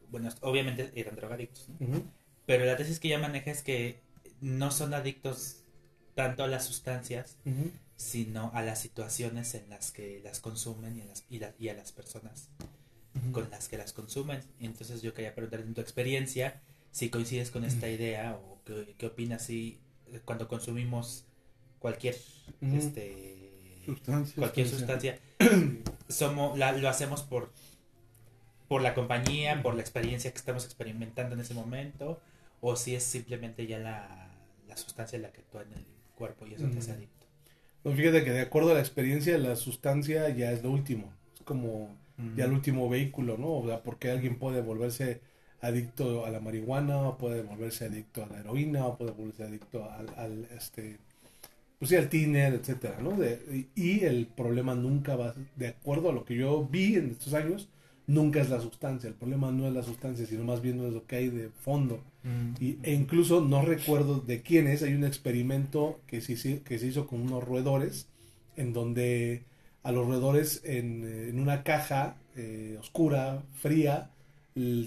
[0.09, 1.67] bueno, obviamente eran drogadictos,
[2.45, 3.99] pero la tesis que ella maneja es que
[4.41, 5.63] no son adictos
[6.15, 7.37] tanto a las sustancias,
[7.95, 11.69] sino a las situaciones en las que las consumen y a las, y la- y
[11.69, 12.49] a las personas
[13.31, 14.41] con las que las consumen.
[14.59, 19.07] Entonces yo quería preguntar en tu experiencia si coincides con esta idea o qué, qué
[19.07, 19.79] opinas si
[20.11, 21.25] eh, cuando consumimos
[21.79, 22.15] cualquier
[22.71, 24.67] este Sustancia, cualquier sustancia.
[24.67, 25.19] sustancia
[26.09, 27.51] somos la- lo hacemos por
[28.67, 32.19] por la compañía, por la experiencia que estamos experimentando en ese momento
[32.61, 34.29] o si es simplemente ya la,
[34.67, 35.85] la sustancia la que actúa en el
[36.15, 37.27] cuerpo y eso te hace adicto.
[37.83, 41.13] Pues fíjate que de acuerdo a la experiencia, la sustancia ya es lo último.
[41.35, 41.95] Es como
[42.33, 43.51] ya el último vehículo, ¿no?
[43.57, 45.21] O sea, porque alguien puede volverse
[45.63, 49.89] adicto a la marihuana, o puede volverse adicto a la heroína, o puede volverse adicto
[49.89, 50.97] al, al, este,
[51.79, 53.11] pues sí, al tiner, etcétera, ¿no?
[53.17, 57.33] De- y el problema nunca va, de acuerdo a lo que yo vi en estos
[57.33, 57.69] años,
[58.07, 59.07] nunca es la sustancia.
[59.09, 61.99] El problema no es la sustancia, sino más bien es lo que hay de fondo.
[62.59, 66.79] Y, e incluso no recuerdo de quién es, hay un experimento que se, hizo- que
[66.79, 68.07] se hizo con unos roedores,
[68.55, 69.43] en donde
[69.83, 74.09] a los roedores en, en una caja eh, oscura, fría,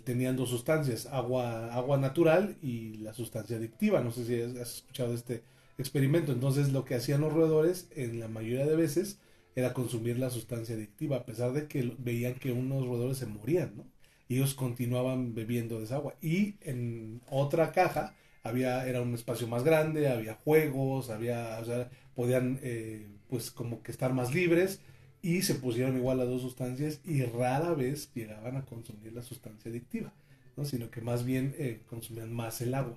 [0.05, 4.01] tenían dos sustancias, agua, agua natural y la sustancia adictiva.
[4.01, 5.43] No sé si has, escuchado este
[5.78, 6.32] experimento.
[6.32, 9.18] Entonces lo que hacían los roedores en la mayoría de veces
[9.55, 13.76] era consumir la sustancia adictiva, a pesar de que veían que unos roedores se morían,
[13.76, 13.84] ¿no?
[14.28, 16.14] ellos continuaban bebiendo de esa agua.
[16.20, 21.90] Y en otra caja había, era un espacio más grande, había juegos, había, o sea,
[22.14, 24.80] podían, eh, pues como que estar más libres
[25.26, 29.72] y se pusieron igual las dos sustancias y rara vez llegaban a consumir la sustancia
[29.72, 30.12] adictiva,
[30.56, 30.64] ¿no?
[30.64, 32.96] Sino que más bien eh, consumían más el agua.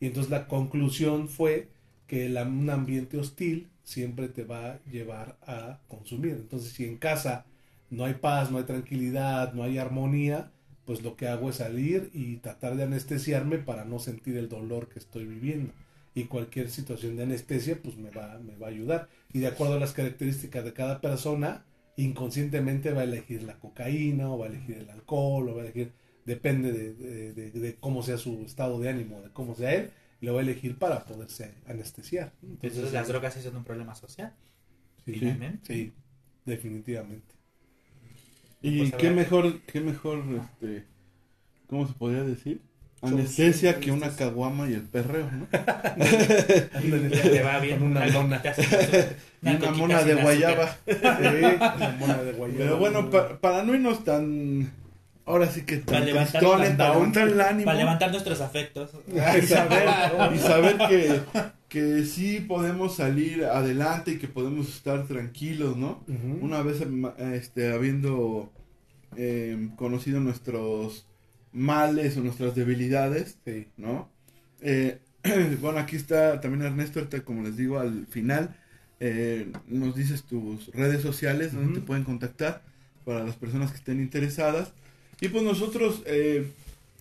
[0.00, 1.68] Y entonces la conclusión fue
[2.08, 6.32] que el, un ambiente hostil siempre te va a llevar a consumir.
[6.32, 7.46] Entonces, si en casa
[7.90, 10.50] no hay paz, no hay tranquilidad, no hay armonía,
[10.84, 14.88] pues lo que hago es salir y tratar de anestesiarme para no sentir el dolor
[14.88, 15.72] que estoy viviendo.
[16.14, 19.08] Y cualquier situación de anestesia, pues me va, me va a ayudar.
[19.32, 21.64] Y de acuerdo a las características de cada persona,
[21.96, 25.64] inconscientemente va a elegir la cocaína o va a elegir el alcohol o va a
[25.64, 25.92] elegir,
[26.24, 29.90] depende de, de cómo sea su estado de ánimo, de cómo sea él,
[30.20, 32.32] lo va a elegir para poderse anestesiar.
[32.42, 34.34] Entonces, las drogas sí son un problema social.
[35.04, 35.20] Sí,
[35.62, 35.92] sí,
[36.44, 37.34] definitivamente.
[38.60, 40.84] Y pues, qué mejor, qué mejor, este,
[41.68, 42.60] ¿cómo se podría decir?
[43.00, 45.46] Anestesia que una caguama y el perreo, ¿no?
[45.52, 47.82] Te va bien.
[47.82, 48.42] una lona.
[49.42, 50.76] y una mona de guayaba.
[50.86, 52.58] Sí, una mona de guayaba.
[52.58, 53.10] Pero bueno,
[53.40, 54.72] para no irnos tan
[55.28, 57.66] ahora sí que para levantar, el ánimo.
[57.66, 58.90] Para levantar nuestros afectos.
[59.06, 59.88] Y saber,
[60.34, 61.20] y saber que,
[61.68, 66.02] que sí podemos salir adelante y que podemos estar tranquilos, ¿no?
[66.40, 66.82] Una vez
[67.32, 68.50] este, habiendo
[69.16, 71.06] eh, conocido nuestros
[71.52, 73.38] males o nuestras debilidades,
[73.76, 74.08] ¿no?
[74.60, 74.98] Eh,
[75.60, 78.54] bueno, aquí está también Ernesto, como les digo al final,
[79.00, 82.62] eh, nos dices tus redes sociales donde te pueden contactar
[83.04, 84.72] para las personas que estén interesadas.
[85.20, 86.50] Y pues nosotros, eh,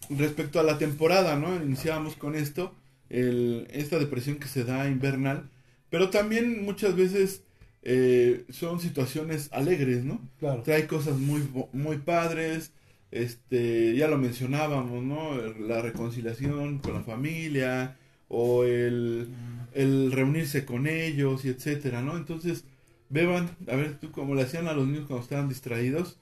[0.09, 1.55] respecto a la temporada, ¿no?
[1.55, 2.73] Iniciábamos con esto,
[3.09, 5.49] el, esta depresión que se da invernal,
[5.89, 7.41] pero también muchas veces
[7.83, 10.19] eh, son situaciones alegres, ¿no?
[10.39, 10.61] Claro.
[10.63, 12.71] Trae cosas muy, muy padres,
[13.11, 15.37] este, ya lo mencionábamos, ¿no?
[15.59, 17.97] La reconciliación con la familia,
[18.29, 19.29] o el,
[19.73, 22.17] el reunirse con ellos, y etcétera, ¿no?
[22.17, 22.65] Entonces,
[23.09, 26.19] beban, a ver, tú como le hacían a los niños cuando estaban distraídos,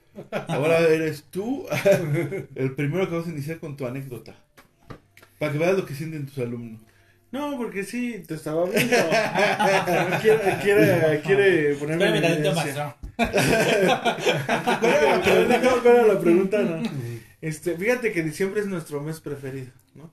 [0.48, 1.66] Ahora eres tú
[2.56, 4.36] el primero que vas a iniciar con tu anécdota.
[5.40, 6.82] Para que veas lo que sienten tus alumnos.
[7.32, 8.95] No, porque sí, te estaba viendo.
[10.22, 12.95] quiere, quiere, quiere ponerme en evidencia.
[13.16, 13.36] ¿Cuál
[15.86, 16.62] era la pregunta?
[16.62, 16.84] No.
[17.42, 20.12] Este, fíjate que diciembre es nuestro mes preferido, ¿no?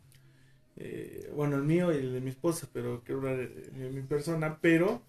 [0.77, 4.59] Eh, bueno, el mío y el de mi esposa, pero quiero hablar de mi persona,
[4.61, 5.03] pero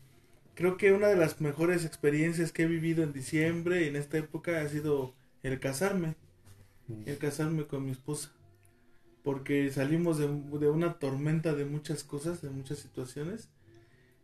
[0.56, 4.18] creo que una de las mejores experiencias que he vivido en diciembre y en esta
[4.18, 6.15] época ha sido el casarme,
[7.06, 8.32] el casarme con mi esposa,
[9.24, 13.49] porque salimos de, una tormenta de muchas cosas, de muchas situaciones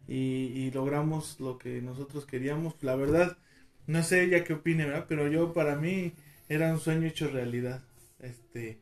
[0.08, 2.76] y, logramos lo que nosotros queríamos.
[2.82, 3.38] La verdad,
[3.90, 5.06] no sé ella qué opine, ¿verdad?
[5.10, 6.14] Pero yo para mí
[6.48, 7.82] era un sueño hecho realidad.
[8.20, 8.78] Este,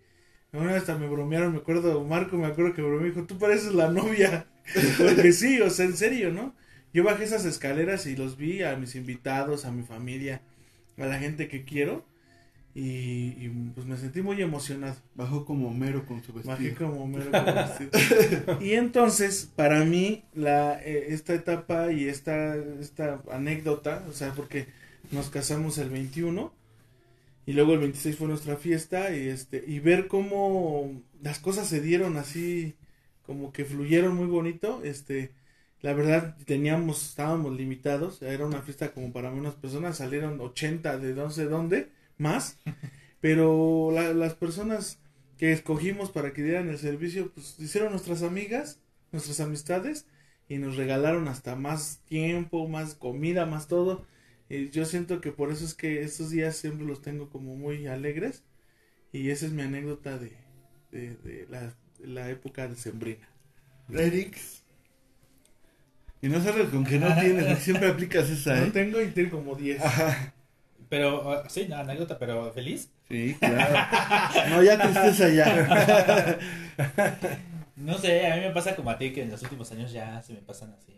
[0.52, 3.74] una vez hasta me bromearon, me acuerdo, Marco me acuerdo que me dijo, tú pareces
[3.74, 4.48] la novia.
[4.98, 6.54] Porque sí, o sea, en serio, ¿no?
[6.94, 10.42] Yo bajé esas escaleras y los vi a mis invitados, a mi familia,
[10.98, 12.06] a la gente que quiero.
[12.76, 14.98] Y, pues me sentí muy emocionado.
[15.16, 16.56] Bajó como mero con su vestido.
[16.56, 18.62] Bajé como mero con su vestido.
[18.62, 24.68] y entonces, para mí, la, eh, esta etapa y esta, esta anécdota, o sea, porque
[25.12, 26.54] nos casamos el 21
[27.46, 31.82] y luego el 26 fue nuestra fiesta y este y ver cómo las cosas se
[31.82, 32.76] dieron así
[33.26, 35.32] como que fluyeron muy bonito, este
[35.82, 41.14] la verdad teníamos, estábamos limitados, era una fiesta como para menos personas, salieron 80 de
[41.14, 42.58] no sé dónde, más,
[43.22, 45.00] pero las personas
[45.38, 48.80] que escogimos para que dieran el servicio, pues hicieron nuestras amigas,
[49.12, 50.08] nuestras amistades,
[50.50, 54.06] y nos regalaron hasta más tiempo, más comida, más todo.
[54.50, 57.88] Y yo siento que por eso es que estos días siempre los tengo como muy
[57.88, 58.44] alegres,
[59.12, 60.32] y esa es mi anécdota de,
[60.92, 63.28] de, la, la época de Sembrina.
[63.94, 64.38] Eric.
[66.22, 68.66] Y no sabes con que no tienes, siempre aplicas esa, ¿eh?
[68.66, 69.82] No tengo y tengo como 10.
[70.90, 72.90] Pero, uh, sí, anécdota, pero feliz.
[73.10, 73.76] Sí, claro.
[74.50, 76.40] no, ya tristeza ya.
[77.76, 80.22] no sé, a mí me pasa como a ti que en los últimos años ya
[80.22, 80.97] se me pasan así.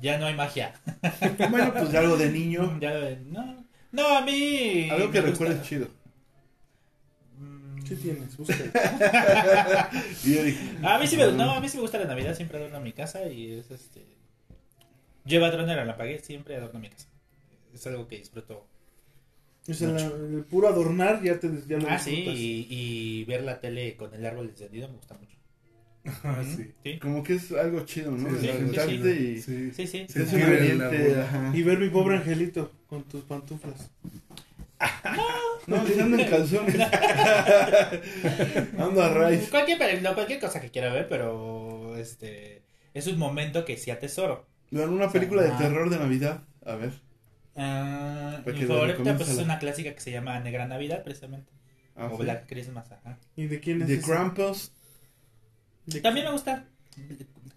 [0.00, 0.72] Ya no hay magia.
[1.50, 2.78] bueno, pues algo de niño.
[2.80, 2.92] Ya,
[3.26, 4.88] no, no, a mí.
[4.90, 5.88] Algo que recuerdes chido.
[7.90, 8.38] ¿Qué tienes?
[10.84, 12.92] a mí sí me, no, a mí sí me gusta la Navidad, siempre adorno mi
[12.92, 14.06] casa y es este...
[15.24, 17.08] Lleva a la pagué, siempre adorno mi casa.
[17.74, 18.64] Es algo que disfruto.
[19.66, 23.60] Es el, el, puro adornar ya te ya lo Ah, sí, y, y, ver la
[23.60, 25.36] tele con el árbol encendido me gusta mucho.
[26.84, 26.98] Sí.
[26.98, 28.28] Como que es algo chido, ¿no?
[28.38, 29.40] Sí, y...
[29.40, 29.86] sí, sí.
[29.86, 30.06] sí.
[31.54, 33.90] y ver mi pobre angelito con tus pantuflas.
[35.66, 36.74] No, si ando en calzones.
[38.78, 39.48] ando a raíz.
[39.50, 42.62] Cualquier, peli- no, cualquier cosa que quiera ver, pero este
[42.94, 44.46] es un momento que sí atesoro.
[44.72, 46.42] Una película de terror de Navidad.
[46.64, 46.92] A ver.
[47.54, 51.52] Para mi favorita pues es una clásica que se llama Negra Navidad, precisamente.
[51.94, 52.22] Ah, o sí.
[52.22, 53.18] Black Christmas, ajá.
[53.36, 54.02] ¿Y de quién es ese?
[54.02, 54.72] Krampus.
[55.86, 56.66] ¿De- También me gusta.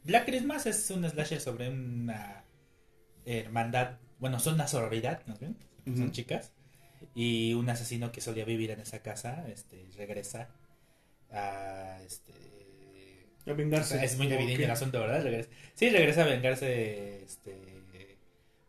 [0.03, 2.43] Black Christmas es un slasher sobre una
[3.25, 5.57] hermandad, bueno, son una sororidad, ¿no ven?
[5.85, 6.51] Son chicas.
[7.15, 10.49] Y un asesino que solía vivir en esa casa, este, regresa
[11.31, 12.33] a, este...
[13.45, 14.03] A vengarse.
[14.03, 15.23] Es muy ¿O evidente el asunto, ¿verdad?
[15.23, 17.57] Regresa- sí, regresa a vengarse, este,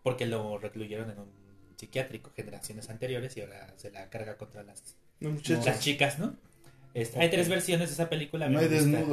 [0.02, 1.31] porque lo recluyeron en un
[1.76, 4.97] psiquiátrico generaciones anteriores y ahora se la carga contra las,
[5.66, 6.36] las chicas, ¿no?
[6.94, 8.48] Este, Hay tres versiones de esa película.
[8.48, 9.05] No hay gusta.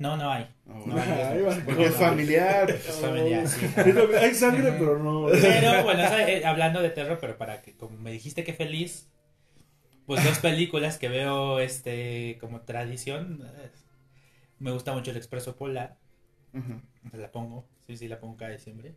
[0.00, 0.48] No, no hay.
[0.66, 1.60] Ah, No hay.
[1.64, 2.68] Porque es familiar.
[2.70, 3.66] Es familiar, sí.
[4.20, 5.26] Hay sangre, pero no.
[5.30, 9.08] Pero bueno, eh, hablando de terror, pero para que, como me dijiste que feliz,
[10.06, 13.42] pues dos películas que veo este como tradición.
[13.58, 13.68] eh,
[14.58, 15.96] Me gusta mucho El Expreso Polar,
[17.12, 18.94] la pongo, sí, sí, la pongo cada diciembre.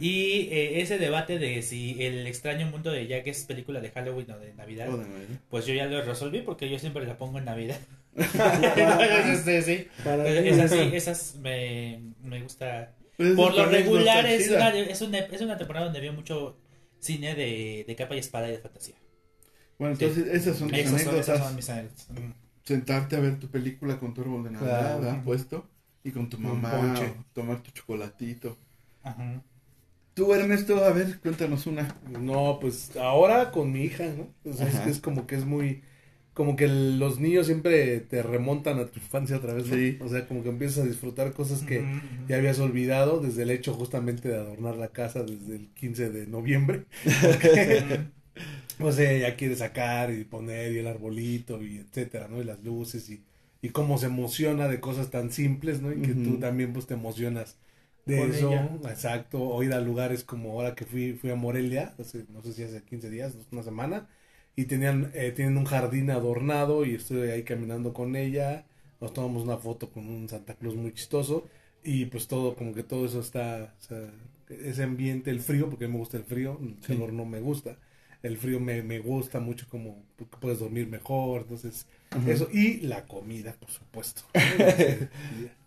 [0.00, 4.30] Y eh, ese debate de si El extraño mundo de Jack es película de Halloween
[4.30, 5.40] o de Navidad, Oh, de Navidad.
[5.48, 7.78] pues yo ya lo resolví porque yo siempre la pongo en Navidad.
[8.16, 14.70] Entonces, sí, Para esas sí, esas me, me gusta es por lo regular es una,
[14.70, 16.56] es, una, es una temporada donde veo mucho
[16.98, 18.94] cine de, de capa y espada y de fantasía.
[19.78, 21.28] Bueno, entonces esas son tus Esas son, anécdotas.
[21.28, 22.08] esas son mis anécdotas.
[22.64, 25.00] Sentarte a ver tu película con tu árbol de Navidad Claro.
[25.00, 25.22] ¿verdad?
[25.24, 25.68] puesto
[26.02, 26.94] y con tu mamá,
[27.32, 28.56] tomar tu chocolatito.
[29.02, 29.42] Ajá.
[30.14, 31.88] Tú, Ernesto, a ver, cuéntanos una.
[32.20, 34.28] No, pues ahora con mi hija, ¿no?
[34.86, 35.82] Es como que es muy...
[36.34, 39.84] Como que los niños siempre te remontan a tu infancia otra vez, ¿no?
[39.84, 39.98] Sí.
[39.98, 41.90] O sea, como que empiezas a disfrutar cosas que
[42.28, 46.26] ya habías olvidado desde el hecho justamente de adornar la casa desde el 15 de
[46.26, 46.86] noviembre.
[48.80, 52.40] O sea, ya quieres sacar y poner y el arbolito y etcétera, ¿no?
[52.40, 53.22] Y las luces y,
[53.62, 55.92] y cómo se emociona de cosas tan simples, ¿no?
[55.92, 57.56] Y que tú también pues te emocionas
[58.06, 58.80] de Con eso, ella.
[58.84, 62.52] exacto, o ir a lugares como ahora que fui, fui a Morelia, hace, no sé
[62.52, 64.08] si hace 15 días, una semana,
[64.56, 68.66] y tenían, eh, tienen un jardín adornado y estuve ahí caminando con ella,
[69.00, 71.46] nos tomamos una foto con un Santa Claus muy chistoso
[71.82, 74.10] y pues todo, como que todo eso está, o sea,
[74.48, 76.94] ese ambiente, el frío, porque a mí me gusta el frío, el Sí.
[76.94, 77.76] calor no me gusta,
[78.22, 80.04] el frío me, me gusta mucho como
[80.40, 81.86] puedes dormir mejor, entonces
[82.24, 84.22] eso, y la comida, por supuesto.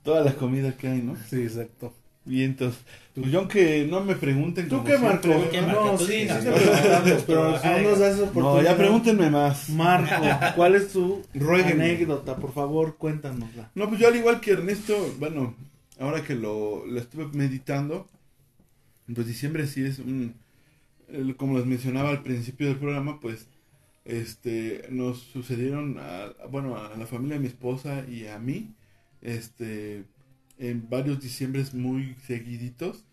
[0.04, 1.16] Toda la comida que hay, ¿no?
[1.26, 1.94] sí, exacto.
[2.28, 2.76] Vientos.
[3.16, 4.68] Pues yo aunque no me pregunten.
[4.70, 5.30] ¿Tú qué, Marco?
[5.50, 5.98] ¿Qué, No, Marco?
[5.98, 6.44] Sí, sí dinos.
[6.44, 8.54] te preguntamos, pero no nos das oportunidad.
[8.54, 9.70] No, ya pregúntenme más.
[9.70, 10.24] Marco,
[10.56, 12.36] ¿cuál es tu anécdota?
[12.36, 13.72] Por favor, cuéntanosla.
[13.76, 15.56] No, pues yo al igual que Ernesto, bueno,
[16.00, 18.08] ahora que lo, lo estuve meditando,
[19.14, 20.36] pues diciembre sí es un,
[21.38, 23.48] como les mencionaba al principio del programa, pues
[24.06, 28.74] este nos sucedieron a, a- bueno a la familia de mi esposa y a mí
[29.22, 30.04] este
[30.60, 33.04] en varios diciembres muy seguiditos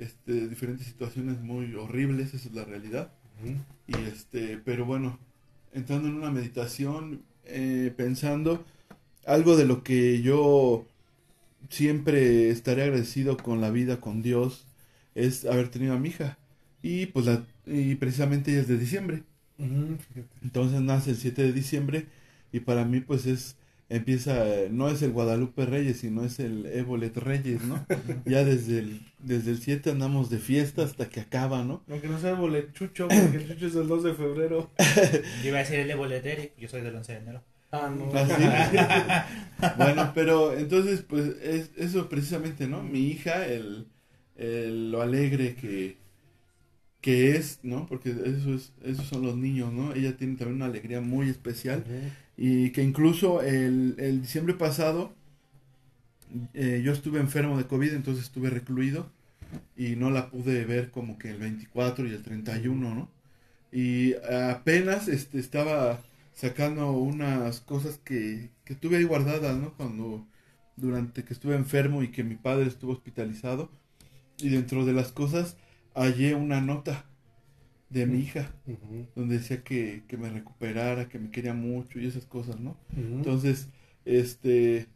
[0.00, 3.12] este diferentes situaciones muy horribles esa es la realidad.
[3.86, 5.18] Y este pero bueno
[5.72, 8.64] entrando en una meditación eh, pensando
[9.26, 10.86] algo de lo que yo
[11.68, 14.66] siempre estaré agradecido con la vida con Dios
[15.14, 16.38] es haber tenido a mi hija.
[16.82, 19.22] Y pues la y precisamente ella es de diciembre.
[20.42, 22.06] Entonces nace el 7 de diciembre
[22.52, 23.56] y para mí pues es
[23.90, 27.84] empieza no es el Guadalupe Reyes sino es el Ébolet Reyes no
[28.24, 32.18] ya desde el desde el 7 andamos de fiesta hasta que acaba no Aunque no
[32.18, 34.70] sea bolechucho, porque el chucho es el 2 de febrero.
[35.42, 37.42] Yo iba a decir el Evo Eric, yo soy del 11 de enero.
[37.72, 38.10] Ah, no.
[38.18, 38.32] Así.
[39.76, 42.82] bueno, pero entonces, pues, es, eso precisamente, ¿no?
[42.82, 43.86] Mi hija, el,
[44.36, 45.96] el- lo alegre que,
[47.00, 47.86] que es, ¿no?
[47.86, 49.94] Porque eso es, esos son los niños, ¿no?
[49.94, 51.84] Ella tiene también una alegría muy especial
[52.36, 55.14] y que incluso el, el diciembre pasado
[56.54, 59.10] eh, yo estuve enfermo de COVID, entonces estuve recluido
[59.76, 63.10] y no la pude ver como que el 24 y el 31, ¿no?
[63.72, 66.00] Y apenas este, estaba
[66.34, 69.74] sacando unas cosas que, que tuve ahí guardadas, ¿no?
[69.74, 70.26] Cuando,
[70.76, 73.70] durante que estuve enfermo y que mi padre estuvo hospitalizado.
[74.38, 75.56] Y dentro de las cosas
[75.94, 77.06] hallé una nota
[77.90, 78.50] de mi hija,
[79.16, 82.76] donde decía que, que me recuperara, que me quería mucho y esas cosas, ¿no?
[82.96, 83.66] Entonces,
[84.04, 84.86] este,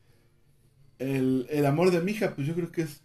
[0.99, 3.01] el, el amor de mi hija, pues yo creo que es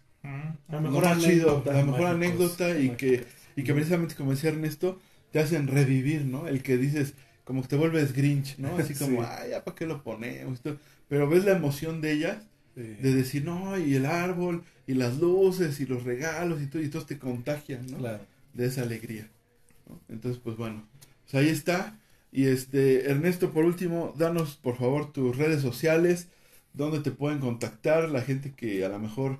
[0.68, 1.72] La mejor anécdota.
[1.72, 3.24] la mejor mágicos, anécdota y que,
[3.56, 5.00] y que precisamente como decía Ernesto,
[5.32, 6.46] te hacen revivir, ¿no?
[6.48, 7.14] El que dices,
[7.44, 8.76] como que te vuelves Grinch, ¿no?
[8.76, 9.28] Así como, Sí.
[9.28, 10.60] ay, ya para qué lo ponemos,
[11.08, 12.38] pero ves la emoción de ellas,
[12.76, 12.82] Sí.
[12.82, 16.88] de decir, no, y el árbol, y las luces, y los regalos, y todo, y
[16.88, 17.98] todos te contagian, ¿no?
[17.98, 18.24] Claro.
[18.54, 19.28] De esa alegría,
[19.90, 20.00] ¿no?
[20.08, 20.84] Entonces, pues bueno,
[21.24, 21.96] pues ahí está,
[22.32, 26.28] Y este, Ernesto, por último, danos por favor tus redes sociales,
[26.74, 29.38] donde te pueden contactar la gente que a lo mejor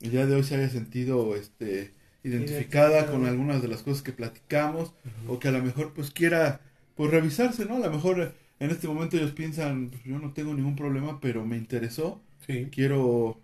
[0.00, 1.90] el día de hoy se haya sentido este
[2.22, 4.92] identificada con algunas de las cosas que platicamos
[5.26, 6.60] o que a lo mejor pues quiera
[6.94, 7.76] pues revisarse, ¿no?
[7.76, 11.44] A lo mejor en este momento ellos piensan, pues, yo no tengo ningún problema, pero
[11.44, 12.68] me interesó, Sí.
[12.70, 13.40] quiero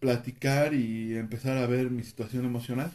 [0.00, 2.90] platicar y empezar a ver mi situación emocional.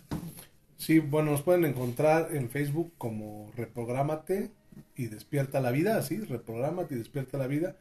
[0.77, 4.51] Sí, bueno, nos pueden encontrar en Facebook como Reprográmate
[4.95, 7.75] y Despierta la Vida, así, Reprográmate y Despierta la Vida.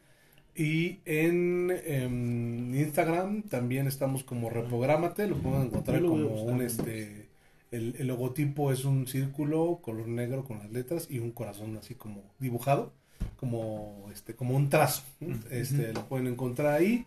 [0.55, 7.29] Y en, em, Instagram también estamos como Reprográmate, lo pueden encontrar lo como un, este,
[7.71, 11.95] el, el logotipo es un círculo color negro con las letras y un corazón así
[11.95, 12.93] como dibujado,
[13.35, 15.01] como, este, como un trazo.
[15.49, 17.05] Este, lo pueden encontrar ahí.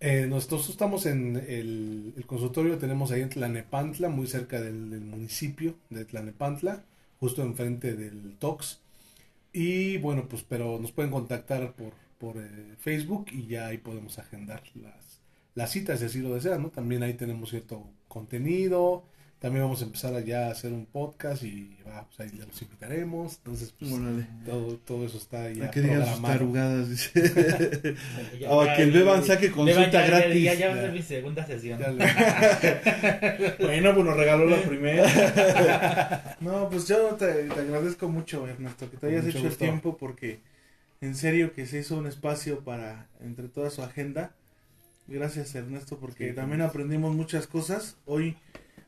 [0.00, 5.74] Eh, nosotros estamos en el, consultorio, tenemos ahí en Tlanepantla, muy cerca del, del municipio
[5.90, 6.84] de Tlanepantla,
[7.18, 8.80] justo enfrente del TOX.
[9.52, 14.18] Y bueno, pues pero nos pueden contactar por, por eh, Facebook y ya ahí podemos
[14.18, 15.20] agendar las,
[15.54, 16.70] las citas, si así lo desean, ¿no?
[16.70, 19.04] También ahí tenemos cierto contenido,
[19.38, 22.60] también vamos a empezar allá a hacer un podcast y va, pues ahí ya los
[22.62, 23.36] invitaremos.
[23.36, 24.26] Entonces, pues, Órale.
[24.46, 27.12] todo, todo eso está ya A que digan sus tarugadas, dice.
[28.40, 30.42] Ya- O ya- que el Beban saque Beban, consulta ya- ya- gratis.
[30.42, 30.92] Ya, ya va a ser Ya.
[30.92, 31.78] mi segunda sesión.
[31.78, 31.90] Ya
[33.60, 36.36] Bueno, pues nos regaló la primera.
[36.40, 39.64] No, pues yo te, te agradezco mucho, Ernesto, que te hayas Mucho hecho gusto.
[39.64, 40.40] el tiempo porque
[41.00, 44.32] en serio que se hizo un espacio para entre toda su agenda.
[45.08, 46.70] Gracias, Ernesto, porque Sí, también gracias.
[46.74, 47.96] aprendimos muchas cosas.
[48.06, 48.36] Hoy,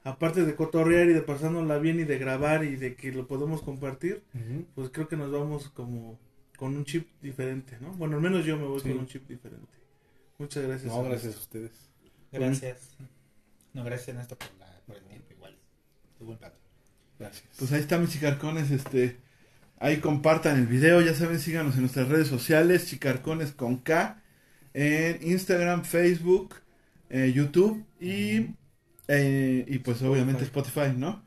[0.08, 3.62] aparte de cotorrear y de pasárnosla bien y de grabar y de que lo podemos
[3.62, 4.22] compartir,
[4.74, 6.18] pues creo que nos vamos como
[6.56, 7.92] con un chip diferente, ¿no?
[7.92, 8.88] Bueno, al menos yo me voy Sí.
[8.88, 9.68] con un chip diferente.
[10.38, 10.92] Muchas gracias.
[10.92, 11.10] No, Ernesto.
[11.10, 11.72] gracias a ustedes.
[12.32, 12.96] Gracias.
[13.74, 15.56] No, gracias Ernesto por, la, por el tiempo igual.
[16.18, 16.58] Tuvo un plato.
[17.18, 17.44] Gracias.
[17.58, 19.16] Pues ahí está mis chicarcones, este,
[19.78, 24.22] ahí compartan el video, ya saben, síganos en nuestras redes sociales, chicarcones con K,
[24.74, 26.54] en Instagram, Facebook,
[27.10, 28.54] eh, YouTube y,
[29.08, 31.22] eh, y pues obviamente Spotify, ¿no?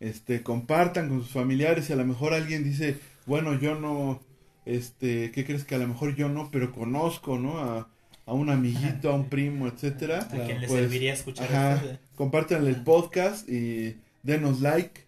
[0.00, 2.96] Este, compartan con sus familiares y a lo mejor alguien dice,
[3.26, 4.20] bueno, yo no,
[4.66, 7.58] este, ¿qué crees que a lo mejor yo no, pero conozco, ¿no?
[7.58, 7.88] A,
[8.26, 10.20] a un amiguito, a un primo, etcétera.
[10.22, 11.74] ¿A quién le Pues, serviría escuchar ajá.
[11.76, 11.98] esto?
[12.16, 15.02] Compártanle el podcast y denos like.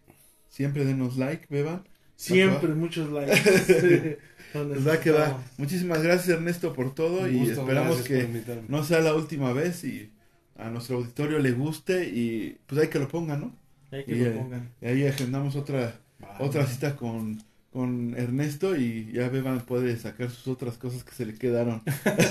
[0.49, 1.85] Siempre denos like, beban.
[2.17, 4.19] Siempre, muchos likes.
[4.55, 5.43] Donde Les va.
[5.59, 8.29] Muchísimas gracias Ernesto por todo Un y gusto, esperamos que
[8.69, 10.11] no sea la última vez y
[10.59, 13.57] a nuestro auditorio le guste y pues hay que lo pongan, ¿no?
[13.91, 14.71] Hay que Y, lo eh, pongan.
[14.81, 15.95] Y ahí agendamos otra
[16.39, 17.43] otra cita con,
[17.73, 21.83] con Ernesto y ya Beban puede sacar sus otras cosas que se le quedaron.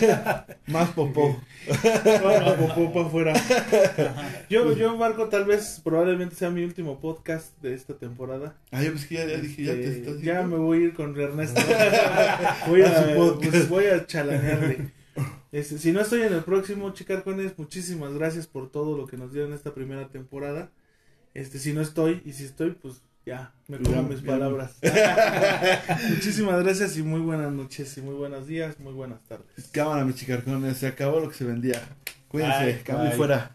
[0.67, 1.39] Más popó.
[2.21, 3.33] Bueno, popó pa' afuera.
[4.49, 8.55] Yo, yo, Marco, tal vez probablemente sea mi último podcast de esta temporada.
[8.71, 10.81] Ah, yo pues que ya, ya dije, ya te Este, estás ya me voy a
[10.85, 11.61] ir con Ernesto.
[12.67, 13.51] voy A su a, podcast.
[13.51, 14.91] pues, voy a chalanearle.
[15.51, 19.31] Este, si no estoy en el próximo, Chicarcones, muchísimas gracias por todo lo que nos
[19.31, 20.69] dieron esta primera temporada.
[21.33, 24.75] Este, si no estoy, y si estoy, pues ya, me como mis palabras.
[26.09, 29.47] muchísimas gracias y muy buenas noches y muy buenos días, muy buenas tardes.
[29.71, 31.81] Cámara, mis chicarcones, se acabó lo que se vendía.
[32.27, 33.54] Cuídense, cambio fuera.